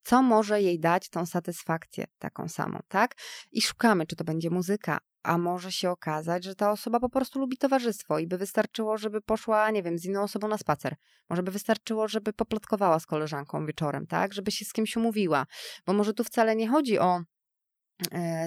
co 0.05 0.23
może 0.23 0.63
jej 0.63 0.81
dać 0.81 1.09
tą 1.09 1.27
satysfakcję 1.27 2.05
taką 2.19 2.49
samą, 2.49 2.81
tak? 2.89 3.15
I 3.53 3.63
szukamy, 3.63 4.07
czy 4.07 4.17
to 4.17 4.25
będzie 4.25 4.51
muzyka, 4.51 4.99
a 5.23 5.39
może 5.39 5.73
się 5.73 5.91
okazać, 5.91 6.45
że 6.45 6.55
ta 6.55 6.71
osoba 6.71 7.01
po 7.01 7.09
prostu 7.09 7.39
lubi 7.39 7.57
towarzystwo 7.57 8.19
i 8.19 8.27
by 8.27 8.39
wystarczyło, 8.39 8.99
żeby 8.99 9.21
poszła, 9.21 9.71
nie 9.71 9.83
wiem, 9.83 9.99
z 9.99 10.05
inną 10.05 10.23
osobą 10.23 10.49
na 10.49 10.59
spacer. 10.59 10.97
Może 11.31 11.43
by 11.43 11.51
wystarczyło, 11.51 12.09
żeby 12.09 12.33
poplotkowała 12.33 12.99
z 12.99 13.07
koleżanką 13.07 13.67
wieczorem, 13.67 14.07
tak? 14.07 14.35
Żeby 14.35 14.51
się 14.51 14.65
z 14.65 14.73
kimś 14.73 14.97
umówiła. 14.97 15.47
Bo 15.87 15.93
może 15.93 16.15
tu 16.15 16.25
wcale 16.25 16.57
nie 16.57 16.69
chodzi 16.69 16.99
o 16.99 17.23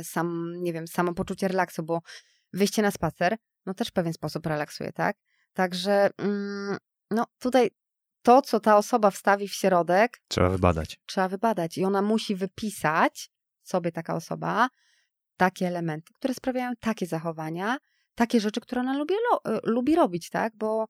sam, 0.03 0.53
nie 0.57 0.73
wiem, 0.73 0.87
samopoczucie 0.87 1.47
relaksu, 1.47 1.83
bo 1.83 2.01
wyjście 2.53 2.81
na 2.81 2.91
spacer, 2.91 3.37
no 3.65 3.73
też 3.73 3.87
w 3.87 3.91
pewien 3.91 4.13
sposób 4.13 4.45
relaksuje, 4.45 4.93
tak? 4.93 5.17
Także, 5.53 6.09
mm, 6.17 6.77
no 7.11 7.25
tutaj 7.39 7.71
to, 8.21 8.41
co 8.41 8.59
ta 8.59 8.77
osoba 8.77 9.11
wstawi 9.11 9.47
w 9.47 9.53
środek, 9.53 10.21
Trzeba 10.27 10.49
wybadać. 10.49 10.99
trzeba 11.05 11.27
wybadać 11.27 11.77
i 11.77 11.85
ona 11.85 12.01
musi 12.01 12.35
wypisać 12.35 13.31
sobie 13.63 13.91
taka 13.91 14.15
osoba 14.15 14.69
takie 15.37 15.67
elementy, 15.67 16.13
które 16.13 16.33
sprawiają 16.33 16.71
takie 16.79 17.05
zachowania, 17.07 17.77
takie 18.15 18.39
rzeczy, 18.39 18.61
które 18.61 18.81
ona 18.81 18.97
lubi, 18.97 19.13
y, 19.13 19.59
lubi 19.63 19.95
robić, 19.95 20.29
tak? 20.29 20.53
Bo 20.55 20.85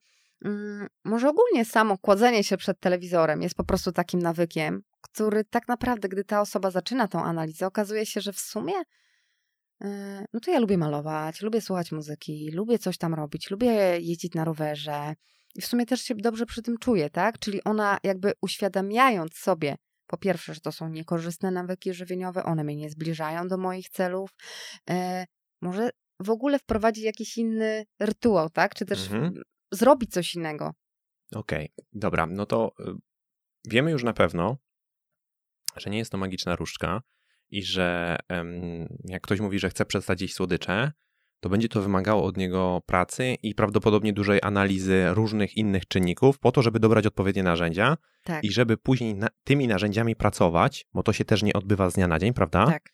mm, 0.46 0.88
może 1.04 1.30
ogólnie 1.30 1.66
samo 1.66 1.98
kładzenie 1.98 2.44
się 2.44 2.58
przed 2.58 2.80
telewizorem 2.80 3.42
jest 3.42 3.56
po 3.56 3.64
prostu 3.64 3.92
takim 3.92 4.20
nawykiem, 4.22 4.82
który 5.02 5.44
tak 5.44 5.68
naprawdę, 5.68 6.10
gdy 6.10 6.24
ta 6.24 6.42
osoba 6.42 6.72
zaczyna 6.72 7.08
tą 7.08 7.24
analizę, 7.24 7.68
okazuje 7.68 8.06
się, 8.06 8.22
że 8.22 8.34
w 8.34 8.40
sumie 8.40 8.74
y, 9.84 10.26
no 10.34 10.40
to 10.40 10.52
ja 10.52 10.60
lubię 10.60 10.78
malować, 10.78 11.42
lubię 11.42 11.62
słuchać 11.62 11.92
muzyki, 11.92 12.52
lubię 12.54 12.80
coś 12.80 12.98
tam 12.98 13.14
robić, 13.14 13.50
lubię 13.52 13.72
jeździć 14.00 14.34
na 14.34 14.46
rowerze 14.46 15.14
i 15.56 15.62
w 15.62 15.66
sumie 15.66 15.86
też 15.86 16.02
się 16.02 16.16
dobrze 16.16 16.46
przy 16.46 16.62
tym 16.62 16.78
czuję, 16.78 17.10
tak? 17.10 17.40
Czyli 17.40 17.64
ona 17.64 17.98
jakby 18.04 18.34
uświadamiając 18.42 19.34
sobie, 19.38 19.76
po 20.08 20.18
pierwsze, 20.18 20.54
że 20.54 20.60
to 20.60 20.72
są 20.72 20.90
niekorzystne 20.90 21.52
nawyki 21.52 21.94
żywieniowe, 21.94 22.44
one 22.44 22.64
mnie 22.64 22.76
nie 22.76 22.90
zbliżają 22.90 23.48
do 23.48 23.58
moich 23.58 23.90
celów, 23.90 24.30
e, 24.90 25.26
może 25.62 25.90
w 26.20 26.30
ogóle 26.30 26.60
wprowadzić 26.60 27.04
jakiś 27.04 27.38
inny 27.38 27.86
rytuał, 28.00 28.50
tak? 28.50 28.76
Czy 28.76 28.86
też 28.86 29.12
Mhm. 29.12 29.42
zrobić 29.72 30.12
coś 30.12 30.36
innego. 30.36 30.74
Okej, 31.36 31.70
dobra, 31.94 32.28
no 32.28 32.46
to 32.46 32.72
y, 32.80 32.84
wiemy 33.66 33.92
już 33.92 34.04
na 34.04 34.14
pewno, 34.14 34.58
że 35.76 35.90
nie 35.90 35.98
jest 35.98 36.12
to 36.12 36.18
magiczna 36.18 36.56
różdżka 36.56 37.02
i 37.50 37.64
że 37.64 38.18
jak 39.06 39.22
ktoś 39.22 39.40
mówi, 39.40 39.60
że 39.60 39.70
chce 39.70 39.86
przestać 39.86 40.22
jeść 40.22 40.34
słodycze, 40.34 40.92
to 41.40 41.50
będzie 41.50 41.70
to 41.70 41.82
wymagało 41.82 42.24
od 42.24 42.38
niego 42.38 42.82
pracy 42.86 43.36
i 43.44 43.56
prawdopodobnie 43.56 44.14
dużej 44.14 44.40
analizy 44.44 45.06
różnych 45.10 45.58
innych 45.58 45.88
czynników 45.88 46.40
po 46.40 46.52
to, 46.52 46.62
żeby 46.62 46.80
dobrać 46.80 47.06
odpowiednie 47.06 47.44
narzędzia 47.44 47.98
Tak, 48.24 48.44
i 48.44 48.52
żeby 48.52 48.78
później 48.78 49.16
na, 49.16 49.28
tymi 49.44 49.68
narzędziami 49.68 50.16
pracować, 50.16 50.86
bo 50.94 51.04
to 51.04 51.14
się 51.14 51.26
też 51.26 51.44
nie 51.44 51.54
odbywa 51.54 51.90
z 51.90 51.94
dnia 51.94 52.08
na 52.08 52.20
dzień, 52.20 52.34
prawda? 52.34 52.66
tak. 52.66 52.90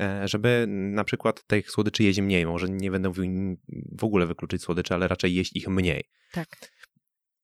E, 0.00 0.28
żeby 0.28 0.64
na 0.68 1.04
przykład 1.04 1.46
tych 1.46 1.70
słodyczy 1.70 2.02
jeść 2.02 2.20
mniej. 2.20 2.46
Może 2.46 2.68
nie 2.68 2.90
będę 2.90 3.08
mówił 3.08 3.56
w 3.98 4.04
ogóle 4.04 4.26
wykluczyć 4.26 4.62
słodyczy, 4.62 4.94
ale 4.94 5.08
raczej 5.08 5.34
jeść 5.34 5.56
ich 5.56 5.68
mniej. 5.68 6.04
Tak. 6.32 6.48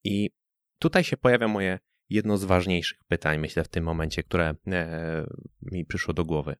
I 0.04 0.30
tutaj 0.78 1.04
się 1.04 1.16
pojawia 1.16 1.48
moje 1.48 1.78
jedno 2.10 2.36
z 2.38 2.44
ważniejszych 2.44 2.98
pytań, 3.08 3.38
myślę, 3.38 3.64
w 3.64 3.68
tym 3.68 3.84
momencie, 3.84 4.22
które 4.22 4.54
e, 4.66 5.26
mi 5.62 5.86
przyszło 5.86 6.14
do 6.14 6.24
głowy. 6.24 6.56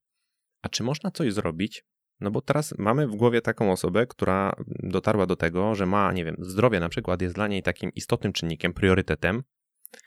A 0.62 0.68
czy 0.68 0.82
można 0.82 1.10
coś 1.10 1.32
zrobić? 1.32 1.84
No 2.20 2.30
bo 2.30 2.40
teraz 2.40 2.74
mamy 2.78 3.06
w 3.08 3.16
głowie 3.16 3.40
taką 3.40 3.72
osobę, 3.72 4.06
która 4.06 4.52
dotarła 4.66 5.26
do 5.26 5.36
tego, 5.36 5.74
że 5.74 5.86
ma, 5.86 6.12
nie 6.12 6.24
wiem, 6.24 6.36
zdrowie 6.38 6.80
na 6.80 6.88
przykład 6.88 7.22
jest 7.22 7.34
dla 7.34 7.48
niej 7.48 7.62
takim 7.62 7.90
istotnym 7.94 8.32
czynnikiem, 8.32 8.72
priorytetem 8.72 9.42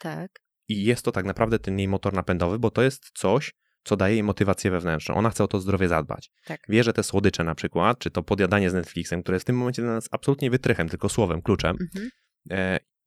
Tak. 0.00 0.30
i 0.68 0.84
jest 0.84 1.04
to 1.04 1.12
tak 1.12 1.24
naprawdę 1.24 1.58
ten 1.58 1.78
jej 1.78 1.88
motor 1.88 2.12
napędowy, 2.12 2.58
bo 2.58 2.70
to 2.70 2.82
jest 2.82 3.10
coś, 3.14 3.52
co 3.84 3.96
daje 3.96 4.14
jej 4.14 4.22
motywację 4.22 4.70
wewnętrzną. 4.70 5.14
Ona 5.14 5.30
chce 5.30 5.44
o 5.44 5.48
to 5.48 5.60
zdrowie 5.60 5.88
zadbać. 5.88 6.30
Tak. 6.44 6.60
Wie, 6.68 6.84
że 6.84 6.92
te 6.92 7.02
słodycze 7.02 7.44
na 7.44 7.54
przykład, 7.54 7.98
czy 7.98 8.10
to 8.10 8.22
podjadanie 8.22 8.70
z 8.70 8.74
Netflixem, 8.74 9.22
które 9.22 9.36
jest 9.36 9.44
w 9.44 9.46
tym 9.46 9.56
momencie 9.56 9.82
dla 9.82 9.92
nas 9.92 10.08
absolutnie 10.10 10.50
wytrychem, 10.50 10.88
tylko 10.88 11.08
słowem, 11.08 11.42
kluczem, 11.42 11.76
Mhm. 11.80 12.10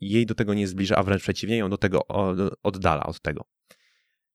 Jej 0.02 0.26
do 0.26 0.36
tego 0.36 0.54
nie 0.54 0.68
zbliża, 0.68 0.96
a 0.96 1.04
wręcz 1.04 1.22
przeciwnie, 1.22 1.58
ją 1.58 1.70
do 1.70 1.78
tego 1.78 2.08
oddala 2.64 3.06
od 3.06 3.22
tego. 3.22 3.46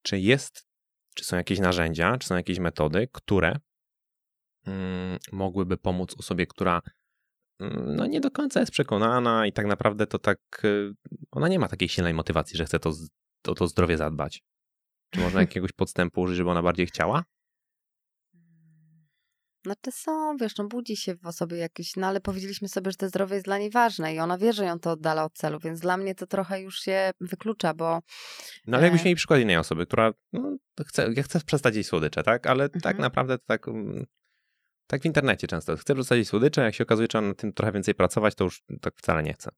Czy 0.02 0.20
jest, 0.20 0.66
czy 1.14 1.24
są 1.24 1.36
jakieś 1.36 1.58
narzędzia, 1.58 2.18
czy 2.18 2.28
są 2.28 2.36
jakieś 2.36 2.58
metody, 2.58 3.08
które 3.12 3.56
mm, 4.66 5.18
mogłyby 5.32 5.76
pomóc 5.76 6.14
osobie, 6.18 6.46
która 6.46 6.82
mm, 7.60 7.96
no 7.96 8.06
nie 8.06 8.20
do 8.20 8.30
końca 8.30 8.60
jest 8.60 8.72
przekonana 8.72 9.46
i 9.46 9.52
tak 9.52 9.66
naprawdę 9.66 10.06
to 10.06 10.18
tak, 10.18 10.38
y, 10.64 10.94
ona 11.30 11.48
nie 11.48 11.58
ma 11.58 11.68
takiej 11.68 11.88
silnej 11.88 12.14
motywacji, 12.14 12.56
że 12.56 12.64
chce 12.64 12.78
to, 12.78 12.92
z- 12.92 13.08
o 13.48 13.54
to 13.54 13.66
zdrowie 13.66 13.96
zadbać. 13.96 14.42
Czy 15.10 15.20
można 15.20 15.40
jakiegoś 15.46 15.72
podstępu 15.72 16.20
użyć, 16.20 16.36
żeby 16.36 16.50
ona 16.50 16.62
bardziej 16.62 16.86
chciała? 16.86 17.24
Znaczy 19.64 19.92
są, 19.92 20.36
wiesz, 20.36 20.56
no 20.56 20.68
budzi 20.68 20.96
się 20.96 21.14
w 21.14 21.26
osobie 21.26 21.56
jakieś, 21.56 21.96
no 21.96 22.06
ale 22.06 22.20
powiedzieliśmy 22.20 22.68
sobie, 22.68 22.90
że 22.90 22.96
to 22.96 23.08
zdrowie 23.08 23.34
jest 23.34 23.46
dla 23.46 23.58
niej 23.58 23.70
ważne 23.70 24.14
i 24.14 24.18
ona 24.18 24.38
wie, 24.38 24.52
że 24.52 24.64
ją 24.64 24.78
to 24.78 24.90
oddala 24.90 25.24
od 25.24 25.32
celu, 25.32 25.58
więc 25.58 25.80
dla 25.80 25.96
mnie 25.96 26.14
to 26.14 26.26
trochę 26.26 26.60
już 26.60 26.80
się 26.80 27.10
wyklucza, 27.20 27.74
bo... 27.74 28.00
No 28.66 28.76
ale 28.76 28.86
jakbyś 28.86 29.04
mieli 29.04 29.16
przykład 29.16 29.40
innej 29.40 29.56
osoby, 29.56 29.86
która 29.86 30.12
no, 30.32 30.56
chce, 30.86 31.12
ja 31.16 31.22
chcę 31.22 31.40
przestać 31.40 31.76
jeść 31.76 31.88
słodycze, 31.88 32.22
tak? 32.22 32.46
Ale 32.46 32.68
tak 32.68 32.76
mhm. 32.76 32.82
tak 32.82 32.98
naprawdę 33.02 33.38
to 33.38 33.44
tak... 33.46 33.68
Mm, 33.68 34.06
tak 34.86 35.02
w 35.02 35.06
internecie 35.06 35.46
często. 35.46 35.76
Chcę 35.76 35.94
przestać 35.94 36.18
jeść 36.18 36.30
słodycze, 36.30 36.62
jak 36.62 36.74
się 36.74 36.84
okazuje, 36.84 37.08
że 37.12 37.20
na 37.20 37.34
tym 37.34 37.52
trochę 37.52 37.72
więcej 37.72 37.94
pracować, 37.94 38.34
to 38.34 38.44
już 38.44 38.62
tak 38.80 38.94
wcale 38.96 39.22
nie 39.22 39.32
chcę. 39.34 39.50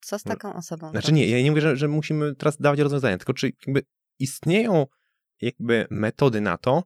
Co 0.00 0.18
z 0.18 0.22
taką 0.22 0.54
osobą? 0.54 0.90
Znaczy 0.90 1.12
nie, 1.12 1.28
ja 1.28 1.42
nie 1.42 1.50
mówię, 1.50 1.62
że, 1.62 1.76
że 1.76 1.88
musimy 1.88 2.34
teraz 2.34 2.56
dawać 2.56 2.80
rozwiązania, 2.80 3.18
tylko 3.18 3.34
czy 3.34 3.52
jakby 3.66 3.82
istnieją 4.18 4.86
jakby 5.40 5.86
metody 5.90 6.40
na 6.40 6.58
to, 6.58 6.82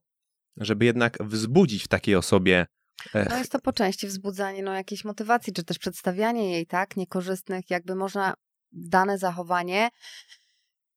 żeby 0.57 0.85
jednak 0.85 1.19
wzbudzić 1.21 1.85
w 1.85 1.89
takiej 1.89 2.17
osobie. 2.17 2.67
No 3.31 3.39
jest 3.39 3.53
to 3.53 3.59
po 3.59 3.73
części 3.73 4.07
wzbudzanie 4.07 4.63
no, 4.63 4.75
jakiejś 4.75 5.05
motywacji, 5.05 5.53
czy 5.53 5.65
też 5.65 5.79
przedstawianie 5.79 6.51
jej, 6.51 6.67
tak, 6.67 6.97
niekorzystnych, 6.97 7.71
jakby 7.71 7.95
można 7.95 8.35
dane 8.73 9.19
zachowanie. 9.19 9.91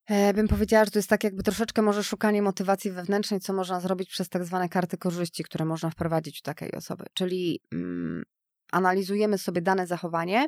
E, 0.08 0.34
bym 0.34 0.48
powiedziała, 0.48 0.86
że 0.86 0.92
to 0.92 1.00
jest 1.00 1.10
tak 1.10 1.24
jakby 1.24 1.44
troszeczkę 1.44 1.82
może 1.82 2.04
szukanie 2.04 2.42
motywacji 2.42 2.92
wewnętrznej, 2.92 3.40
co 3.40 3.54
można 3.54 3.80
zrobić 3.80 4.10
przez 4.10 4.30
tak 4.30 4.46
zwane 4.46 4.70
karty 4.70 4.98
korzyści, 4.98 5.44
które 5.44 5.66
można 5.66 5.90
wprowadzić 5.90 6.40
u 6.40 6.44
takiej 6.44 6.72
osoby. 6.72 7.06
Czyli 7.14 7.62
mm, 7.72 8.24
analizujemy 8.72 9.38
sobie 9.38 9.62
dane 9.62 9.88
zachowanie 9.88 10.48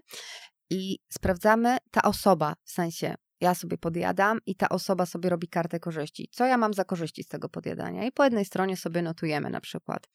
i 0.70 1.00
sprawdzamy 1.10 1.78
ta 1.92 2.02
osoba, 2.02 2.56
w 2.64 2.72
sensie 2.72 3.16
ja 3.42 3.56
sobie 3.56 3.78
podjadam 3.78 4.40
i 4.46 4.56
ta 4.56 4.70
osoba 4.70 5.06
sobie 5.06 5.30
robi 5.30 5.48
kartę 5.48 5.80
korzyści. 5.80 6.30
Co 6.32 6.46
ja 6.46 6.58
mam 6.58 6.74
za 6.74 6.86
korzyści 6.86 7.24
z 7.24 7.28
tego 7.28 7.50
podjadania? 7.50 8.06
I 8.06 8.12
po 8.12 8.24
jednej 8.24 8.46
stronie 8.46 8.78
sobie 8.78 9.02
notujemy 9.02 9.50
na 9.50 9.62
przykład, 9.62 10.08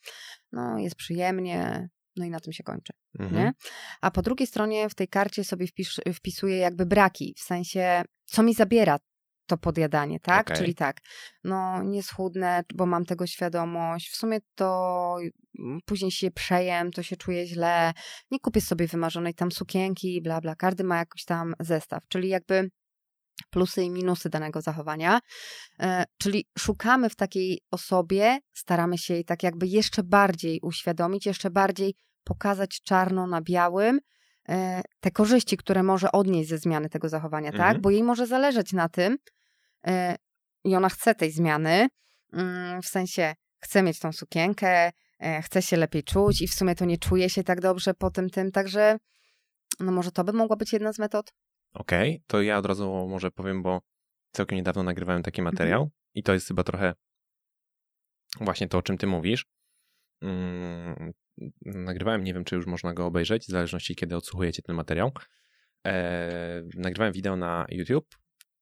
no 0.52 0.78
jest 0.78 0.96
przyjemnie, 0.96 1.88
no 2.16 2.24
i 2.24 2.30
na 2.30 2.40
tym 2.40 2.52
się 2.52 2.62
kończy. 2.62 2.92
Mhm. 3.18 3.42
Nie? 3.42 3.52
A 4.00 4.10
po 4.10 4.22
drugiej 4.22 4.46
stronie 4.46 4.88
w 4.88 4.94
tej 4.94 5.08
karcie 5.08 5.44
sobie 5.44 5.66
wpis, 5.66 6.00
wpisuję 6.14 6.56
jakby 6.56 6.86
braki, 6.86 7.34
w 7.38 7.40
sensie 7.40 8.02
co 8.24 8.42
mi 8.42 8.54
zabiera 8.54 8.98
to 9.46 9.58
podjadanie, 9.58 10.20
tak? 10.20 10.46
Okay. 10.46 10.56
Czyli 10.56 10.74
tak, 10.74 11.00
no 11.44 11.82
nie 11.82 12.02
schudnę, 12.02 12.62
bo 12.74 12.86
mam 12.86 13.04
tego 13.04 13.26
świadomość, 13.26 14.10
w 14.10 14.16
sumie 14.16 14.38
to 14.54 15.16
mm, 15.58 15.80
później 15.84 16.10
się 16.10 16.30
przejem, 16.30 16.90
to 16.90 17.02
się 17.02 17.16
czuję 17.16 17.46
źle, 17.46 17.92
nie 18.30 18.40
kupię 18.40 18.60
sobie 18.60 18.86
wymarzonej 18.86 19.34
tam 19.34 19.52
sukienki, 19.52 20.22
bla 20.22 20.40
bla, 20.40 20.54
każdy 20.54 20.84
ma 20.84 20.98
jakiś 20.98 21.24
tam 21.24 21.54
zestaw, 21.60 22.08
czyli 22.08 22.28
jakby 22.28 22.70
plusy 23.54 23.82
i 23.82 23.90
minusy 23.90 24.28
danego 24.28 24.60
zachowania. 24.60 25.20
E, 25.80 26.04
czyli 26.18 26.46
szukamy 26.58 27.10
w 27.10 27.16
takiej 27.16 27.60
osobie, 27.70 28.38
staramy 28.52 28.98
się 28.98 29.14
jej 29.14 29.24
tak 29.24 29.42
jakby 29.42 29.66
jeszcze 29.66 30.02
bardziej 30.02 30.60
uświadomić, 30.62 31.26
jeszcze 31.26 31.50
bardziej 31.50 31.94
pokazać 32.24 32.82
czarno 32.82 33.26
na 33.26 33.42
białym 33.42 34.00
e, 34.48 34.82
te 35.00 35.10
korzyści, 35.10 35.56
które 35.56 35.82
może 35.82 36.12
odnieść 36.12 36.50
ze 36.50 36.58
zmiany 36.58 36.88
tego 36.88 37.08
zachowania, 37.08 37.50
tak? 37.50 37.60
mhm. 37.60 37.74
tak? 37.74 37.82
Bo 37.82 37.90
jej 37.90 38.02
może 38.02 38.26
zależeć 38.26 38.72
na 38.72 38.88
tym 38.88 39.18
e, 39.86 40.16
i 40.64 40.76
ona 40.76 40.88
chce 40.88 41.14
tej 41.14 41.32
zmiany, 41.32 41.88
mm, 42.32 42.82
w 42.82 42.86
sensie 42.86 43.34
chce 43.60 43.82
mieć 43.82 43.98
tą 43.98 44.12
sukienkę, 44.12 44.92
chce 45.42 45.62
się 45.62 45.76
lepiej 45.76 46.02
czuć 46.02 46.42
i 46.42 46.48
w 46.48 46.54
sumie 46.54 46.74
to 46.74 46.84
nie 46.84 46.98
czuje 46.98 47.30
się 47.30 47.44
tak 47.44 47.60
dobrze 47.60 47.94
po 47.94 48.10
tym 48.10 48.30
tym, 48.30 48.52
także 48.52 48.98
no 49.80 49.92
może 49.92 50.12
to 50.12 50.24
by 50.24 50.32
mogła 50.32 50.56
być 50.56 50.72
jedna 50.72 50.92
z 50.92 50.98
metod? 50.98 51.32
Okej, 51.74 52.10
okay, 52.10 52.24
to 52.26 52.42
ja 52.42 52.58
od 52.58 52.66
razu 52.66 53.06
może 53.08 53.30
powiem, 53.30 53.62
bo 53.62 53.80
całkiem 54.32 54.56
niedawno 54.56 54.82
nagrywałem 54.82 55.22
taki 55.22 55.40
mhm. 55.40 55.54
materiał 55.54 55.90
i 56.14 56.22
to 56.22 56.32
jest 56.32 56.48
chyba 56.48 56.62
trochę 56.62 56.94
właśnie 58.40 58.68
to, 58.68 58.78
o 58.78 58.82
czym 58.82 58.98
ty 58.98 59.06
mówisz. 59.06 59.46
Mm, 60.22 61.12
nagrywałem, 61.62 62.24
nie 62.24 62.34
wiem, 62.34 62.44
czy 62.44 62.56
już 62.56 62.66
można 62.66 62.94
go 62.94 63.06
obejrzeć, 63.06 63.44
w 63.44 63.50
zależności 63.50 63.96
kiedy 63.96 64.16
odsłuchujecie 64.16 64.62
ten 64.62 64.76
materiał. 64.76 65.12
E, 65.86 66.62
nagrywałem 66.74 67.12
wideo 67.12 67.36
na 67.36 67.66
YouTube, 67.68 68.18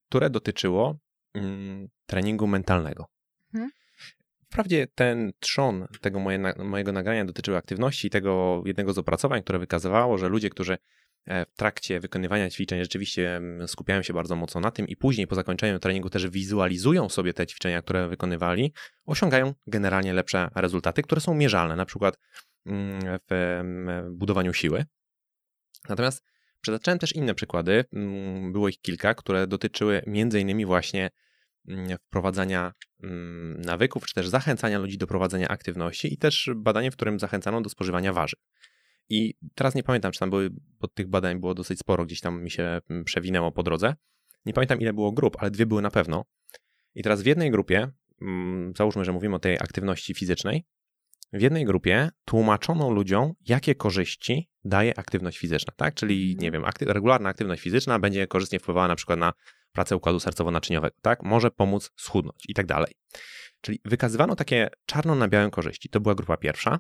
które 0.09 0.31
dotyczyło 0.31 0.99
mm, 1.35 1.89
treningu 2.07 2.47
mentalnego. 2.47 3.07
Mhm. 3.55 3.71
Wprawdzie 4.47 4.87
ten 4.95 5.33
trzon 5.41 5.87
tego 6.01 6.21
moje, 6.21 6.39
mojego 6.59 6.93
nagrania 6.93 7.25
dotyczył 7.25 7.57
aktywności 7.57 8.07
i 8.07 8.11
tego 8.11 8.63
jednego 8.67 8.93
z 8.93 8.99
opracowań, 8.99 9.43
które 9.43 9.59
wykazywało, 9.59 10.19
że 10.19 10.29
ludzie, 10.29 10.51
którzy 10.51 10.79
w 11.27 11.57
trakcie 11.57 12.01
wykonywania 12.01 12.51
ćwiczeń 12.51 12.83
rzeczywiście 12.83 13.37
mm, 13.37 13.69
skupiają 13.69 14.03
się 14.03 14.13
bardzo 14.13 14.37
mocno 14.37 14.61
na 14.61 14.71
tym 14.71 14.89
i 14.89 14.97
później 14.97 15.27
po 15.27 15.35
zakończeniu 15.35 15.79
treningu 15.79 16.11
też 16.11 16.29
wizualizują 16.29 17.09
sobie 17.09 17.35
te 17.35 17.47
ćwiczenia, 17.47 17.83
które 17.83 18.09
wykonywali, 18.09 18.73
osiągają 19.05 19.55
generalnie 19.67 20.13
lepsze 20.13 20.49
rezultaty, 20.55 21.03
które 21.03 21.21
są 21.21 21.35
mierzalne, 21.35 21.77
na 21.77 21.85
przykład 21.85 22.19
mm, 22.67 23.01
w 23.31 23.33
mm, 23.33 24.17
budowaniu 24.19 24.53
siły. 24.53 24.85
Natomiast 25.89 26.25
przytaczałem 26.61 26.99
też 26.99 27.13
inne 27.13 27.35
przykłady, 27.35 27.85
było 28.53 28.69
ich 28.69 28.81
kilka, 28.81 29.15
które 29.15 29.47
dotyczyły 29.47 30.03
między 30.07 30.41
innymi 30.41 30.67
właśnie 30.67 31.11
wprowadzania 32.07 32.73
nawyków, 33.57 34.07
czy 34.07 34.15
też 34.15 34.29
zachęcania 34.29 34.79
ludzi 34.79 34.99
do 34.99 35.07
prowadzenia 35.07 35.49
aktywności 35.49 36.15
i 36.15 36.19
też 36.19 36.51
badanie, 36.57 36.91
w 36.91 36.97
którym 36.97 37.19
zachęcano 37.19 37.61
do 37.61 37.71
spożywania 37.71 38.13
warzyw. 38.13 38.41
I 39.09 39.35
teraz 39.55 39.75
nie 39.75 39.83
pamiętam, 39.83 40.13
czy 40.13 40.21
tam 40.21 40.31
były, 40.31 40.51
bo 40.81 40.89
tych 40.89 41.09
badań 41.09 41.41
było 41.41 41.55
dosyć 41.55 41.79
sporo, 41.79 42.05
gdzieś 42.05 42.21
tam 42.21 42.43
mi 42.43 42.51
się 42.51 42.81
mm, 42.91 43.05
przewinęło 43.05 43.53
po 43.53 43.63
drodze. 43.63 43.95
Nie 44.47 44.53
pamiętam, 44.53 44.81
ile 44.81 44.93
było 44.93 45.13
grup, 45.13 45.37
ale 45.39 45.51
dwie 45.51 45.67
były 45.67 45.83
na 45.83 45.91
pewno. 45.91 46.25
I 46.95 47.03
teraz 47.03 47.23
w 47.23 47.27
jednej 47.27 47.51
grupie, 47.51 47.91
mm, 48.23 48.73
załóżmy, 48.77 49.05
że 49.05 49.13
mówimy 49.13 49.37
o 49.37 49.39
tej 49.39 49.55
aktywności 49.55 50.15
fizycznej, 50.15 50.65
w 51.33 51.41
jednej 51.41 51.65
grupie 51.65 52.11
tłumaczono 52.25 52.91
ludziom, 52.91 53.33
jakie 53.47 53.75
korzyści 53.75 54.51
daje 54.65 54.99
aktywność 54.99 55.39
fizyczna, 55.39 55.73
tak? 55.77 55.95
Czyli, 55.95 56.23
mhm. 56.31 56.43
nie 56.43 56.51
wiem, 56.51 56.65
akty 56.65 56.85
regularna 56.85 57.29
aktywność 57.29 57.63
fizyczna 57.63 57.99
będzie 57.99 58.27
korzystnie 58.27 58.59
wpływała 58.59 58.89
na 58.89 58.97
przykład 58.97 59.19
na 59.19 59.33
pracę 59.73 59.97
układu 59.97 60.19
sercowo-naczyniowego, 60.19 60.95
tak? 61.03 61.23
Może 61.23 61.51
pomóc 61.51 61.91
schudnąć 61.97 62.45
i 62.49 62.55
tak 62.55 62.67
dalej. 62.67 62.95
Czyli 63.61 63.81
wykazywano 63.85 64.37
takie 64.37 64.69
czarno 64.87 65.15
na 65.15 65.29
białym 65.29 65.51
korzyści. 65.51 65.89
To 65.89 66.01
była 66.01 66.15
grupa 66.15 66.37
pierwsza 66.37 66.79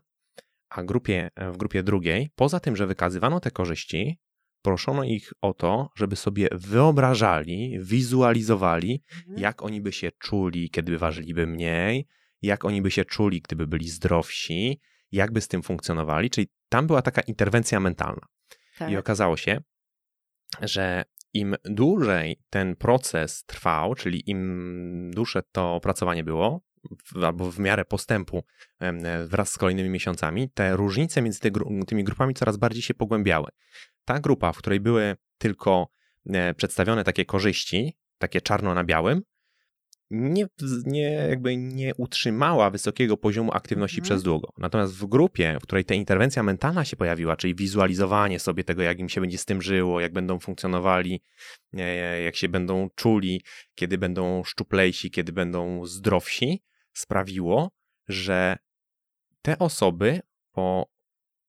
a 0.74 0.82
grupie, 0.82 1.30
w 1.36 1.56
grupie 1.56 1.82
drugiej, 1.82 2.30
poza 2.34 2.60
tym, 2.60 2.76
że 2.76 2.86
wykazywano 2.86 3.40
te 3.40 3.50
korzyści, 3.50 4.18
proszono 4.62 5.04
ich 5.04 5.32
o 5.40 5.54
to, 5.54 5.90
żeby 5.96 6.16
sobie 6.16 6.48
wyobrażali, 6.52 7.78
wizualizowali, 7.80 9.02
mhm. 9.18 9.38
jak 9.38 9.62
oni 9.62 9.80
by 9.80 9.92
się 9.92 10.10
czuli, 10.18 10.70
kiedy 10.70 10.98
ważyliby 10.98 11.46
mniej, 11.46 12.06
jak 12.42 12.64
oni 12.64 12.82
by 12.82 12.90
się 12.90 13.04
czuli, 13.04 13.40
gdyby 13.40 13.66
byli 13.66 13.88
zdrowsi, 13.88 14.80
jak 15.12 15.32
by 15.32 15.40
z 15.40 15.48
tym 15.48 15.62
funkcjonowali. 15.62 16.30
Czyli 16.30 16.48
tam 16.68 16.86
była 16.86 17.02
taka 17.02 17.22
interwencja 17.22 17.80
mentalna. 17.80 18.26
Tak. 18.78 18.90
I 18.90 18.96
okazało 18.96 19.36
się, 19.36 19.60
że 20.60 21.04
im 21.32 21.56
dłużej 21.64 22.40
ten 22.50 22.76
proces 22.76 23.44
trwał, 23.44 23.94
czyli 23.94 24.30
im 24.30 25.10
dłuższe 25.14 25.42
to 25.52 25.74
opracowanie 25.74 26.24
było, 26.24 26.60
albo 27.22 27.51
w 27.51 27.59
miarę 27.59 27.85
postępu 27.85 28.45
wraz 29.26 29.51
z 29.51 29.59
kolejnymi 29.59 29.91
miesiącami, 29.91 30.51
te 30.51 30.76
różnice 30.76 31.22
między 31.22 31.41
tymi 31.87 32.05
grupami 32.05 32.35
coraz 32.35 32.57
bardziej 32.57 32.83
się 32.83 32.95
pogłębiały. 32.95 33.49
Ta 34.05 34.20
grupa, 34.20 34.53
w 34.53 34.59
której 34.59 34.80
były 34.80 35.16
tylko 35.39 35.89
e, 36.26 36.55
przedstawione 36.55 37.05
takie 37.05 37.24
korzyści, 37.24 37.97
takie 38.18 38.41
czarno 38.41 38.74
na 38.74 38.85
białym, 38.85 39.22
nie, 40.12 40.47
nie, 40.87 41.11
jakby 41.11 41.57
nie 41.57 41.95
utrzymała 41.95 42.70
wysokiego 42.70 43.16
poziomu 43.16 43.53
aktywności 43.53 43.99
mhm. 43.99 44.05
przez 44.05 44.22
długo. 44.22 44.53
Natomiast 44.59 44.95
w 44.95 45.07
grupie, 45.07 45.59
w 45.61 45.62
której 45.62 45.85
ta 45.85 45.95
interwencja 45.95 46.43
mentalna 46.43 46.85
się 46.85 46.97
pojawiła, 46.97 47.37
czyli 47.37 47.55
wizualizowanie 47.55 48.39
sobie 48.39 48.64
tego, 48.64 48.83
jak 48.83 48.99
im 48.99 49.09
się 49.09 49.20
będzie 49.20 49.39
z 49.39 49.45
tym 49.45 49.62
żyło, 49.62 50.01
jak 50.01 50.12
będą 50.12 50.39
funkcjonowali, 50.39 51.22
e, 51.74 52.22
jak 52.22 52.37
się 52.37 52.49
będą 52.49 52.89
czuli, 52.95 53.43
kiedy 53.74 53.99
będą 53.99 54.45
szczuplejsi, 54.45 55.11
kiedy 55.11 55.33
będą 55.33 55.87
zdrowsi, 55.87 56.62
sprawiło, 56.93 57.70
że 58.09 58.57
te 59.43 59.59
osoby 59.59 60.20
po 60.53 60.86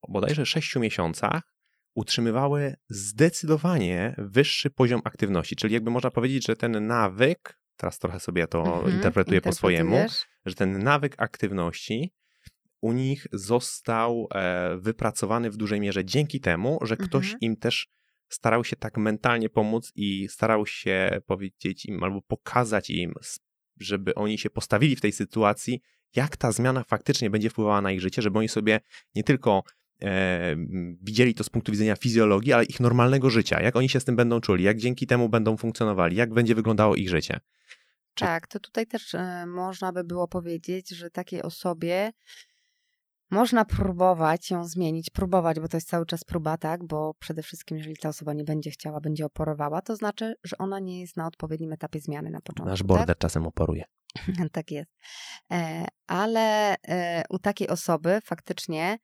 bodajże 0.07 0.45
6 0.45 0.75
miesiącach 0.75 1.53
utrzymywały 1.95 2.75
zdecydowanie 2.89 4.15
wyższy 4.17 4.69
poziom 4.69 5.01
aktywności. 5.03 5.55
Czyli 5.55 5.73
jakby 5.73 5.91
można 5.91 6.11
powiedzieć, 6.11 6.45
że 6.47 6.55
ten 6.55 6.87
nawyk, 6.87 7.59
teraz 7.77 7.99
trochę 7.99 8.19
sobie 8.19 8.47
to 8.47 8.59
mhm, 8.59 8.95
interpretuję 8.95 9.41
po 9.41 9.51
swojemu, 9.51 10.05
że 10.45 10.55
ten 10.55 10.83
nawyk 10.83 11.15
aktywności 11.17 12.13
u 12.81 12.93
nich 12.93 13.27
został 13.31 14.27
e, 14.31 14.77
wypracowany 14.77 15.51
w 15.51 15.57
dużej 15.57 15.79
mierze 15.79 16.05
dzięki 16.05 16.39
temu, 16.39 16.79
że 16.81 16.97
ktoś 16.97 17.25
mhm. 17.25 17.39
im 17.41 17.57
też 17.57 17.87
starał 18.29 18.63
się 18.63 18.75
tak 18.75 18.97
mentalnie 18.97 19.49
pomóc 19.49 19.91
i 19.95 20.27
starał 20.27 20.65
się 20.65 21.21
powiedzieć 21.25 21.85
im 21.85 22.03
albo 22.03 22.21
pokazać 22.21 22.89
im 22.89 23.13
żeby 23.79 24.15
oni 24.15 24.37
się 24.37 24.49
postawili 24.49 24.95
w 24.95 25.01
tej 25.01 25.11
sytuacji, 25.11 25.81
jak 26.15 26.37
ta 26.37 26.51
zmiana 26.51 26.83
faktycznie 26.83 27.29
będzie 27.29 27.49
wpływała 27.49 27.81
na 27.81 27.91
ich 27.91 28.01
życie, 28.01 28.21
żeby 28.21 28.39
oni 28.39 28.49
sobie 28.49 28.79
nie 29.15 29.23
tylko 29.23 29.63
e, 30.01 30.55
widzieli 31.01 31.33
to 31.33 31.43
z 31.43 31.49
punktu 31.49 31.71
widzenia 31.71 31.95
fizjologii, 31.95 32.53
ale 32.53 32.63
ich 32.63 32.79
normalnego 32.79 33.29
życia, 33.29 33.61
jak 33.61 33.75
oni 33.75 33.89
się 33.89 33.99
z 33.99 34.05
tym 34.05 34.15
będą 34.15 34.41
czuli, 34.41 34.63
jak 34.63 34.77
dzięki 34.77 35.07
temu 35.07 35.29
będą 35.29 35.57
funkcjonowali, 35.57 36.15
jak 36.15 36.33
będzie 36.33 36.55
wyglądało 36.55 36.95
ich 36.95 37.09
życie. 37.09 37.39
Czy... 38.13 38.25
Tak, 38.25 38.47
to 38.47 38.59
tutaj 38.59 38.87
też 38.87 39.13
y, 39.13 39.45
można 39.47 39.91
by 39.91 40.03
było 40.03 40.27
powiedzieć, 40.27 40.89
że 40.89 41.09
takiej 41.09 41.41
osobie 41.41 42.11
można 43.33 43.65
próbować 43.65 44.51
ją 44.51 44.65
zmienić, 44.65 45.09
próbować, 45.09 45.59
bo 45.59 45.67
to 45.67 45.77
jest 45.77 45.89
cały 45.89 46.05
czas 46.05 46.23
próba, 46.23 46.57
tak? 46.57 46.83
Bo 46.83 47.13
przede 47.19 47.43
wszystkim, 47.43 47.77
jeżeli 47.77 47.97
ta 47.97 48.09
osoba 48.09 48.33
nie 48.33 48.43
będzie 48.43 48.71
chciała, 48.71 48.99
będzie 48.99 49.25
oporowała, 49.25 49.81
to 49.81 49.95
znaczy, 49.95 50.35
że 50.43 50.57
ona 50.57 50.79
nie 50.79 51.01
jest 51.01 51.17
na 51.17 51.27
odpowiednim 51.27 51.73
etapie 51.73 51.99
zmiany 51.99 52.29
na 52.29 52.41
początku. 52.41 52.69
Nasz 52.69 52.83
border 52.83 53.07
tak? 53.07 53.17
czasem 53.17 53.47
oporuje. 53.47 53.83
tak 54.51 54.71
jest. 54.71 54.91
E, 55.51 55.85
ale 56.07 56.75
e, 56.87 57.23
u 57.29 57.39
takiej 57.39 57.69
osoby 57.69 58.19
faktycznie 58.25 58.97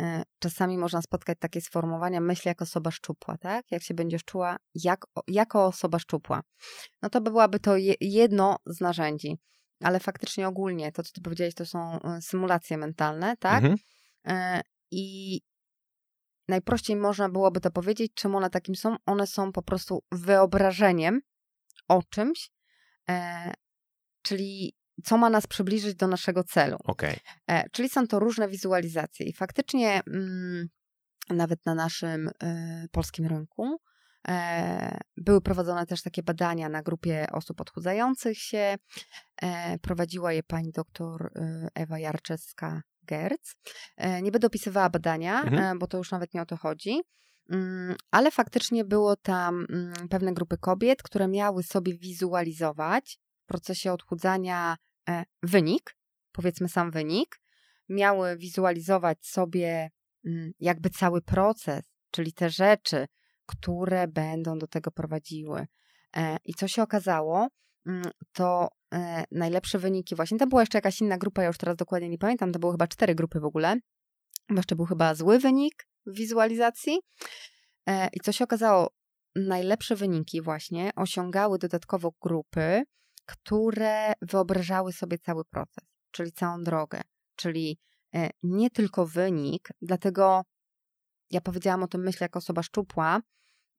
e, 0.00 0.22
czasami 0.38 0.78
można 0.78 1.02
spotkać 1.02 1.38
takie 1.40 1.60
sformułowania 1.60 2.20
myśl 2.20 2.48
jak 2.48 2.62
osoba 2.62 2.90
szczupła, 2.90 3.38
tak? 3.38 3.70
Jak 3.70 3.82
się 3.82 3.94
będziesz 3.94 4.24
czuła 4.24 4.56
jak, 4.74 5.04
jako 5.28 5.66
osoba 5.66 5.98
szczupła. 5.98 6.42
No 7.02 7.10
to 7.10 7.20
byłaby 7.20 7.60
to 7.60 7.76
je, 7.76 7.94
jedno 8.00 8.56
z 8.66 8.80
narzędzi 8.80 9.38
ale 9.82 10.00
faktycznie 10.00 10.48
ogólnie 10.48 10.92
to, 10.92 11.02
co 11.02 11.12
ty 11.12 11.20
powiedziałeś, 11.20 11.54
to 11.54 11.66
są 11.66 12.00
e, 12.00 12.22
symulacje 12.22 12.78
mentalne, 12.78 13.36
tak? 13.36 13.64
Mhm. 13.64 13.76
E, 14.26 14.60
I 14.90 15.40
najprościej 16.48 16.96
można 16.96 17.28
byłoby 17.28 17.60
to 17.60 17.70
powiedzieć, 17.70 18.12
czym 18.14 18.34
one 18.34 18.50
takim 18.50 18.74
są. 18.74 18.96
One 19.06 19.26
są 19.26 19.52
po 19.52 19.62
prostu 19.62 20.02
wyobrażeniem 20.12 21.20
o 21.88 22.02
czymś, 22.02 22.50
e, 23.08 23.52
czyli 24.22 24.76
co 25.04 25.18
ma 25.18 25.30
nas 25.30 25.46
przybliżyć 25.46 25.94
do 25.94 26.08
naszego 26.08 26.44
celu. 26.44 26.76
Okay. 26.84 27.16
czyli 27.72 27.88
są 27.88 28.06
to 28.06 28.18
różne 28.18 28.48
wizualizacje. 28.48 29.26
I 29.26 29.32
faktycznie 29.32 30.02
mm, 30.06 30.68
nawet 31.30 31.66
na 31.66 31.74
naszym 31.74 32.30
polskim 32.90 33.26
rynku 33.26 33.80
były 35.16 35.40
prowadzone 35.40 35.86
też 35.86 36.02
takie 36.02 36.22
badania 36.22 36.68
na 36.68 36.82
grupie 36.82 37.26
osób 37.32 37.60
odchudzających 37.60 38.38
się. 38.38 38.76
E, 39.42 39.78
prowadziła 39.78 40.32
je 40.32 40.42
pani 40.42 40.72
doktor 40.72 41.30
e, 41.36 41.68
Ewa 41.74 41.96
Jarczewska-Gerc. 41.96 43.54
Nie 44.22 44.32
będę 44.32 44.46
opisywała 44.46 44.90
badania, 44.90 45.42
mhm. 45.42 45.78
bo 45.78 45.86
to 45.86 45.98
już 45.98 46.10
nawet 46.10 46.34
nie 46.34 46.42
o 46.42 46.46
to 46.46 46.56
chodzi. 46.56 47.00
Mm, 47.50 47.96
ale 48.10 48.30
faktycznie 48.30 48.84
było 48.84 49.16
tam 49.16 49.66
mm, 49.70 50.08
pewne 50.08 50.34
grupy 50.34 50.58
kobiet, 50.58 51.02
które 51.02 51.28
miały 51.28 51.62
sobie 51.62 51.98
wizualizować 51.98 53.18
w 53.44 53.46
procesie 53.46 53.92
odchudzania 53.92 54.76
wynik, 55.42 55.96
powiedzmy 56.32 56.68
sam 56.68 56.90
wynik, 56.90 57.40
miały 57.88 58.36
wizualizować 58.36 59.26
sobie 59.26 59.90
mm, 60.26 60.52
jakby 60.60 60.90
cały 60.90 61.22
proces, 61.22 61.92
czyli 62.10 62.32
te 62.32 62.50
rzeczy, 62.50 63.06
które 63.46 64.08
będą 64.08 64.58
do 64.58 64.66
tego 64.66 64.90
prowadziły. 64.90 65.66
E, 66.16 66.36
I 66.44 66.54
co 66.54 66.68
się 66.68 66.82
okazało, 66.82 67.48
mm, 67.86 68.02
to 68.32 68.68
e, 68.94 69.24
najlepsze 69.30 69.78
wyniki 69.78 70.14
właśnie, 70.14 70.38
to 70.38 70.46
była 70.46 70.62
jeszcze 70.62 70.78
jakaś 70.78 71.00
inna 71.00 71.18
grupa, 71.18 71.42
ja 71.42 71.48
już 71.48 71.58
teraz 71.58 71.76
dokładnie 71.76 72.08
nie 72.08 72.18
pamiętam, 72.18 72.52
to 72.52 72.58
były 72.58 72.72
chyba 72.72 72.86
cztery 72.86 73.14
grupy 73.14 73.40
w 73.40 73.44
ogóle. 73.44 73.76
Jeszcze 74.50 74.76
był 74.76 74.84
chyba 74.84 75.14
zły 75.14 75.38
wynik 75.38 75.86
w 76.06 76.16
wizualizacji. 76.16 77.00
E, 77.88 78.08
I 78.12 78.20
co 78.20 78.32
się 78.32 78.44
okazało, 78.44 78.90
najlepsze 79.36 79.96
wyniki 79.96 80.42
właśnie 80.42 80.90
osiągały 80.96 81.58
dodatkowo 81.58 82.12
grupy, 82.20 82.82
które 83.26 84.12
wyobrażały 84.22 84.92
sobie 84.92 85.18
cały 85.18 85.44
proces, 85.44 85.84
czyli 86.10 86.32
całą 86.32 86.62
drogę, 86.62 87.00
czyli 87.36 87.78
nie 88.42 88.70
tylko 88.70 89.06
wynik, 89.06 89.68
dlatego 89.82 90.42
ja 91.32 91.40
powiedziałam 91.40 91.82
o 91.82 91.88
tym 91.88 92.02
myślę 92.02 92.24
jako 92.24 92.38
osoba 92.38 92.62
szczupła, 92.62 93.22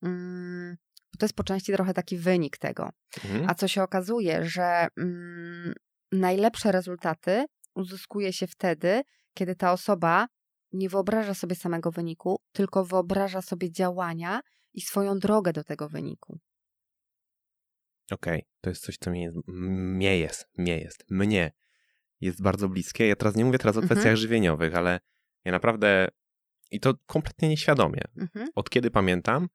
mm, 0.03 0.77
to 1.19 1.25
jest 1.25 1.35
po 1.35 1.43
części 1.43 1.73
trochę 1.73 1.93
taki 1.93 2.17
wynik 2.17 2.57
tego. 2.57 2.89
Mhm. 3.23 3.49
A 3.49 3.55
co 3.55 3.67
się 3.67 3.83
okazuje, 3.83 4.45
że 4.45 4.87
mm, 4.97 5.73
najlepsze 6.11 6.71
rezultaty 6.71 7.45
uzyskuje 7.75 8.33
się 8.33 8.47
wtedy, 8.47 9.01
kiedy 9.33 9.55
ta 9.55 9.71
osoba 9.71 10.27
nie 10.71 10.89
wyobraża 10.89 11.33
sobie 11.33 11.55
samego 11.55 11.91
wyniku, 11.91 12.41
tylko 12.51 12.85
wyobraża 12.85 13.41
sobie 13.41 13.71
działania 13.71 14.41
i 14.73 14.81
swoją 14.81 15.19
drogę 15.19 15.53
do 15.53 15.63
tego 15.63 15.89
wyniku. 15.89 16.39
Okej, 18.11 18.39
okay. 18.39 18.49
to 18.61 18.69
jest 18.69 18.83
coś, 18.83 18.97
co 18.97 19.11
mnie 19.11 19.23
jest, 19.23 19.37
mnie 19.47 20.19
jest, 20.19 20.47
mnie 20.57 20.79
jest, 20.79 21.05
mnie 21.09 21.51
jest 22.21 22.41
bardzo 22.41 22.69
bliskie. 22.69 23.07
Ja 23.07 23.15
teraz 23.15 23.35
nie 23.35 23.45
mówię 23.45 23.57
teraz 23.57 23.77
o 23.77 23.81
mhm. 23.81 23.89
kwestiach 23.89 24.15
żywieniowych, 24.15 24.75
ale 24.75 24.99
ja 25.45 25.51
naprawdę 25.51 26.07
i 26.73 26.79
to 26.79 26.93
kompletnie 27.05 27.49
nieświadomie. 27.49 28.01
Mhm. 28.17 28.49
Od 28.55 28.69
kiedy 28.69 28.91
pamiętam, 28.91 29.47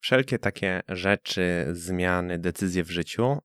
wszelkie 0.00 0.38
takie 0.38 0.80
rzeczy, 0.88 1.66
zmiany, 1.72 2.38
decyzje 2.38 2.84
w 2.84 2.90
życiu. 2.90 3.38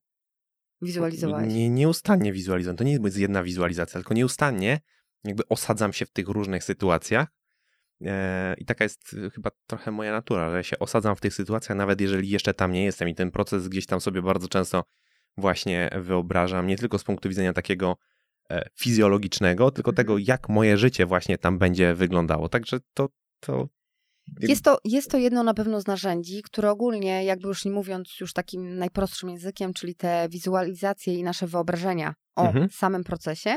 Wizualizowałeś. 0.82 1.54
Nie, 1.54 1.70
nieustannie 1.70 2.34
wizualizuję. 2.34 2.76
To 2.76 2.84
nie 2.84 3.00
jest 3.04 3.18
jedna 3.18 3.44
wizualizacja, 3.44 3.94
tylko 3.94 4.14
nieustannie 4.14 4.80
jakby 5.24 5.44
osadzam 5.50 5.94
się 5.94 6.06
w 6.06 6.12
tych 6.12 6.28
różnych 6.28 6.64
sytuacjach. 6.64 7.28
E, 8.06 8.56
I 8.58 8.66
taka 8.66 8.84
jest 8.84 9.16
chyba 9.34 9.52
trochę 9.68 9.92
moja 9.92 10.12
natura, 10.12 10.52
że 10.52 10.64
się 10.64 10.80
osadzam 10.80 11.16
w 11.16 11.22
tych 11.22 11.34
sytuacjach, 11.34 11.78
nawet 11.78 12.02
jeżeli 12.02 12.30
jeszcze 12.30 12.54
tam 12.54 12.72
nie 12.72 12.84
jestem. 12.86 13.10
I 13.10 13.16
ten 13.16 13.32
proces 13.32 13.68
gdzieś 13.68 13.86
tam 13.86 14.02
sobie 14.02 14.22
bardzo 14.22 14.48
często 14.48 14.84
właśnie 15.38 15.90
wyobrażam, 16.02 16.68
nie 16.68 16.78
tylko 16.78 17.00
z 17.00 17.04
punktu 17.04 17.30
widzenia 17.30 17.54
takiego 17.54 17.98
fizjologicznego, 18.80 19.72
tylko 19.72 19.92
mhm. 19.92 19.96
tego, 19.96 20.18
jak 20.18 20.50
moje 20.50 20.78
życie 20.78 21.06
właśnie 21.06 21.38
tam 21.38 21.60
będzie 21.60 21.94
wyglądało. 21.94 22.50
Także 22.50 22.80
to. 22.94 23.10
to... 23.40 23.68
Jest 24.40 24.64
to, 24.64 24.78
jest 24.86 25.12
to 25.12 25.18
jedno 25.18 25.44
na 25.44 25.54
pewno 25.54 25.82
z 25.82 25.88
narzędzi, 25.88 26.42
które 26.44 26.72
ogólnie, 26.72 27.26
jakby 27.26 27.48
już 27.48 27.66
nie 27.66 27.72
mówiąc 27.72 28.20
już 28.20 28.34
takim 28.34 28.78
najprostszym 28.78 29.30
językiem, 29.30 29.74
czyli 29.74 29.96
te 29.96 30.28
wizualizacje 30.30 31.14
i 31.14 31.24
nasze 31.24 31.48
wyobrażenia 31.48 32.14
o 32.36 32.46
mhm. 32.46 32.70
samym 32.70 33.04
procesie, 33.04 33.56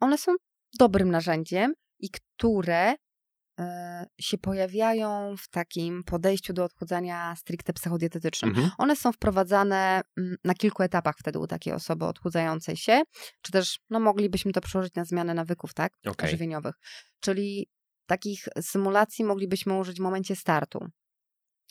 one 0.00 0.18
są 0.18 0.32
dobrym 0.78 1.10
narzędziem 1.10 1.74
i 2.00 2.10
które 2.10 2.94
E, 2.94 3.05
się 4.20 4.38
pojawiają 4.38 5.36
w 5.36 5.48
takim 5.48 6.04
podejściu 6.04 6.52
do 6.52 6.64
odchudzania 6.64 7.36
stricte 7.36 7.72
psychodietetycznym. 7.72 8.50
Mhm. 8.50 8.70
One 8.78 8.96
są 8.96 9.12
wprowadzane 9.12 10.02
mm, 10.18 10.36
na 10.44 10.54
kilku 10.54 10.82
etapach 10.82 11.14
wtedy 11.18 11.38
u 11.38 11.46
takiej 11.46 11.72
osoby 11.72 12.04
odchudzającej 12.04 12.76
się, 12.76 13.02
czy 13.42 13.52
też 13.52 13.78
no, 13.90 14.00
moglibyśmy 14.00 14.52
to 14.52 14.60
przełożyć 14.60 14.94
na 14.94 15.04
zmianę 15.04 15.34
nawyków, 15.34 15.74
tak, 15.74 15.92
okay. 16.06 16.30
żywieniowych. 16.30 16.74
Czyli 17.20 17.68
takich 18.06 18.48
symulacji 18.60 19.24
moglibyśmy 19.24 19.78
użyć 19.78 19.96
w 19.96 20.02
momencie 20.02 20.36
startu, 20.36 20.88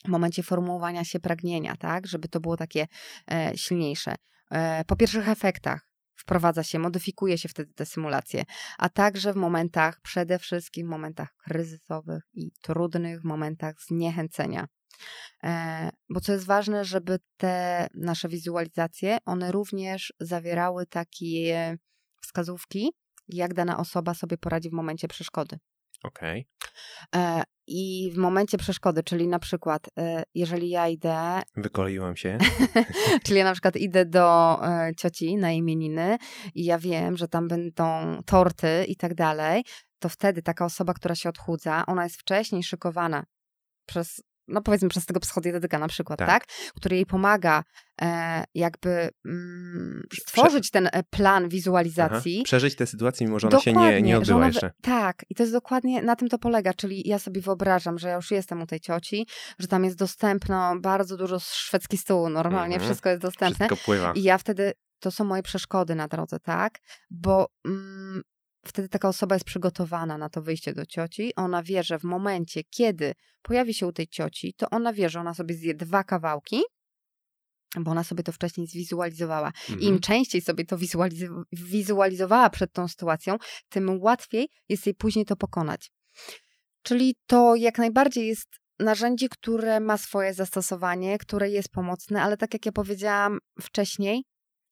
w 0.05 0.07
momencie 0.07 0.43
formułowania 0.43 1.03
się 1.03 1.19
pragnienia, 1.19 1.75
tak, 1.75 2.07
żeby 2.07 2.27
to 2.27 2.39
było 2.39 2.57
takie 2.57 2.87
e, 3.31 3.57
silniejsze. 3.57 4.15
E, 4.51 4.85
po 4.85 4.95
pierwszych 4.95 5.29
efektach, 5.29 5.84
wprowadza 6.15 6.63
się, 6.63 6.79
modyfikuje 6.79 7.37
się 7.37 7.49
wtedy 7.49 7.73
te 7.73 7.85
symulacje, 7.85 8.43
a 8.77 8.89
także 8.89 9.33
w 9.33 9.35
momentach, 9.35 10.01
przede 10.01 10.39
wszystkim 10.39 10.87
w 10.87 10.89
momentach 10.89 11.35
kryzysowych 11.35 12.23
i 12.33 12.51
trudnych, 12.61 13.23
momentach 13.23 13.75
zniechęcenia. 13.87 14.67
E, 15.43 15.89
bo 16.09 16.21
co 16.21 16.33
jest 16.33 16.45
ważne, 16.45 16.85
żeby 16.85 17.19
te 17.37 17.87
nasze 17.93 18.29
wizualizacje, 18.29 19.17
one 19.25 19.51
również 19.51 20.13
zawierały 20.19 20.85
takie 20.85 21.77
wskazówki, 22.21 22.91
jak 23.27 23.53
dana 23.53 23.77
osoba 23.77 24.13
sobie 24.13 24.37
poradzi 24.37 24.69
w 24.69 24.73
momencie 24.73 25.07
przeszkody. 25.07 25.57
Okej. 26.03 26.41
Okay. 26.41 26.54
E, 27.15 27.43
I 27.67 28.11
w 28.13 28.17
momencie 28.17 28.57
przeszkody, 28.57 29.03
czyli 29.03 29.27
na 29.27 29.39
przykład, 29.39 29.89
e, 29.99 30.23
jeżeli 30.35 30.69
ja 30.69 30.87
idę. 30.87 31.41
Wykoleiłam 31.55 32.15
się. 32.15 32.37
czyli 33.25 33.37
ja 33.37 33.43
na 33.43 33.51
przykład 33.51 33.75
idę 33.75 34.05
do 34.05 34.59
e, 34.67 34.91
cioci 34.97 35.37
na 35.37 35.51
imieniny 35.51 36.17
i 36.55 36.65
ja 36.65 36.77
wiem, 36.77 37.17
że 37.17 37.27
tam 37.27 37.47
będą 37.47 38.19
torty 38.25 38.85
i 38.87 38.95
tak 38.95 39.13
dalej, 39.13 39.63
to 39.99 40.09
wtedy 40.09 40.41
taka 40.41 40.65
osoba, 40.65 40.93
która 40.93 41.15
się 41.15 41.29
odchudza, 41.29 41.85
ona 41.85 42.03
jest 42.03 42.15
wcześniej 42.15 42.63
szykowana 42.63 43.23
przez 43.85 44.21
no 44.47 44.61
powiedzmy 44.61 44.89
przez 44.89 45.05
tego 45.05 45.19
psychodietetyka 45.19 45.79
na 45.79 45.87
przykład, 45.87 46.19
tak? 46.19 46.27
tak? 46.27 46.45
Który 46.75 46.95
jej 46.95 47.05
pomaga 47.05 47.63
e, 48.01 48.43
jakby 48.55 49.09
mm, 49.25 50.03
stworzyć 50.13 50.71
ten 50.71 50.89
e, 50.91 51.03
plan 51.03 51.49
wizualizacji. 51.49 52.35
Aha. 52.37 52.43
Przeżyć 52.45 52.75
tę 52.75 52.87
sytuację, 52.87 53.27
mimo 53.27 53.39
że 53.39 53.47
ona 53.47 53.57
dokładnie, 53.57 53.81
się 53.83 53.95
nie, 53.95 54.01
nie 54.01 54.17
odbyła 54.17 54.47
jeszcze. 54.47 54.71
Tak, 54.81 55.25
i 55.29 55.35
to 55.35 55.43
jest 55.43 55.53
dokładnie, 55.53 56.01
na 56.01 56.15
tym 56.15 56.29
to 56.29 56.37
polega, 56.37 56.73
czyli 56.73 57.03
ja 57.05 57.19
sobie 57.19 57.41
wyobrażam, 57.41 57.99
że 57.99 58.07
ja 58.07 58.15
już 58.15 58.31
jestem 58.31 58.61
u 58.61 58.65
tej 58.65 58.79
cioci, 58.79 59.27
że 59.59 59.67
tam 59.67 59.83
jest 59.83 59.97
dostępno 59.97 60.79
bardzo 60.79 61.17
dużo 61.17 61.39
szwedzki 61.39 61.97
stół, 61.97 62.29
normalnie 62.29 62.75
mhm. 62.75 62.89
wszystko 62.89 63.09
jest 63.09 63.21
dostępne. 63.21 63.67
Wszystko 63.67 63.85
pływa. 63.85 64.13
I 64.15 64.23
ja 64.23 64.37
wtedy, 64.37 64.73
to 64.99 65.11
są 65.11 65.23
moje 65.23 65.43
przeszkody 65.43 65.95
na 65.95 66.07
drodze, 66.07 66.39
tak? 66.39 66.79
Bo 67.09 67.47
mm, 67.65 68.21
wtedy 68.67 68.89
taka 68.89 69.07
osoba 69.07 69.35
jest 69.35 69.45
przygotowana 69.45 70.17
na 70.17 70.29
to 70.29 70.41
wyjście 70.41 70.73
do 70.73 70.85
cioci. 70.85 71.35
Ona 71.35 71.63
wie, 71.63 71.83
że 71.83 71.99
w 71.99 72.03
momencie, 72.03 72.63
kiedy 72.63 73.13
pojawi 73.41 73.73
się 73.73 73.87
u 73.87 73.91
tej 73.91 74.07
cioci, 74.07 74.53
to 74.57 74.69
ona 74.69 74.93
wie, 74.93 75.09
że 75.09 75.19
ona 75.19 75.33
sobie 75.33 75.55
zje 75.55 75.73
dwa 75.73 76.03
kawałki, 76.03 76.61
bo 77.79 77.91
ona 77.91 78.03
sobie 78.03 78.23
to 78.23 78.31
wcześniej 78.31 78.67
zwizualizowała. 78.67 79.47
Mhm. 79.47 79.79
Im 79.79 79.99
częściej 79.99 80.41
sobie 80.41 80.65
to 80.65 80.77
wizualiz- 80.77 81.43
wizualizowała 81.51 82.49
przed 82.49 82.73
tą 82.73 82.87
sytuacją, 82.87 83.37
tym 83.69 84.01
łatwiej 84.01 84.49
jest 84.69 84.85
jej 84.85 84.95
później 84.95 85.25
to 85.25 85.35
pokonać. 85.35 85.91
Czyli 86.83 87.15
to 87.27 87.55
jak 87.55 87.77
najbardziej 87.77 88.27
jest 88.27 88.47
narzędzie, 88.79 89.29
które 89.29 89.79
ma 89.79 89.97
swoje 89.97 90.33
zastosowanie, 90.33 91.17
które 91.17 91.49
jest 91.49 91.69
pomocne, 91.69 92.23
ale 92.23 92.37
tak 92.37 92.53
jak 92.53 92.65
ja 92.65 92.71
powiedziałam 92.71 93.39
wcześniej, 93.61 94.23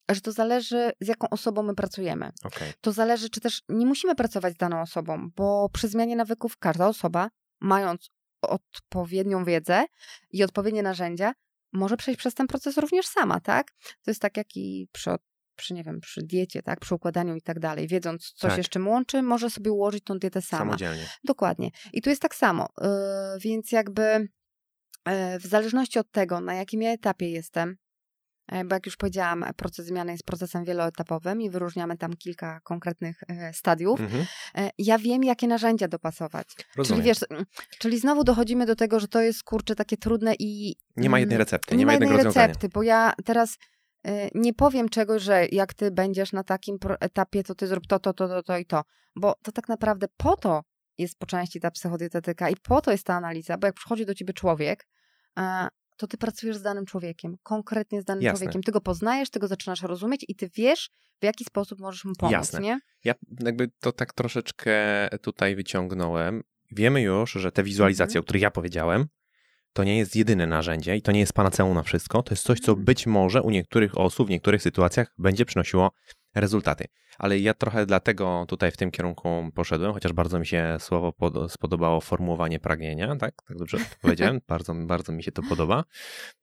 że 0.09 0.21
to 0.21 0.31
zależy, 0.31 0.91
z 1.01 1.07
jaką 1.07 1.29
osobą 1.29 1.63
my 1.63 1.75
pracujemy. 1.75 2.31
Okay. 2.43 2.73
To 2.81 2.91
zależy, 2.91 3.29
czy 3.29 3.41
też 3.41 3.61
nie 3.69 3.85
musimy 3.85 4.15
pracować 4.15 4.53
z 4.53 4.57
daną 4.57 4.81
osobą, 4.81 5.29
bo 5.35 5.69
przy 5.73 5.87
zmianie 5.87 6.15
nawyków 6.15 6.57
każda 6.57 6.87
osoba, 6.87 7.29
mając 7.61 8.09
odpowiednią 8.41 9.45
wiedzę 9.45 9.85
i 10.31 10.43
odpowiednie 10.43 10.83
narzędzia, 10.83 11.33
może 11.73 11.97
przejść 11.97 12.19
przez 12.19 12.33
ten 12.33 12.47
proces 12.47 12.77
również 12.77 13.05
sama, 13.05 13.39
tak? 13.39 13.71
To 13.81 14.11
jest 14.11 14.21
tak 14.21 14.37
jak 14.37 14.55
i 14.55 14.87
przy, 14.91 15.09
przy 15.55 15.73
nie 15.73 15.83
wiem, 15.83 15.99
przy 15.99 16.21
diecie, 16.23 16.61
tak? 16.61 16.79
Przy 16.79 16.95
układaniu 16.95 17.35
i 17.35 17.41
tak 17.41 17.59
dalej. 17.59 17.87
Wiedząc, 17.87 18.33
coś 18.35 18.49
tak. 18.49 18.57
jeszcze 18.57 18.79
łączy, 18.81 19.21
może 19.21 19.49
sobie 19.49 19.71
ułożyć 19.71 20.03
tą 20.03 20.19
dietę 20.19 20.41
sama. 20.41 20.63
Samodzielnie. 20.63 21.05
Dokładnie. 21.23 21.69
I 21.93 22.01
tu 22.01 22.09
jest 22.09 22.21
tak 22.21 22.35
samo. 22.35 22.67
Yy, 22.81 22.87
więc 23.39 23.71
jakby 23.71 24.29
yy, 25.07 25.39
w 25.39 25.45
zależności 25.45 25.99
od 25.99 26.11
tego, 26.11 26.41
na 26.41 26.53
jakim 26.53 26.81
ja 26.81 26.91
etapie 26.91 27.29
jestem, 27.29 27.75
bo 28.65 28.75
jak 28.75 28.85
już 28.85 28.97
powiedziałam, 28.97 29.45
proces 29.55 29.85
zmiany 29.85 30.11
jest 30.11 30.23
procesem 30.23 30.65
wieloetapowym 30.65 31.41
i 31.41 31.49
wyróżniamy 31.49 31.97
tam 31.97 32.13
kilka 32.13 32.59
konkretnych 32.59 33.21
e, 33.27 33.53
stadiów. 33.53 33.99
Mhm. 33.99 34.25
E, 34.55 34.69
ja 34.77 34.97
wiem, 34.97 35.23
jakie 35.23 35.47
narzędzia 35.47 35.87
dopasować. 35.87 36.47
Rozumiem. 36.75 37.03
Czyli 37.03 37.07
wiesz, 37.07 37.45
czyli 37.79 37.99
znowu 37.99 38.23
dochodzimy 38.23 38.65
do 38.65 38.75
tego, 38.75 38.99
że 38.99 39.07
to 39.07 39.21
jest 39.21 39.43
kurczę 39.43 39.75
takie 39.75 39.97
trudne 39.97 40.33
i. 40.39 40.75
Nie 40.97 41.09
ma 41.09 41.19
jednej 41.19 41.37
recepty, 41.37 41.75
nie, 41.75 41.79
nie 41.79 41.85
ma 41.85 41.93
jednej 41.93 42.23
recepty, 42.23 42.69
bo 42.69 42.83
ja 42.83 43.13
teraz 43.25 43.57
nie 44.35 44.53
powiem 44.53 44.89
czegoś, 44.89 45.21
że 45.21 45.45
jak 45.51 45.73
ty 45.73 45.91
będziesz 45.91 46.33
na 46.33 46.43
takim 46.43 46.77
etapie, 46.99 47.43
to 47.43 47.55
ty 47.55 47.67
zrób 47.67 47.87
to, 47.87 47.99
to, 47.99 48.13
to, 48.13 48.27
to, 48.27 48.43
to 48.43 48.57
i 48.57 48.65
to. 48.65 48.83
Bo 49.15 49.35
to 49.43 49.51
tak 49.51 49.69
naprawdę 49.69 50.07
po 50.17 50.37
to 50.37 50.63
jest 50.97 51.19
po 51.19 51.25
części 51.25 51.59
ta 51.59 51.71
psychodietetyka 51.71 52.49
i 52.49 52.55
po 52.55 52.81
to 52.81 52.91
jest 52.91 53.05
ta 53.05 53.15
analiza, 53.15 53.57
bo 53.57 53.67
jak 53.67 53.75
przychodzi 53.75 54.05
do 54.05 54.15
ciebie 54.15 54.33
człowiek, 54.33 54.87
to 55.97 56.07
ty 56.07 56.17
pracujesz 56.17 56.57
z 56.57 56.61
danym 56.61 56.85
człowiekiem, 56.85 57.37
konkretnie 57.43 58.01
z 58.01 58.05
danym 58.05 58.23
Jasne. 58.23 58.37
człowiekiem. 58.37 58.63
Ty 58.63 58.71
go 58.71 58.81
poznajesz, 58.81 59.29
ty 59.29 59.39
go 59.39 59.47
zaczynasz 59.47 59.81
rozumieć 59.81 60.25
i 60.27 60.35
ty 60.35 60.49
wiesz, 60.55 60.89
w 61.21 61.23
jaki 61.23 61.45
sposób 61.45 61.79
możesz 61.79 62.05
mu 62.05 62.13
pomóc, 62.15 62.31
Jasne. 62.31 62.59
nie? 62.59 62.79
Ja 63.03 63.13
jakby 63.39 63.71
to 63.79 63.91
tak 63.91 64.13
troszeczkę 64.13 64.75
tutaj 65.21 65.55
wyciągnąłem. 65.55 66.43
Wiemy 66.71 67.01
już, 67.01 67.31
że 67.31 67.51
te 67.51 67.63
wizualizacje, 67.63 68.11
mhm. 68.11 68.21
o 68.21 68.23
których 68.23 68.41
ja 68.41 68.51
powiedziałem, 68.51 69.07
to 69.73 69.83
nie 69.83 69.97
jest 69.97 70.15
jedyne 70.15 70.47
narzędzie 70.47 70.95
i 70.95 71.01
to 71.01 71.11
nie 71.11 71.19
jest 71.19 71.33
panaceum 71.33 71.73
na 71.73 71.83
wszystko. 71.83 72.23
To 72.23 72.33
jest 72.33 72.43
coś, 72.43 72.59
co 72.59 72.71
mhm. 72.71 72.85
być 72.85 73.07
może 73.07 73.41
u 73.41 73.49
niektórych 73.49 73.97
osób, 73.97 74.27
w 74.27 74.31
niektórych 74.31 74.61
sytuacjach 74.61 75.13
będzie 75.17 75.45
przynosiło 75.45 75.91
rezultaty. 76.35 76.85
Ale 77.17 77.39
ja 77.39 77.53
trochę 77.53 77.85
dlatego 77.85 78.45
tutaj 78.47 78.71
w 78.71 78.77
tym 78.77 78.91
kierunku 78.91 79.49
poszedłem, 79.55 79.93
chociaż 79.93 80.13
bardzo 80.13 80.39
mi 80.39 80.45
się 80.45 80.77
słowo 80.79 81.13
spodobało 81.47 82.01
formułowanie 82.01 82.59
pragnienia, 82.59 83.15
tak? 83.15 83.35
Tak 83.47 83.57
dobrze 83.57 83.77
powiedziałem, 84.01 84.41
bardzo, 84.47 84.75
bardzo 84.75 85.11
mi 85.11 85.23
się 85.23 85.31
to 85.31 85.41
podoba, 85.49 85.83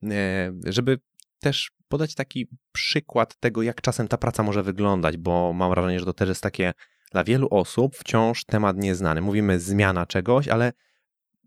e, 0.03 0.51
żeby 0.65 0.99
też 1.39 1.71
podać 1.87 2.15
taki 2.15 2.47
przykład 2.71 3.35
tego, 3.35 3.61
jak 3.61 3.81
czasem 3.81 4.07
ta 4.07 4.17
praca 4.17 4.43
może 4.43 4.63
wyglądać, 4.63 5.17
bo 5.17 5.53
mam 5.53 5.69
wrażenie, 5.71 5.99
że 5.99 6.05
to 6.05 6.13
też 6.13 6.29
jest 6.29 6.43
takie 6.43 6.73
dla 7.11 7.23
wielu 7.23 7.47
osób 7.51 7.95
wciąż 7.95 8.45
temat 8.45 8.77
nieznany. 8.77 9.21
Mówimy 9.21 9.59
zmiana 9.59 10.05
czegoś, 10.05 10.47
ale 10.47 10.73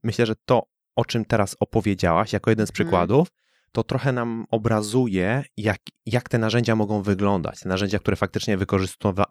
myślę, 0.02 0.26
że 0.26 0.34
to, 0.44 0.62
o 0.96 1.04
czym 1.04 1.24
teraz 1.24 1.56
opowiedziałaś, 1.60 2.32
jako 2.32 2.50
jeden 2.50 2.66
z 2.66 2.70
mhm. 2.70 2.74
przykładów, 2.74 3.28
to 3.74 3.82
trochę 3.82 4.12
nam 4.12 4.44
obrazuje, 4.50 5.44
jak, 5.56 5.78
jak 6.06 6.28
te 6.28 6.38
narzędzia 6.38 6.76
mogą 6.76 7.02
wyglądać. 7.02 7.60
Te 7.60 7.68
narzędzia, 7.68 7.98
które 7.98 8.16
faktycznie 8.16 8.58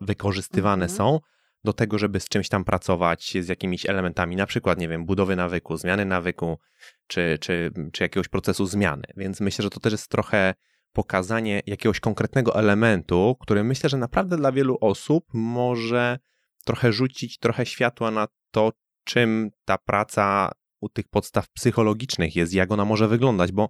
wykorzystywane 0.02 0.86
mhm. 0.86 0.98
są 0.98 1.20
do 1.64 1.74
tego, 1.74 1.98
żeby 1.98 2.20
z 2.20 2.30
czymś 2.30 2.50
tam 2.50 2.64
pracować, 2.64 3.38
z 3.42 3.48
jakimiś 3.48 3.86
elementami, 3.86 4.36
na 4.36 4.46
przykład, 4.46 4.80
nie 4.80 4.88
wiem, 4.88 5.06
budowy 5.06 5.36
nawyku, 5.36 5.78
zmiany 5.78 6.06
nawyku, 6.06 6.60
czy, 7.08 7.38
czy, 7.42 7.72
czy 7.94 8.04
jakiegoś 8.04 8.28
procesu 8.28 8.66
zmiany. 8.66 9.04
Więc 9.18 9.42
myślę, 9.42 9.64
że 9.64 9.70
to 9.70 9.80
też 9.80 9.92
jest 9.92 10.10
trochę 10.10 10.54
pokazanie 10.94 11.62
jakiegoś 11.66 12.00
konkretnego 12.00 12.56
elementu, 12.56 13.38
który 13.40 13.64
myślę, 13.64 13.90
że 13.90 13.98
naprawdę 13.98 14.38
dla 14.38 14.52
wielu 14.52 14.78
osób 14.82 15.26
może 15.34 16.20
trochę 16.66 16.94
rzucić 16.94 17.38
trochę 17.38 17.66
światła 17.66 18.12
na 18.12 18.28
to, 18.52 18.72
czym 19.04 19.50
ta 19.66 19.78
praca 19.78 20.52
u 20.82 20.90
tych 20.90 21.08
podstaw 21.08 21.50
psychologicznych 21.50 22.36
jest, 22.36 22.54
jak 22.54 22.72
ona 22.72 22.86
może 22.86 23.08
wyglądać, 23.08 23.52
bo 23.52 23.70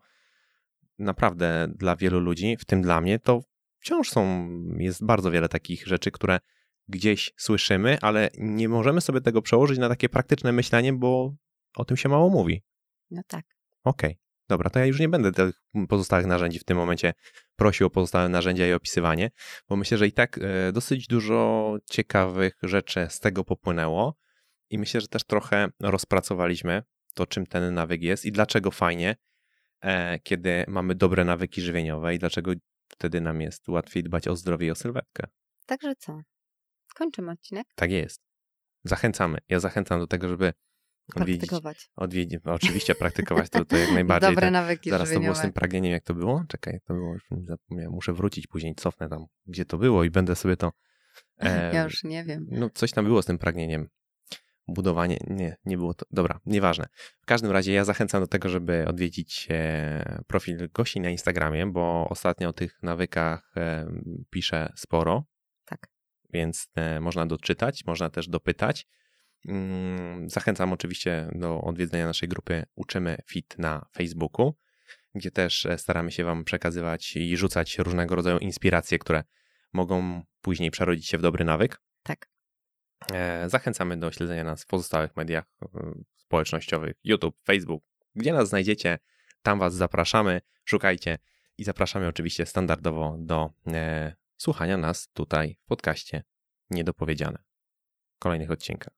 naprawdę 1.03 1.67
dla 1.75 1.95
wielu 1.95 2.19
ludzi, 2.19 2.57
w 2.59 2.65
tym 2.65 2.81
dla 2.81 3.01
mnie, 3.01 3.19
to 3.19 3.41
wciąż 3.79 4.09
są, 4.09 4.49
jest 4.77 5.05
bardzo 5.05 5.31
wiele 5.31 5.49
takich 5.49 5.87
rzeczy, 5.87 6.11
które 6.11 6.39
gdzieś 6.87 7.33
słyszymy, 7.37 7.97
ale 8.01 8.29
nie 8.37 8.69
możemy 8.69 9.01
sobie 9.01 9.21
tego 9.21 9.41
przełożyć 9.41 9.79
na 9.79 9.89
takie 9.89 10.09
praktyczne 10.09 10.51
myślenie, 10.51 10.93
bo 10.93 11.35
o 11.75 11.85
tym 11.85 11.97
się 11.97 12.09
mało 12.09 12.29
mówi. 12.29 12.63
No 13.11 13.21
tak. 13.27 13.45
Okej, 13.83 14.11
okay. 14.11 14.21
dobra, 14.49 14.69
to 14.69 14.79
ja 14.79 14.85
już 14.85 14.99
nie 14.99 15.09
będę 15.09 15.31
tych 15.31 15.63
pozostałych 15.89 16.25
narzędzi 16.25 16.59
w 16.59 16.63
tym 16.63 16.77
momencie 16.77 17.13
prosił 17.55 17.87
o 17.87 17.89
pozostałe 17.89 18.29
narzędzia 18.29 18.67
i 18.67 18.73
opisywanie, 18.73 19.29
bo 19.69 19.75
myślę, 19.75 19.97
że 19.97 20.07
i 20.07 20.11
tak 20.11 20.37
e, 20.37 20.71
dosyć 20.71 21.07
dużo 21.07 21.77
ciekawych 21.89 22.57
rzeczy 22.63 23.07
z 23.09 23.19
tego 23.19 23.43
popłynęło 23.43 24.17
i 24.69 24.77
myślę, 24.77 25.01
że 25.01 25.07
też 25.07 25.23
trochę 25.23 25.67
rozpracowaliśmy 25.79 26.83
to, 27.13 27.27
czym 27.27 27.45
ten 27.45 27.73
nawyk 27.73 28.01
jest 28.01 28.25
i 28.25 28.31
dlaczego 28.31 28.71
fajnie 28.71 29.15
kiedy 30.23 30.65
mamy 30.67 30.95
dobre 30.95 31.25
nawyki 31.25 31.61
żywieniowe 31.61 32.15
i 32.15 32.19
dlaczego 32.19 32.51
wtedy 32.87 33.21
nam 33.21 33.41
jest 33.41 33.69
łatwiej 33.69 34.03
dbać 34.03 34.27
o 34.27 34.35
zdrowie 34.35 34.67
i 34.67 34.71
o 34.71 34.75
sylwetkę. 34.75 35.27
Także 35.65 35.95
co? 35.95 36.21
Kończymy 36.95 37.31
odcinek? 37.31 37.67
Tak 37.75 37.91
jest. 37.91 38.21
Zachęcamy. 38.83 39.37
Ja 39.49 39.59
zachęcam 39.59 39.99
do 39.99 40.07
tego, 40.07 40.29
żeby 40.29 40.53
Praktykować. 41.07 41.89
Odwiedzić, 41.95 42.39
oczywiście 42.45 42.95
praktykować 42.95 43.49
to, 43.49 43.65
to 43.65 43.77
jak 43.77 43.91
najbardziej. 43.99 44.29
Dobre 44.29 44.47
tak. 44.47 44.53
nawyki 44.53 44.89
Zaraz 44.89 45.07
żywieniowe. 45.07 45.25
to 45.25 45.33
było 45.33 45.39
z 45.39 45.41
tym 45.41 45.53
pragnieniem, 45.53 45.91
jak 45.91 46.03
to 46.03 46.13
było? 46.13 46.43
Czekaj, 46.47 46.79
to 46.85 46.93
było, 46.93 47.13
już 47.13 47.27
zapomniałem. 47.45 47.91
Muszę 47.91 48.13
wrócić 48.13 48.47
później, 48.47 48.75
cofnę 48.75 49.09
tam, 49.09 49.25
gdzie 49.45 49.65
to 49.65 49.77
było 49.77 50.03
i 50.03 50.09
będę 50.09 50.35
sobie 50.35 50.57
to... 50.57 50.71
E, 51.37 51.73
ja 51.75 51.83
już 51.83 52.03
nie 52.03 52.23
wiem. 52.23 52.45
No 52.51 52.69
coś 52.69 52.91
tam 52.91 53.05
było 53.05 53.21
z 53.21 53.25
tym 53.25 53.37
pragnieniem 53.37 53.89
budowanie, 54.67 55.17
nie, 55.27 55.57
nie 55.65 55.77
było 55.77 55.93
to, 55.93 56.05
dobra, 56.11 56.39
nieważne. 56.45 56.87
W 57.21 57.25
każdym 57.25 57.51
razie 57.51 57.73
ja 57.73 57.85
zachęcam 57.85 58.21
do 58.21 58.27
tego, 58.27 58.49
żeby 58.49 58.87
odwiedzić 58.87 59.47
e, 59.49 60.23
profil 60.27 60.69
Gosi 60.73 60.99
na 60.99 61.09
Instagramie, 61.09 61.65
bo 61.65 62.07
ostatnio 62.09 62.49
o 62.49 62.53
tych 62.53 62.83
nawykach 62.83 63.53
e, 63.57 63.87
piszę 64.29 64.73
sporo. 64.75 65.23
Tak. 65.65 65.87
Więc 66.33 66.67
e, 66.75 66.99
można 66.99 67.25
doczytać, 67.25 67.85
można 67.85 68.09
też 68.09 68.27
dopytać. 68.27 68.87
Mm, 69.47 70.29
zachęcam 70.29 70.73
oczywiście 70.73 71.29
do 71.35 71.61
odwiedzenia 71.61 72.05
naszej 72.05 72.29
grupy 72.29 72.65
Uczymy 72.75 73.17
Fit 73.27 73.55
na 73.57 73.85
Facebooku, 73.93 74.53
gdzie 75.15 75.31
też 75.31 75.67
staramy 75.77 76.11
się 76.11 76.23
Wam 76.23 76.43
przekazywać 76.43 77.15
i 77.15 77.37
rzucać 77.37 77.77
różnego 77.77 78.15
rodzaju 78.15 78.37
inspiracje, 78.37 78.99
które 78.99 79.23
mogą 79.73 80.21
później 80.41 80.71
przerodzić 80.71 81.07
się 81.07 81.17
w 81.17 81.21
dobry 81.21 81.45
nawyk. 81.45 81.81
Tak. 82.03 82.32
E, 83.13 83.49
zachęcamy 83.49 83.97
do 83.97 84.11
śledzenia 84.11 84.43
nas 84.43 84.63
w 84.63 84.67
pozostałych 84.67 85.15
mediach 85.15 85.45
e, 85.61 85.67
społecznościowych, 86.15 86.95
YouTube, 87.03 87.37
Facebook. 87.45 87.83
Gdzie 88.15 88.33
nas 88.33 88.49
znajdziecie, 88.49 88.99
tam 89.41 89.59
Was 89.59 89.73
zapraszamy, 89.73 90.41
szukajcie 90.65 91.17
i 91.57 91.63
zapraszamy 91.63 92.07
oczywiście 92.07 92.45
standardowo 92.45 93.15
do 93.19 93.53
e, 93.67 94.15
słuchania 94.37 94.77
nas 94.77 95.09
tutaj 95.13 95.57
w 95.63 95.65
podcaście 95.65 96.23
Niedopowiedziane 96.69 97.43
w 98.15 98.19
kolejnych 98.19 98.51
odcinkach. 98.51 98.93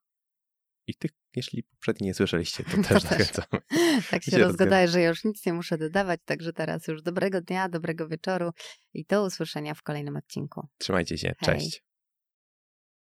I 0.87 0.95
tych, 0.95 1.11
jeśli 1.35 1.63
poprzednio 1.63 2.05
nie 2.05 2.13
słyszeliście, 2.13 2.63
to 2.63 2.69
też 2.89 3.03
zachęcamy. 3.03 3.61
tak 4.11 4.23
się, 4.23 4.31
się 4.31 4.37
rozgadaję, 4.37 4.87
że 4.87 5.01
już 5.01 5.23
nic 5.23 5.45
nie 5.45 5.53
muszę 5.53 5.77
dodawać, 5.77 6.19
także 6.25 6.53
teraz 6.53 6.87
już 6.87 7.01
dobrego 7.01 7.41
dnia, 7.41 7.69
dobrego 7.69 8.07
wieczoru 8.07 8.51
i 8.93 9.05
do 9.05 9.25
usłyszenia 9.25 9.73
w 9.73 9.83
kolejnym 9.83 10.15
odcinku. 10.15 10.67
Trzymajcie 10.77 11.17
się, 11.17 11.35
Hej. 11.39 11.59
cześć. 11.59 11.84